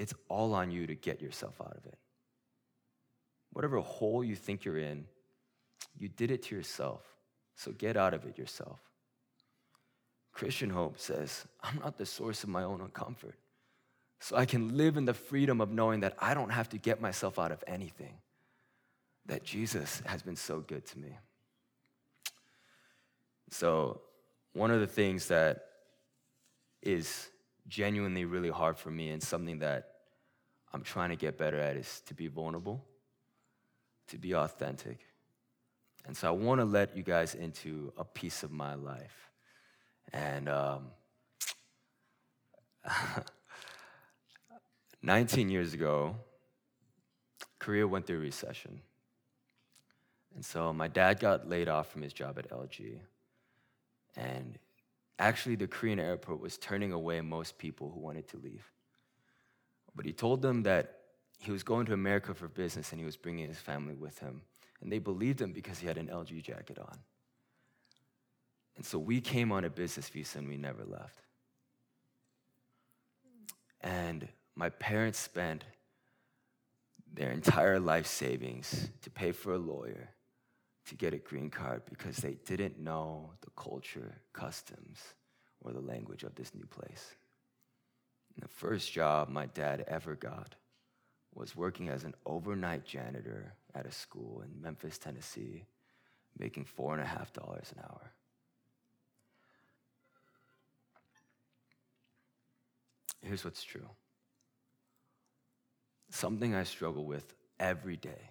it's 0.00 0.14
all 0.30 0.54
on 0.54 0.70
you 0.70 0.86
to 0.86 0.94
get 0.94 1.20
yourself 1.20 1.60
out 1.60 1.76
of 1.76 1.84
it. 1.84 1.98
Whatever 3.52 3.80
hole 3.80 4.24
you 4.24 4.34
think 4.34 4.64
you're 4.64 4.78
in, 4.78 5.04
you 5.98 6.08
did 6.08 6.30
it 6.30 6.44
to 6.44 6.56
yourself. 6.56 7.02
So 7.54 7.70
get 7.72 7.98
out 7.98 8.14
of 8.14 8.24
it 8.24 8.38
yourself. 8.38 8.80
Christian 10.32 10.70
hope 10.70 10.98
says, 10.98 11.44
I'm 11.62 11.78
not 11.80 11.98
the 11.98 12.06
source 12.06 12.42
of 12.44 12.48
my 12.48 12.62
own 12.62 12.80
comfort. 12.94 13.34
So 14.20 14.36
I 14.36 14.46
can 14.46 14.78
live 14.78 14.96
in 14.96 15.04
the 15.04 15.12
freedom 15.12 15.60
of 15.60 15.70
knowing 15.70 16.00
that 16.00 16.16
I 16.18 16.32
don't 16.32 16.48
have 16.48 16.70
to 16.70 16.78
get 16.78 17.02
myself 17.02 17.38
out 17.38 17.52
of 17.52 17.62
anything, 17.66 18.14
that 19.26 19.44
Jesus 19.44 20.00
has 20.06 20.22
been 20.22 20.36
so 20.36 20.60
good 20.60 20.86
to 20.86 20.98
me. 20.98 21.18
So, 23.50 24.00
one 24.54 24.70
of 24.70 24.80
the 24.80 24.86
things 24.86 25.28
that 25.28 25.66
is 26.80 27.28
genuinely 27.68 28.24
really 28.24 28.50
hard 28.50 28.78
for 28.78 28.90
me 28.90 29.10
and 29.10 29.22
something 29.22 29.58
that 29.58 29.89
I'm 30.72 30.82
trying 30.82 31.10
to 31.10 31.16
get 31.16 31.36
better 31.36 31.58
at 31.58 31.76
is 31.76 32.02
to 32.06 32.14
be 32.14 32.28
vulnerable, 32.28 32.84
to 34.08 34.18
be 34.18 34.34
authentic. 34.34 35.00
And 36.06 36.16
so 36.16 36.28
I 36.28 36.30
want 36.30 36.60
to 36.60 36.64
let 36.64 36.96
you 36.96 37.02
guys 37.02 37.34
into 37.34 37.92
a 37.96 38.04
piece 38.04 38.42
of 38.42 38.50
my 38.50 38.74
life. 38.74 39.30
And 40.12 40.48
um, 40.48 40.86
19 45.02 45.50
years 45.50 45.74
ago, 45.74 46.16
Korea 47.58 47.86
went 47.86 48.06
through 48.06 48.20
recession. 48.20 48.80
And 50.34 50.44
so 50.44 50.72
my 50.72 50.88
dad 50.88 51.20
got 51.20 51.48
laid 51.48 51.68
off 51.68 51.90
from 51.90 52.02
his 52.02 52.12
job 52.12 52.38
at 52.38 52.48
LG. 52.50 52.98
And 54.16 54.58
Actually, 55.20 55.54
the 55.54 55.66
Korean 55.66 56.00
airport 56.00 56.40
was 56.40 56.56
turning 56.56 56.92
away 56.92 57.20
most 57.20 57.58
people 57.58 57.90
who 57.90 58.00
wanted 58.00 58.26
to 58.28 58.38
leave. 58.38 58.64
But 59.94 60.04
he 60.06 60.12
told 60.12 60.42
them 60.42 60.62
that 60.64 60.98
he 61.38 61.50
was 61.50 61.62
going 61.62 61.86
to 61.86 61.92
America 61.92 62.34
for 62.34 62.48
business 62.48 62.92
and 62.92 63.00
he 63.00 63.06
was 63.06 63.16
bringing 63.16 63.48
his 63.48 63.58
family 63.58 63.94
with 63.94 64.18
him. 64.18 64.42
And 64.80 64.90
they 64.90 64.98
believed 64.98 65.40
him 65.40 65.52
because 65.52 65.78
he 65.78 65.86
had 65.86 65.98
an 65.98 66.08
LG 66.08 66.42
jacket 66.42 66.78
on. 66.78 66.98
And 68.76 68.84
so 68.84 68.98
we 68.98 69.20
came 69.20 69.52
on 69.52 69.64
a 69.64 69.70
business 69.70 70.08
visa 70.08 70.38
and 70.38 70.48
we 70.48 70.56
never 70.56 70.84
left. 70.84 71.18
And 73.80 74.28
my 74.54 74.68
parents 74.68 75.18
spent 75.18 75.64
their 77.12 77.30
entire 77.30 77.80
life 77.80 78.06
savings 78.06 78.90
to 79.02 79.10
pay 79.10 79.32
for 79.32 79.54
a 79.54 79.58
lawyer 79.58 80.10
to 80.86 80.94
get 80.94 81.14
a 81.14 81.18
green 81.18 81.50
card 81.50 81.82
because 81.88 82.16
they 82.16 82.36
didn't 82.46 82.78
know 82.78 83.30
the 83.42 83.50
culture, 83.56 84.20
customs, 84.32 84.98
or 85.60 85.72
the 85.72 85.80
language 85.80 86.24
of 86.24 86.34
this 86.34 86.54
new 86.54 86.66
place. 86.66 87.14
And 88.34 88.42
the 88.42 88.48
first 88.48 88.92
job 88.92 89.28
my 89.28 89.46
dad 89.46 89.84
ever 89.88 90.14
got 90.14 90.54
was 91.34 91.56
working 91.56 91.88
as 91.88 92.04
an 92.04 92.14
overnight 92.26 92.84
janitor 92.84 93.54
at 93.74 93.86
a 93.86 93.92
school 93.92 94.42
in 94.44 94.60
Memphis, 94.60 94.98
Tennessee, 94.98 95.64
making 96.38 96.64
four 96.64 96.92
and 96.92 97.02
a 97.02 97.06
half 97.06 97.32
dollars 97.32 97.72
an 97.76 97.82
hour. 97.84 98.12
Here's 103.22 103.44
what's 103.44 103.62
true 103.62 103.88
something 106.12 106.54
I 106.54 106.64
struggle 106.64 107.04
with 107.04 107.34
every 107.60 107.96
day 107.96 108.30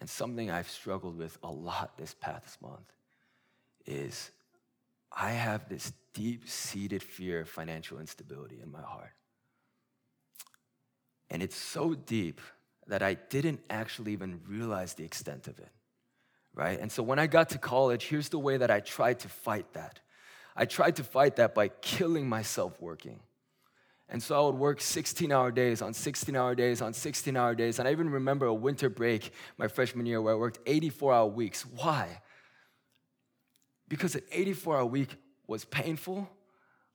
and 0.00 0.10
something 0.10 0.50
I've 0.50 0.68
struggled 0.68 1.16
with 1.16 1.38
a 1.42 1.50
lot 1.50 1.96
this 1.96 2.14
past 2.20 2.60
month 2.60 2.92
is 3.86 4.30
I 5.16 5.30
have 5.30 5.68
this 5.68 5.92
deep 6.12 6.48
seated 6.48 7.02
fear 7.02 7.40
of 7.40 7.48
financial 7.48 7.98
instability 7.98 8.60
in 8.62 8.70
my 8.70 8.82
heart. 8.82 9.12
And 11.30 11.42
it's 11.42 11.56
so 11.56 11.94
deep 11.94 12.40
that 12.86 13.02
I 13.02 13.14
didn't 13.14 13.60
actually 13.70 14.12
even 14.12 14.40
realize 14.46 14.94
the 14.94 15.04
extent 15.04 15.48
of 15.48 15.58
it, 15.58 15.70
right? 16.54 16.78
And 16.78 16.90
so 16.92 17.02
when 17.02 17.18
I 17.18 17.26
got 17.26 17.48
to 17.50 17.58
college, 17.58 18.04
here's 18.04 18.28
the 18.28 18.38
way 18.38 18.56
that 18.56 18.70
I 18.70 18.80
tried 18.80 19.20
to 19.20 19.28
fight 19.28 19.72
that. 19.72 20.00
I 20.56 20.66
tried 20.66 20.96
to 20.96 21.04
fight 21.04 21.36
that 21.36 21.54
by 21.54 21.68
killing 21.68 22.28
myself 22.28 22.80
working. 22.80 23.20
And 24.08 24.22
so 24.22 24.36
I 24.36 24.46
would 24.46 24.56
work 24.56 24.80
16 24.80 25.32
hour 25.32 25.50
days 25.50 25.80
on 25.80 25.94
16 25.94 26.36
hour 26.36 26.54
days 26.54 26.82
on 26.82 26.92
16 26.92 27.36
hour 27.36 27.54
days. 27.54 27.78
And 27.78 27.88
I 27.88 27.92
even 27.92 28.10
remember 28.10 28.46
a 28.46 28.54
winter 28.54 28.90
break 28.90 29.32
my 29.56 29.66
freshman 29.66 30.06
year 30.06 30.20
where 30.20 30.34
I 30.34 30.36
worked 30.36 30.58
84 30.66 31.12
hour 31.12 31.26
weeks. 31.26 31.62
Why? 31.62 32.20
Because 33.94 34.16
an 34.16 34.22
84 34.32 34.76
hour 34.76 34.84
week 34.84 35.14
was 35.46 35.64
painful, 35.64 36.28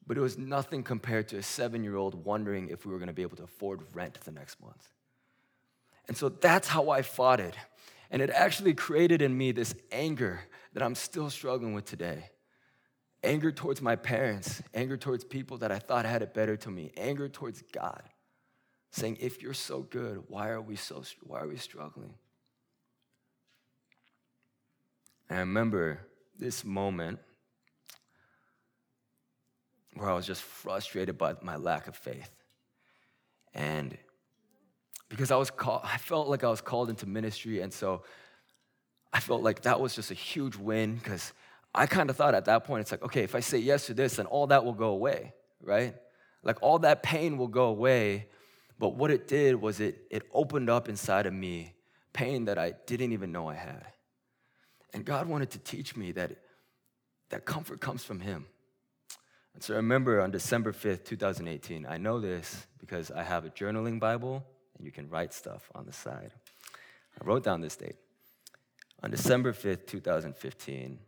but 0.06 0.18
it 0.18 0.20
was 0.20 0.38
nothing 0.38 0.84
compared 0.84 1.30
to 1.30 1.38
a 1.38 1.42
seven 1.42 1.82
year 1.82 1.96
old 1.96 2.26
wondering 2.26 2.68
if 2.68 2.86
we 2.86 2.92
were 2.92 3.00
going 3.00 3.08
to 3.08 3.14
be 3.14 3.22
able 3.22 3.38
to 3.38 3.44
afford 3.44 3.80
rent 3.94 4.20
the 4.26 4.34
next 4.34 4.62
month. 4.62 4.86
And 6.10 6.18
so 6.18 6.28
that's 6.28 6.68
how 6.68 6.90
I 6.90 7.04
fought 7.04 7.40
it. 7.40 7.56
And 8.12 8.22
it 8.22 8.30
actually 8.32 8.74
created 8.74 9.22
in 9.22 9.38
me 9.38 9.54
this 9.54 9.74
anger 9.94 10.42
that 10.74 10.84
I'm 10.84 10.94
still 10.94 11.30
struggling 11.30 11.74
with 11.74 11.86
today 11.86 12.32
anger 13.24 13.52
towards 13.52 13.82
my 13.82 13.96
parents, 13.96 14.62
anger 14.74 14.98
towards 14.98 15.24
people 15.24 15.58
that 15.60 15.72
I 15.72 15.80
thought 15.80 16.06
had 16.06 16.22
it 16.22 16.34
better 16.34 16.58
to 16.58 16.70
me, 16.70 16.92
anger 16.98 17.30
towards 17.30 17.62
God, 17.74 18.04
saying, 18.92 19.20
if 19.22 19.42
you're 19.42 19.54
so 19.54 19.84
good, 19.84 20.24
why 20.28 20.50
are 20.50 20.62
we 20.62 20.76
so 20.76 21.02
why 21.24 21.40
are 21.40 21.48
we 21.48 21.56
struggling? 21.56 22.14
And 25.30 25.38
I 25.38 25.40
remember 25.42 26.02
this 26.40 26.64
moment 26.64 27.20
where 29.96 30.10
I 30.10 30.14
was 30.14 30.26
just 30.26 30.42
frustrated 30.42 31.18
by 31.18 31.36
my 31.42 31.58
lack 31.58 31.88
of 31.88 31.96
faith. 31.96 32.32
And 33.54 33.98
because 35.10 35.32
I 35.32 35.36
was 35.36 35.52
called, 35.52 35.82
I 35.84 35.98
felt 35.98 36.28
like 36.28 36.44
I 36.44 36.50
was 36.50 36.62
called 36.62 36.90
into 36.90 37.06
ministry, 37.06 37.62
and 37.62 37.74
so 37.74 38.04
I 39.12 39.20
felt 39.20 39.42
like 39.42 39.64
that 39.64 39.80
was 39.80 39.96
just 39.96 40.12
a 40.12 40.16
huge 40.16 40.56
win 40.56 40.96
because 40.96 41.34
I 41.76 41.86
kind 41.86 42.10
of 42.10 42.16
thought 42.16 42.36
at 42.36 42.46
that 42.46 42.64
point, 42.64 42.82
it's 42.82 42.92
like, 42.92 43.04
okay, 43.04 43.24
if 43.24 43.36
I 43.36 43.42
say 43.42 43.58
yes 43.58 43.88
to 43.88 43.94
this, 43.94 44.16
then 44.16 44.26
all 44.26 44.48
that 44.48 44.64
will 44.64 44.74
go 44.74 44.90
away, 44.90 45.34
right? 45.62 45.96
Like 46.44 46.58
all 46.62 46.80
that 46.80 47.04
pain 47.04 47.38
will 47.38 47.48
go 47.48 47.66
away 47.66 48.28
But 48.80 48.96
what 48.96 49.12
it 49.12 49.28
did 49.28 49.62
was 49.62 49.82
it, 49.82 50.08
it 50.10 50.24
opened 50.34 50.70
up 50.70 50.88
inside 50.88 51.26
of 51.26 51.34
me 51.34 51.76
pain 52.14 52.46
that 52.46 52.58
I 52.58 52.74
didn't 52.88 53.12
even 53.12 53.32
know 53.32 53.48
I 53.48 53.56
had. 53.56 53.86
And 54.94 55.06
God 55.06 55.28
wanted 55.28 55.52
to 55.52 55.60
teach 55.60 55.96
me 55.96 56.12
that, 56.14 56.32
that 57.30 57.46
comfort 57.46 57.80
comes 57.80 58.04
from 58.04 58.20
Him. 58.20 58.46
And 59.54 59.64
so 59.64 59.74
I 59.74 59.78
remember 59.78 60.22
on 60.22 60.32
December 60.32 60.72
5th, 60.72 61.06
2018, 61.06 61.86
I 61.88 61.98
know 61.98 62.20
this 62.20 62.66
because 62.80 63.12
I 63.12 63.24
have 63.24 63.46
a 63.46 63.50
journaling 63.50 64.00
Bible 64.00 64.46
and 64.78 64.86
you 64.86 64.92
can 64.92 65.10
write 65.10 65.34
stuff 65.34 65.70
on 65.76 65.86
the 65.86 65.94
side. 65.94 66.32
I 67.20 67.26
wrote 67.26 67.44
down 67.44 67.62
this 67.62 67.76
date. 67.76 67.98
On 69.04 69.12
December 69.12 69.54
5th, 69.54 69.88
2015, 69.88 71.00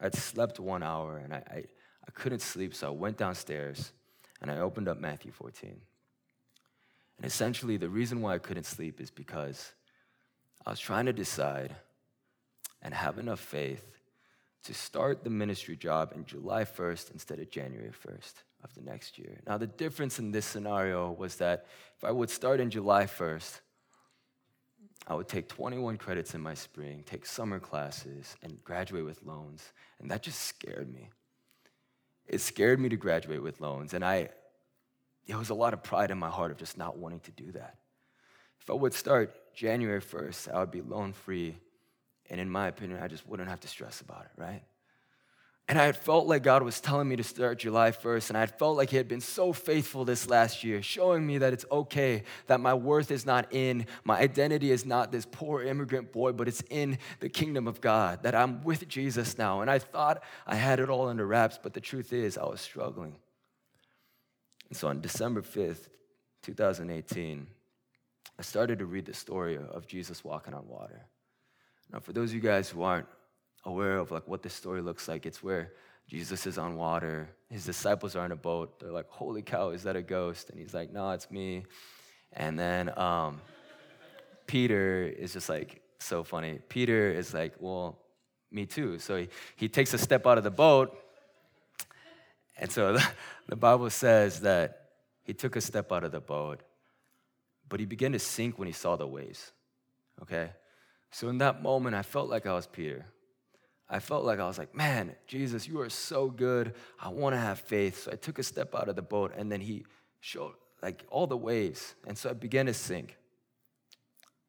I'd 0.00 0.14
slept 0.14 0.60
one 0.60 0.82
hour 0.82 1.18
and 1.18 1.32
I, 1.32 1.42
I, 1.50 1.56
I 2.06 2.10
couldn't 2.14 2.42
sleep, 2.42 2.74
so 2.74 2.88
I 2.88 2.90
went 2.90 3.16
downstairs 3.16 3.92
and 4.40 4.50
I 4.50 4.58
opened 4.58 4.88
up 4.88 4.98
Matthew 4.98 5.32
14. 5.32 5.80
And 7.16 7.26
essentially, 7.26 7.76
the 7.76 7.88
reason 7.88 8.20
why 8.20 8.34
I 8.34 8.38
couldn't 8.38 8.66
sleep 8.66 9.00
is 9.00 9.10
because 9.10 9.72
I 10.66 10.70
was 10.70 10.80
trying 10.80 11.06
to 11.06 11.12
decide 11.12 11.74
and 12.86 12.94
have 12.94 13.18
enough 13.18 13.40
faith 13.40 13.84
to 14.62 14.72
start 14.72 15.24
the 15.24 15.30
ministry 15.30 15.76
job 15.76 16.12
in 16.14 16.24
July 16.24 16.64
1st 16.64 17.10
instead 17.10 17.40
of 17.40 17.50
January 17.50 17.90
1st 17.90 18.34
of 18.62 18.72
the 18.76 18.80
next 18.80 19.18
year. 19.18 19.40
Now, 19.44 19.58
the 19.58 19.66
difference 19.66 20.20
in 20.20 20.30
this 20.30 20.46
scenario 20.46 21.10
was 21.10 21.34
that 21.36 21.66
if 21.96 22.04
I 22.04 22.12
would 22.12 22.30
start 22.30 22.60
in 22.60 22.70
July 22.70 23.06
1st, 23.06 23.60
I 25.08 25.14
would 25.14 25.26
take 25.26 25.48
21 25.48 25.96
credits 25.98 26.36
in 26.36 26.40
my 26.40 26.54
spring, 26.54 27.02
take 27.04 27.26
summer 27.26 27.58
classes, 27.58 28.36
and 28.44 28.62
graduate 28.62 29.04
with 29.04 29.20
loans. 29.24 29.72
And 29.98 30.08
that 30.12 30.22
just 30.22 30.42
scared 30.42 30.92
me. 30.92 31.10
It 32.28 32.40
scared 32.40 32.78
me 32.78 32.88
to 32.88 32.96
graduate 32.96 33.42
with 33.42 33.60
loans. 33.60 33.94
And 33.94 34.04
I, 34.04 34.28
there 35.26 35.38
was 35.38 35.50
a 35.50 35.54
lot 35.54 35.72
of 35.72 35.82
pride 35.82 36.12
in 36.12 36.18
my 36.18 36.30
heart 36.30 36.52
of 36.52 36.56
just 36.56 36.78
not 36.78 36.98
wanting 36.98 37.20
to 37.20 37.32
do 37.32 37.50
that. 37.52 37.78
If 38.60 38.70
I 38.70 38.74
would 38.74 38.94
start 38.94 39.34
January 39.54 40.00
1st, 40.00 40.54
I 40.54 40.60
would 40.60 40.70
be 40.70 40.82
loan 40.82 41.12
free 41.12 41.56
and 42.30 42.40
in 42.40 42.50
my 42.50 42.68
opinion, 42.68 43.00
I 43.02 43.08
just 43.08 43.26
wouldn't 43.28 43.48
have 43.48 43.60
to 43.60 43.68
stress 43.68 44.00
about 44.00 44.22
it, 44.22 44.40
right? 44.40 44.62
And 45.68 45.80
I 45.80 45.86
had 45.86 45.96
felt 45.96 46.28
like 46.28 46.44
God 46.44 46.62
was 46.62 46.80
telling 46.80 47.08
me 47.08 47.16
to 47.16 47.24
start 47.24 47.58
July 47.58 47.90
1st, 47.90 48.28
and 48.28 48.36
I 48.36 48.40
had 48.40 48.56
felt 48.56 48.76
like 48.76 48.90
He 48.90 48.96
had 48.96 49.08
been 49.08 49.20
so 49.20 49.52
faithful 49.52 50.04
this 50.04 50.28
last 50.28 50.62
year, 50.62 50.80
showing 50.80 51.26
me 51.26 51.38
that 51.38 51.52
it's 51.52 51.64
okay, 51.72 52.22
that 52.46 52.60
my 52.60 52.72
worth 52.74 53.10
is 53.10 53.26
not 53.26 53.52
in, 53.52 53.86
my 54.04 54.20
identity 54.20 54.70
is 54.70 54.86
not 54.86 55.10
this 55.10 55.26
poor 55.28 55.62
immigrant 55.62 56.12
boy, 56.12 56.32
but 56.32 56.46
it's 56.46 56.62
in 56.70 56.98
the 57.18 57.28
kingdom 57.28 57.66
of 57.66 57.80
God, 57.80 58.22
that 58.22 58.34
I'm 58.34 58.62
with 58.62 58.86
Jesus 58.86 59.38
now. 59.38 59.60
And 59.60 59.68
I 59.68 59.80
thought 59.80 60.22
I 60.46 60.54
had 60.54 60.78
it 60.78 60.88
all 60.88 61.08
under 61.08 61.26
wraps, 61.26 61.58
but 61.60 61.74
the 61.74 61.80
truth 61.80 62.12
is, 62.12 62.38
I 62.38 62.44
was 62.44 62.60
struggling. 62.60 63.16
And 64.68 64.76
so 64.76 64.86
on 64.86 65.00
December 65.00 65.42
5th, 65.42 65.88
2018, 66.42 67.46
I 68.38 68.42
started 68.42 68.78
to 68.78 68.86
read 68.86 69.06
the 69.06 69.14
story 69.14 69.56
of 69.56 69.88
Jesus 69.88 70.22
walking 70.22 70.54
on 70.54 70.68
water. 70.68 71.06
Now, 71.92 72.00
for 72.00 72.12
those 72.12 72.30
of 72.30 72.34
you 72.34 72.40
guys 72.40 72.68
who 72.68 72.82
aren't 72.82 73.06
aware 73.64 73.98
of 73.98 74.10
like 74.10 74.26
what 74.26 74.42
this 74.42 74.54
story 74.54 74.80
looks 74.80 75.08
like, 75.08 75.26
it's 75.26 75.42
where 75.42 75.72
Jesus 76.08 76.46
is 76.46 76.58
on 76.58 76.76
water. 76.76 77.28
His 77.50 77.64
disciples 77.64 78.14
are 78.16 78.24
in 78.24 78.32
a 78.32 78.36
boat. 78.36 78.78
They're 78.78 78.92
like, 78.92 79.08
"Holy 79.08 79.42
cow, 79.42 79.70
is 79.70 79.82
that 79.84 79.96
a 79.96 80.02
ghost?" 80.02 80.50
And 80.50 80.58
he's 80.58 80.74
like, 80.74 80.92
"No, 80.92 81.10
it's 81.10 81.30
me." 81.30 81.64
And 82.32 82.58
then 82.58 82.96
um, 82.98 83.40
Peter 84.46 85.02
is 85.02 85.32
just 85.32 85.48
like 85.48 85.82
so 85.98 86.22
funny. 86.22 86.60
Peter 86.68 87.10
is 87.10 87.34
like, 87.34 87.54
"Well, 87.58 87.98
me 88.50 88.66
too." 88.66 88.98
So 88.98 89.16
he, 89.16 89.28
he 89.56 89.68
takes 89.68 89.94
a 89.94 89.98
step 89.98 90.26
out 90.26 90.38
of 90.38 90.44
the 90.44 90.50
boat, 90.50 90.96
and 92.56 92.70
so 92.70 92.94
the, 92.94 93.08
the 93.48 93.56
Bible 93.56 93.90
says 93.90 94.40
that 94.40 94.90
he 95.24 95.34
took 95.34 95.56
a 95.56 95.60
step 95.60 95.90
out 95.90 96.04
of 96.04 96.12
the 96.12 96.20
boat, 96.20 96.60
but 97.68 97.80
he 97.80 97.86
began 97.86 98.12
to 98.12 98.20
sink 98.20 98.58
when 98.58 98.66
he 98.66 98.72
saw 98.72 98.94
the 98.94 99.06
waves. 99.06 99.50
Okay, 100.22 100.50
so 101.10 101.28
in 101.28 101.38
that 101.38 101.62
moment, 101.62 101.96
I 101.96 102.02
felt 102.02 102.28
like 102.28 102.46
I 102.46 102.52
was 102.52 102.66
Peter. 102.66 103.06
I 103.88 104.00
felt 104.00 104.24
like 104.24 104.40
I 104.40 104.46
was 104.46 104.58
like, 104.58 104.74
man, 104.74 105.14
Jesus, 105.26 105.68
you 105.68 105.80
are 105.80 105.88
so 105.88 106.28
good. 106.28 106.74
I 107.00 107.08
want 107.08 107.34
to 107.34 107.40
have 107.40 107.60
faith. 107.60 108.04
So 108.04 108.12
I 108.12 108.16
took 108.16 108.38
a 108.38 108.42
step 108.42 108.74
out 108.74 108.88
of 108.88 108.96
the 108.96 109.02
boat, 109.02 109.32
and 109.36 109.50
then 109.50 109.60
he 109.60 109.84
showed 110.20 110.54
like 110.82 111.04
all 111.08 111.26
the 111.26 111.36
waves. 111.36 111.94
And 112.06 112.18
so 112.18 112.30
I 112.30 112.32
began 112.32 112.66
to 112.66 112.74
sink. 112.74 113.16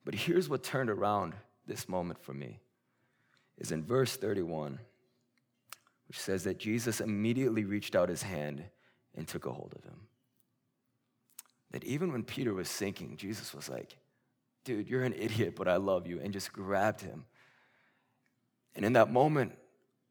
But 0.04 0.16
here's 0.16 0.50
what 0.50 0.64
turned 0.64 0.90
around 0.90 1.36
this 1.66 1.88
moment 1.88 2.24
for 2.24 2.34
me 2.34 2.60
is 3.58 3.72
in 3.72 3.84
verse 3.84 4.16
31, 4.16 4.80
which 6.08 6.20
says 6.20 6.44
that 6.46 6.60
Jesus 6.60 7.02
immediately 7.02 7.66
reached 7.66 7.96
out 7.96 8.10
his 8.10 8.24
hand 8.24 8.64
and 9.16 9.28
took 9.28 9.46
a 9.46 9.52
hold 9.52 9.74
of 9.76 9.84
him. 9.84 10.02
That 11.72 11.84
even 11.84 12.12
when 12.12 12.24
Peter 12.24 12.54
was 12.54 12.70
sinking, 12.70 13.18
Jesus 13.18 13.54
was 13.54 13.68
like, 13.68 13.98
dude, 14.68 14.90
you're 14.90 15.04
an 15.04 15.14
idiot, 15.18 15.56
but 15.56 15.70
I 15.70 15.78
love 15.78 16.08
you, 16.08 16.20
and 16.20 16.34
just 16.34 16.52
grabbed 16.52 17.00
him. 17.00 17.24
And 18.76 18.84
in 18.84 18.94
that 18.94 19.10
moment, 19.10 19.54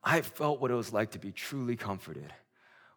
I 0.03 0.23
felt 0.23 0.63
what 0.63 0.71
it 0.71 0.75
was 0.75 0.95
like 0.95 1.11
to 1.11 1.19
be 1.19 1.31
truly 1.31 1.77
comforted. 1.77 2.33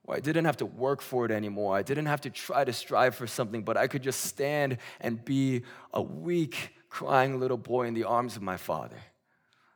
Where 0.03 0.15
I 0.15 0.21
didn't 0.21 0.45
have 0.45 0.55
to 0.57 0.65
work 0.65 1.01
for 1.01 1.25
it 1.25 1.31
anymore. 1.31 1.75
I 1.75 1.81
didn't 1.81 2.05
have 2.05 2.21
to 2.21 2.29
try 2.29 2.63
to 2.63 2.71
strive 2.71 3.13
for 3.13 3.27
something, 3.27 3.63
but 3.63 3.75
I 3.75 3.87
could 3.87 4.01
just 4.01 4.21
stand 4.21 4.77
and 5.01 5.23
be 5.23 5.63
a 5.93 6.01
weak, 6.01 6.75
crying 6.87 7.41
little 7.41 7.57
boy 7.57 7.87
in 7.87 7.93
the 7.93 8.05
arms 8.05 8.37
of 8.37 8.41
my 8.41 8.55
father. 8.55 8.97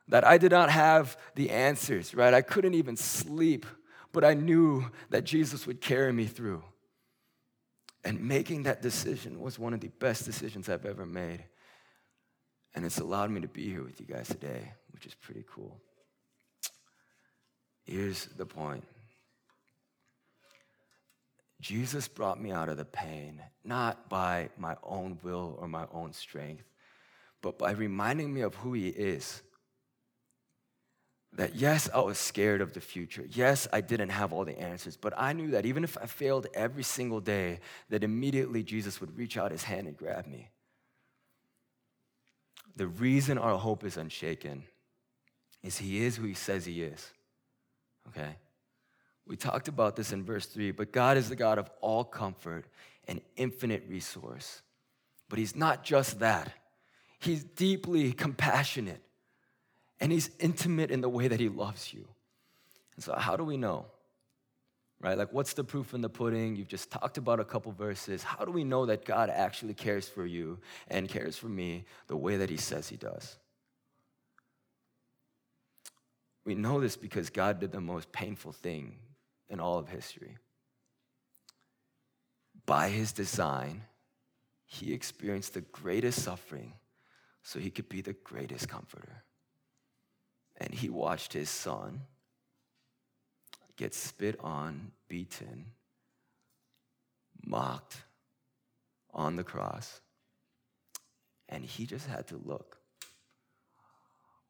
That 0.08 0.26
I 0.26 0.38
did 0.38 0.52
not 0.52 0.70
have 0.70 1.18
the 1.34 1.50
answers, 1.50 2.14
right? 2.14 2.32
I 2.32 2.40
couldn't 2.40 2.74
even 2.74 2.96
sleep, 2.96 3.66
but 4.10 4.24
I 4.24 4.32
knew 4.32 4.90
that 5.10 5.24
Jesus 5.24 5.66
would 5.66 5.82
carry 5.82 6.14
me 6.14 6.24
through. 6.24 6.64
And 8.02 8.22
making 8.22 8.62
that 8.62 8.80
decision 8.80 9.38
was 9.38 9.58
one 9.58 9.74
of 9.74 9.80
the 9.80 9.88
best 9.88 10.24
decisions 10.24 10.70
I've 10.70 10.86
ever 10.86 11.04
made. 11.04 11.44
And 12.74 12.84
it's 12.84 12.98
allowed 12.98 13.30
me 13.30 13.40
to 13.40 13.48
be 13.48 13.68
here 13.70 13.82
with 13.82 14.00
you 14.00 14.06
guys 14.06 14.28
today, 14.28 14.72
which 14.92 15.06
is 15.06 15.14
pretty 15.14 15.44
cool. 15.48 15.80
Here's 17.84 18.26
the 18.26 18.46
point 18.46 18.84
Jesus 21.60 22.08
brought 22.08 22.40
me 22.40 22.50
out 22.50 22.68
of 22.68 22.76
the 22.76 22.84
pain, 22.84 23.40
not 23.64 24.08
by 24.08 24.50
my 24.58 24.76
own 24.82 25.18
will 25.22 25.56
or 25.60 25.68
my 25.68 25.86
own 25.92 26.12
strength, 26.12 26.64
but 27.40 27.58
by 27.58 27.70
reminding 27.70 28.32
me 28.34 28.40
of 28.42 28.54
who 28.56 28.72
He 28.72 28.88
is. 28.88 29.42
That 31.32 31.56
yes, 31.56 31.88
I 31.92 32.00
was 32.00 32.18
scared 32.18 32.60
of 32.60 32.74
the 32.74 32.80
future. 32.80 33.24
Yes, 33.28 33.66
I 33.72 33.80
didn't 33.80 34.10
have 34.10 34.32
all 34.32 34.44
the 34.44 34.58
answers, 34.58 34.96
but 34.96 35.12
I 35.16 35.32
knew 35.32 35.50
that 35.50 35.66
even 35.66 35.84
if 35.84 35.98
I 35.98 36.06
failed 36.06 36.46
every 36.54 36.84
single 36.84 37.20
day, 37.20 37.60
that 37.88 38.04
immediately 38.04 38.62
Jesus 38.62 39.00
would 39.00 39.16
reach 39.16 39.36
out 39.36 39.50
His 39.50 39.64
hand 39.64 39.88
and 39.88 39.96
grab 39.96 40.26
me. 40.26 40.50
The 42.76 42.86
reason 42.86 43.38
our 43.38 43.58
hope 43.58 43.84
is 43.84 43.96
unshaken 43.96 44.64
is 45.62 45.78
he 45.78 46.04
is 46.04 46.16
who 46.16 46.26
he 46.26 46.34
says 46.34 46.64
he 46.64 46.82
is. 46.82 47.12
Okay? 48.08 48.36
We 49.26 49.36
talked 49.36 49.68
about 49.68 49.96
this 49.96 50.12
in 50.12 50.24
verse 50.24 50.46
3, 50.46 50.72
but 50.72 50.92
God 50.92 51.16
is 51.16 51.28
the 51.28 51.36
God 51.36 51.58
of 51.58 51.70
all 51.80 52.04
comfort 52.04 52.66
and 53.08 53.20
infinite 53.36 53.84
resource. 53.88 54.62
But 55.28 55.38
he's 55.38 55.56
not 55.56 55.84
just 55.84 56.18
that, 56.18 56.52
he's 57.18 57.44
deeply 57.44 58.12
compassionate 58.12 59.00
and 60.00 60.12
he's 60.12 60.30
intimate 60.38 60.90
in 60.90 61.00
the 61.00 61.08
way 61.08 61.28
that 61.28 61.40
he 61.40 61.48
loves 61.48 61.94
you. 61.94 62.06
And 62.94 63.04
so, 63.04 63.14
how 63.14 63.36
do 63.36 63.44
we 63.44 63.56
know? 63.56 63.86
Right? 65.00 65.18
Like, 65.18 65.32
what's 65.32 65.52
the 65.52 65.64
proof 65.64 65.94
in 65.94 66.00
the 66.00 66.08
pudding? 66.08 66.56
You've 66.56 66.68
just 66.68 66.90
talked 66.90 67.18
about 67.18 67.40
a 67.40 67.44
couple 67.44 67.72
verses. 67.72 68.22
How 68.22 68.44
do 68.44 68.50
we 68.50 68.64
know 68.64 68.86
that 68.86 69.04
God 69.04 69.30
actually 69.30 69.74
cares 69.74 70.08
for 70.08 70.24
you 70.24 70.58
and 70.88 71.08
cares 71.08 71.36
for 71.36 71.48
me 71.48 71.84
the 72.06 72.16
way 72.16 72.36
that 72.38 72.50
He 72.50 72.56
says 72.56 72.88
He 72.88 72.96
does? 72.96 73.36
We 76.44 76.54
know 76.54 76.80
this 76.80 76.96
because 76.96 77.30
God 77.30 77.60
did 77.60 77.72
the 77.72 77.80
most 77.80 78.12
painful 78.12 78.52
thing 78.52 78.96
in 79.48 79.60
all 79.60 79.78
of 79.78 79.88
history. 79.88 80.36
By 82.66 82.88
His 82.88 83.12
design, 83.12 83.82
He 84.64 84.92
experienced 84.92 85.54
the 85.54 85.62
greatest 85.62 86.22
suffering 86.22 86.74
so 87.42 87.58
He 87.58 87.70
could 87.70 87.88
be 87.88 88.00
the 88.00 88.14
greatest 88.14 88.68
comforter. 88.68 89.24
And 90.56 90.72
He 90.72 90.88
watched 90.88 91.32
His 91.32 91.50
Son 91.50 92.02
get 93.76 93.94
spit 93.94 94.38
on, 94.40 94.92
beaten, 95.08 95.66
mocked 97.44 97.96
on 99.12 99.36
the 99.36 99.44
cross. 99.44 100.00
And 101.48 101.64
he 101.64 101.86
just 101.86 102.06
had 102.06 102.26
to 102.28 102.40
look 102.44 102.78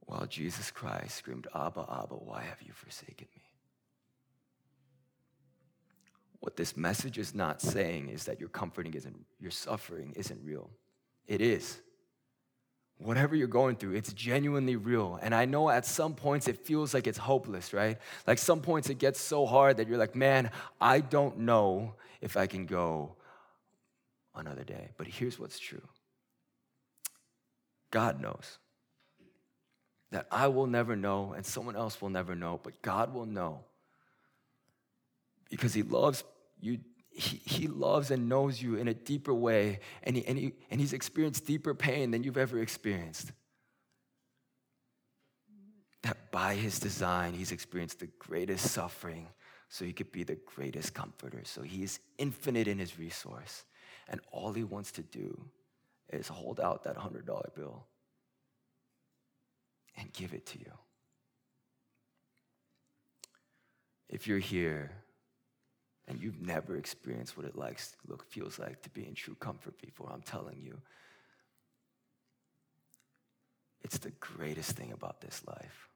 while 0.07 0.27
Jesus 0.27 0.71
Christ 0.71 1.17
screamed, 1.17 1.47
Abba, 1.55 1.81
Abba, 1.81 2.15
why 2.15 2.43
have 2.43 2.61
you 2.63 2.73
forsaken 2.73 3.27
me? 3.35 3.43
What 6.41 6.57
this 6.57 6.77
message 6.77 7.17
is 7.17 7.35
not 7.35 7.63
saying 7.63 8.11
is 8.11 8.25
that 8.25 8.39
your 8.39 8.51
comforting 8.51 8.93
isn't, 8.93 9.17
your 9.41 9.51
suffering 9.51 10.13
isn't 10.15 10.45
real. 10.45 10.71
It 11.27 11.41
is 11.41 11.81
whatever 13.05 13.37
you're 13.37 13.47
going 13.47 13.77
through, 13.77 13.93
it's 13.93 14.15
genuinely 14.15 14.77
real. 14.77 15.19
And 15.21 15.35
I 15.35 15.45
know 15.45 15.69
at 15.69 15.85
some 15.85 16.15
points 16.15 16.49
it 16.49 16.65
feels 16.65 16.95
like 16.95 17.07
it's 17.07 17.19
hopeless, 17.19 17.75
right? 17.75 17.99
Like 18.27 18.39
some 18.39 18.63
points 18.63 18.89
it 18.89 18.99
gets 18.99 19.21
so 19.21 19.45
hard 19.45 19.77
that 19.77 19.89
you're 19.89 19.99
like, 19.99 20.17
man, 20.17 20.51
I 20.81 21.01
don't 21.01 21.41
know 21.41 21.97
if 22.23 22.39
I 22.39 22.47
can 22.47 22.65
go 22.65 23.15
another 24.35 24.65
day. 24.65 24.89
But 24.97 25.07
here's 25.07 25.39
what's 25.39 25.59
true 25.59 25.83
God 27.91 28.23
knows 28.23 28.59
that 30.11 30.27
I 30.31 30.49
will 30.49 30.67
never 30.67 30.97
know 30.97 31.35
and 31.37 31.45
someone 31.45 31.77
else 31.77 32.01
will 32.01 32.09
never 32.09 32.35
know, 32.35 32.59
but 32.63 32.81
God 32.81 33.13
will 33.13 33.27
know 33.27 33.61
because 35.51 35.75
He 35.75 35.83
loves 35.83 36.25
you. 36.59 36.79
He, 37.55 37.69
loves 37.69 38.11
and 38.11 38.29
knows 38.29 38.61
you 38.61 38.77
in 38.77 38.89
a 38.89 38.95
deeper 38.95 39.35
way, 39.35 39.81
and, 40.03 40.17
he, 40.17 40.27
and, 40.27 40.39
he, 40.39 40.53
and 40.71 40.81
He's 40.81 40.93
experienced 40.93 41.47
deeper 41.47 41.75
pain 41.75 42.11
than 42.11 42.23
you've 42.23 42.39
ever 42.39 42.59
experienced. 42.59 43.33
That 46.03 46.31
by 46.31 46.55
His 46.55 46.79
design, 46.79 47.35
He's 47.35 47.53
experienced 47.53 48.01
the 48.01 48.09
greatest 48.19 48.71
suffering 48.73 49.29
so 49.69 49.85
He 49.85 49.93
could 49.93 50.13
be 50.13 50.25
the 50.25 50.39
greatest 50.57 50.95
comforter. 50.95 51.43
So 51.45 51.63
He 51.63 51.83
is 51.83 52.01
infinite 52.19 52.69
in 52.69 52.79
His 52.79 52.99
resource, 52.99 53.65
and 54.09 54.21
all 54.33 54.53
He 54.53 54.65
wants 54.65 54.93
to 54.93 55.03
do 55.03 55.41
is 56.13 56.29
hold 56.29 56.61
out 56.61 56.85
that 56.85 56.97
$100 56.97 57.25
bill 57.55 57.87
and 59.97 60.13
give 60.13 60.35
it 60.35 60.47
to 60.47 60.59
you. 60.59 60.73
If 64.09 64.27
you're 64.27 64.39
here 64.39 64.93
and 66.07 66.21
you've 66.21 66.41
never 66.41 66.77
experienced 66.77 67.37
what 67.37 67.47
it 67.47 67.57
likes, 67.57 67.97
look, 68.07 68.25
feels 68.31 68.59
like 68.59 68.83
to 68.83 68.91
be 68.91 69.07
in 69.07 69.15
true 69.15 69.37
comfort 69.37 69.81
before, 69.81 70.11
I'm 70.13 70.23
telling 70.23 70.61
you, 70.63 70.81
it's 73.83 73.99
the 73.99 74.13
greatest 74.21 74.73
thing 74.73 74.93
about 74.93 75.21
this 75.21 75.43
life. 75.47 75.89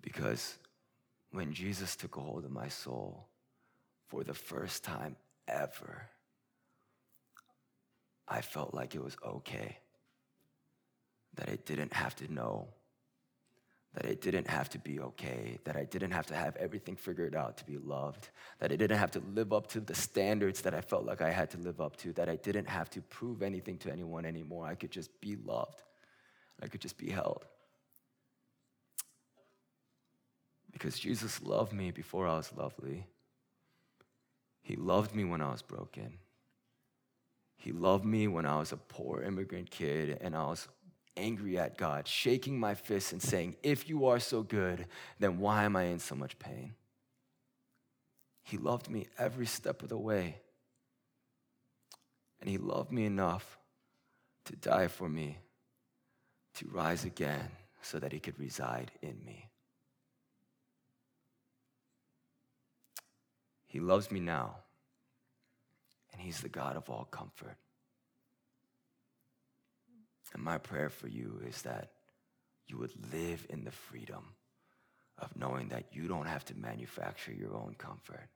Because 0.00 0.56
when 1.30 1.52
Jesus 1.52 1.96
took 1.96 2.16
a 2.16 2.20
hold 2.20 2.44
of 2.44 2.50
my 2.50 2.68
soul 2.68 3.26
for 4.06 4.24
the 4.24 4.34
first 4.34 4.84
time 4.84 5.16
ever, 5.46 6.06
I 8.26 8.40
felt 8.40 8.74
like 8.74 8.94
it 8.94 9.02
was 9.02 9.16
okay 9.24 9.78
that 11.34 11.48
I 11.48 11.56
didn't 11.64 11.92
have 11.92 12.14
to 12.16 12.32
know, 12.32 12.68
that 13.98 14.08
I 14.08 14.14
didn't 14.14 14.46
have 14.46 14.68
to 14.70 14.78
be 14.78 15.00
okay, 15.00 15.58
that 15.64 15.76
I 15.76 15.82
didn't 15.82 16.12
have 16.12 16.26
to 16.26 16.34
have 16.34 16.54
everything 16.54 16.94
figured 16.94 17.34
out 17.34 17.56
to 17.56 17.64
be 17.64 17.78
loved, 17.78 18.28
that 18.60 18.70
I 18.70 18.76
didn't 18.76 18.96
have 18.96 19.10
to 19.12 19.22
live 19.34 19.52
up 19.52 19.66
to 19.68 19.80
the 19.80 19.94
standards 19.94 20.60
that 20.60 20.72
I 20.72 20.80
felt 20.80 21.04
like 21.04 21.20
I 21.20 21.32
had 21.32 21.50
to 21.50 21.58
live 21.58 21.80
up 21.80 21.96
to, 21.96 22.12
that 22.12 22.28
I 22.28 22.36
didn't 22.36 22.68
have 22.68 22.88
to 22.90 23.00
prove 23.00 23.42
anything 23.42 23.76
to 23.78 23.90
anyone 23.90 24.24
anymore. 24.24 24.68
I 24.68 24.76
could 24.76 24.92
just 24.92 25.20
be 25.20 25.34
loved, 25.34 25.82
I 26.62 26.68
could 26.68 26.80
just 26.80 26.96
be 26.96 27.10
held. 27.10 27.44
Because 30.70 30.96
Jesus 30.96 31.42
loved 31.42 31.72
me 31.72 31.90
before 31.90 32.28
I 32.28 32.36
was 32.36 32.52
lovely. 32.56 33.04
He 34.62 34.76
loved 34.76 35.12
me 35.12 35.24
when 35.24 35.40
I 35.40 35.50
was 35.50 35.62
broken. 35.62 36.18
He 37.56 37.72
loved 37.72 38.04
me 38.04 38.28
when 38.28 38.46
I 38.46 38.58
was 38.58 38.70
a 38.70 38.76
poor 38.76 39.22
immigrant 39.22 39.72
kid 39.72 40.18
and 40.20 40.36
I 40.36 40.44
was 40.44 40.68
angry 41.18 41.58
at 41.58 41.76
God, 41.76 42.06
shaking 42.06 42.58
my 42.58 42.74
fists 42.74 43.12
and 43.12 43.20
saying, 43.20 43.56
If 43.62 43.88
you 43.88 44.06
are 44.06 44.20
so 44.20 44.42
good, 44.42 44.86
then 45.18 45.38
why 45.38 45.64
am 45.64 45.76
I 45.76 45.84
in 45.84 45.98
so 45.98 46.14
much 46.14 46.38
pain? 46.38 46.74
He 48.42 48.56
loved 48.56 48.88
me 48.88 49.06
every 49.18 49.46
step 49.46 49.82
of 49.82 49.88
the 49.88 49.98
way. 49.98 50.36
And 52.40 52.48
He 52.48 52.56
loved 52.56 52.92
me 52.92 53.04
enough 53.04 53.58
to 54.46 54.56
die 54.56 54.88
for 54.88 55.08
me, 55.08 55.38
to 56.54 56.68
rise 56.68 57.04
again 57.04 57.50
so 57.82 57.98
that 57.98 58.12
He 58.12 58.20
could 58.20 58.38
reside 58.38 58.90
in 59.02 59.18
me. 59.26 59.50
He 63.66 63.80
loves 63.80 64.10
me 64.10 64.20
now, 64.20 64.56
and 66.12 66.22
He's 66.22 66.40
the 66.40 66.48
God 66.48 66.76
of 66.76 66.88
all 66.88 67.04
comfort. 67.10 67.56
And 70.34 70.42
my 70.42 70.58
prayer 70.58 70.90
for 70.90 71.08
you 71.08 71.40
is 71.46 71.62
that 71.62 71.90
you 72.66 72.78
would 72.78 72.92
live 73.12 73.46
in 73.48 73.64
the 73.64 73.70
freedom 73.70 74.34
of 75.18 75.36
knowing 75.36 75.68
that 75.68 75.86
you 75.92 76.06
don't 76.06 76.26
have 76.26 76.44
to 76.46 76.54
manufacture 76.54 77.32
your 77.32 77.56
own 77.56 77.74
comfort, 77.78 78.28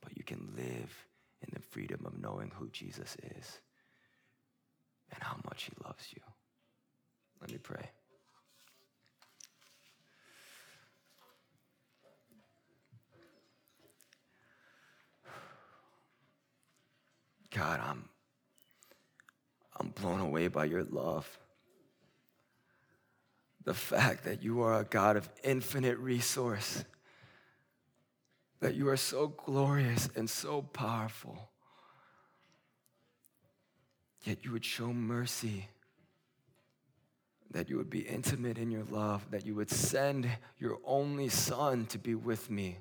but 0.00 0.16
you 0.16 0.24
can 0.24 0.52
live 0.56 1.06
in 1.42 1.48
the 1.52 1.60
freedom 1.60 2.04
of 2.06 2.18
knowing 2.18 2.50
who 2.54 2.68
Jesus 2.70 3.16
is 3.36 3.60
and 5.12 5.22
how 5.22 5.36
much 5.44 5.64
he 5.64 5.72
loves 5.84 6.06
you. 6.14 6.22
Let 7.40 7.50
me 7.50 7.58
pray. 7.58 7.90
God, 17.54 17.80
I'm 17.80 18.08
I'm 19.82 19.90
blown 19.90 20.20
away 20.20 20.48
by 20.48 20.66
your 20.66 20.84
love. 20.84 21.38
The 23.64 23.74
fact 23.74 24.24
that 24.24 24.42
you 24.42 24.62
are 24.62 24.80
a 24.80 24.84
God 24.84 25.16
of 25.16 25.28
infinite 25.42 25.98
resource, 25.98 26.84
that 28.60 28.74
you 28.74 28.88
are 28.88 28.96
so 28.96 29.28
glorious 29.28 30.08
and 30.14 30.30
so 30.30 30.62
powerful, 30.62 31.50
yet 34.24 34.44
you 34.44 34.52
would 34.52 34.64
show 34.64 34.92
mercy, 34.92 35.68
that 37.50 37.68
you 37.68 37.76
would 37.76 37.90
be 37.90 38.00
intimate 38.00 38.58
in 38.58 38.70
your 38.70 38.84
love, 38.84 39.30
that 39.30 39.44
you 39.44 39.54
would 39.54 39.70
send 39.70 40.28
your 40.58 40.78
only 40.84 41.28
Son 41.28 41.86
to 41.86 41.98
be 41.98 42.14
with 42.14 42.50
me 42.50 42.78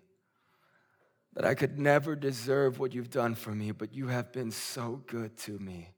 that 1.34 1.46
I 1.46 1.56
could 1.56 1.80
never 1.80 2.16
deserve 2.16 2.80
what 2.80 2.94
you've 2.94 3.10
done 3.10 3.36
for 3.36 3.52
me, 3.52 3.72
but 3.72 3.94
you 3.94 4.08
have 4.08 4.32
been 4.34 4.52
so 4.52 5.02
good 5.08 5.38
to 5.40 5.58
me. 5.60 5.90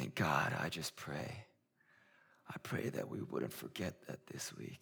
And 0.00 0.14
God, 0.14 0.54
I 0.58 0.70
just 0.70 0.96
pray, 0.96 1.44
I 2.48 2.54
pray 2.62 2.88
that 2.88 3.10
we 3.10 3.20
wouldn't 3.20 3.52
forget 3.52 4.00
that 4.06 4.26
this 4.28 4.56
week. 4.56 4.80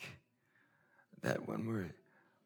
That 1.22 1.48
when 1.48 1.66
we're 1.66 1.90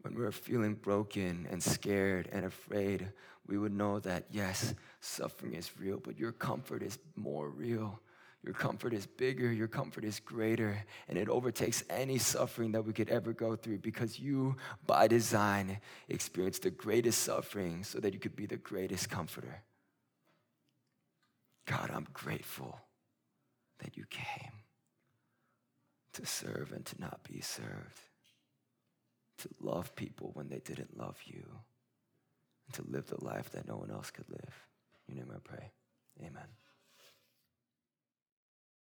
when 0.00 0.14
we're 0.14 0.32
feeling 0.32 0.74
broken 0.74 1.46
and 1.50 1.62
scared 1.62 2.30
and 2.32 2.46
afraid, 2.46 3.12
we 3.46 3.58
would 3.58 3.74
know 3.74 4.00
that 4.00 4.24
yes, 4.30 4.74
suffering 5.00 5.52
is 5.52 5.70
real, 5.78 6.00
but 6.02 6.18
your 6.18 6.32
comfort 6.32 6.82
is 6.82 6.98
more 7.14 7.50
real. 7.50 8.00
Your 8.42 8.54
comfort 8.54 8.94
is 8.94 9.06
bigger, 9.06 9.52
your 9.52 9.68
comfort 9.68 10.02
is 10.02 10.18
greater, 10.18 10.82
and 11.08 11.18
it 11.18 11.28
overtakes 11.28 11.84
any 11.90 12.16
suffering 12.16 12.72
that 12.72 12.86
we 12.86 12.94
could 12.94 13.10
ever 13.10 13.34
go 13.34 13.54
through 13.54 13.78
because 13.80 14.18
you, 14.18 14.56
by 14.86 15.08
design, 15.08 15.78
experienced 16.08 16.62
the 16.62 16.70
greatest 16.70 17.22
suffering 17.22 17.84
so 17.84 18.00
that 18.00 18.14
you 18.14 18.18
could 18.18 18.34
be 18.34 18.46
the 18.46 18.56
greatest 18.56 19.10
comforter. 19.10 19.62
God, 21.66 21.90
I'm 21.92 22.06
grateful 22.12 22.80
that 23.78 23.96
you 23.96 24.04
came 24.10 24.52
to 26.14 26.26
serve 26.26 26.72
and 26.72 26.84
to 26.86 27.00
not 27.00 27.20
be 27.24 27.40
served, 27.40 28.00
to 29.38 29.48
love 29.60 29.94
people 29.96 30.30
when 30.34 30.48
they 30.48 30.60
didn't 30.60 30.98
love 30.98 31.18
you, 31.24 31.44
and 32.66 32.74
to 32.74 32.82
live 32.90 33.06
the 33.06 33.24
life 33.24 33.50
that 33.50 33.66
no 33.66 33.76
one 33.76 33.90
else 33.90 34.10
could 34.10 34.28
live. 34.28 34.66
In 35.08 35.16
your 35.16 35.26
name 35.26 35.34
I 35.36 35.40
pray. 35.48 35.70
Amen. 36.20 36.48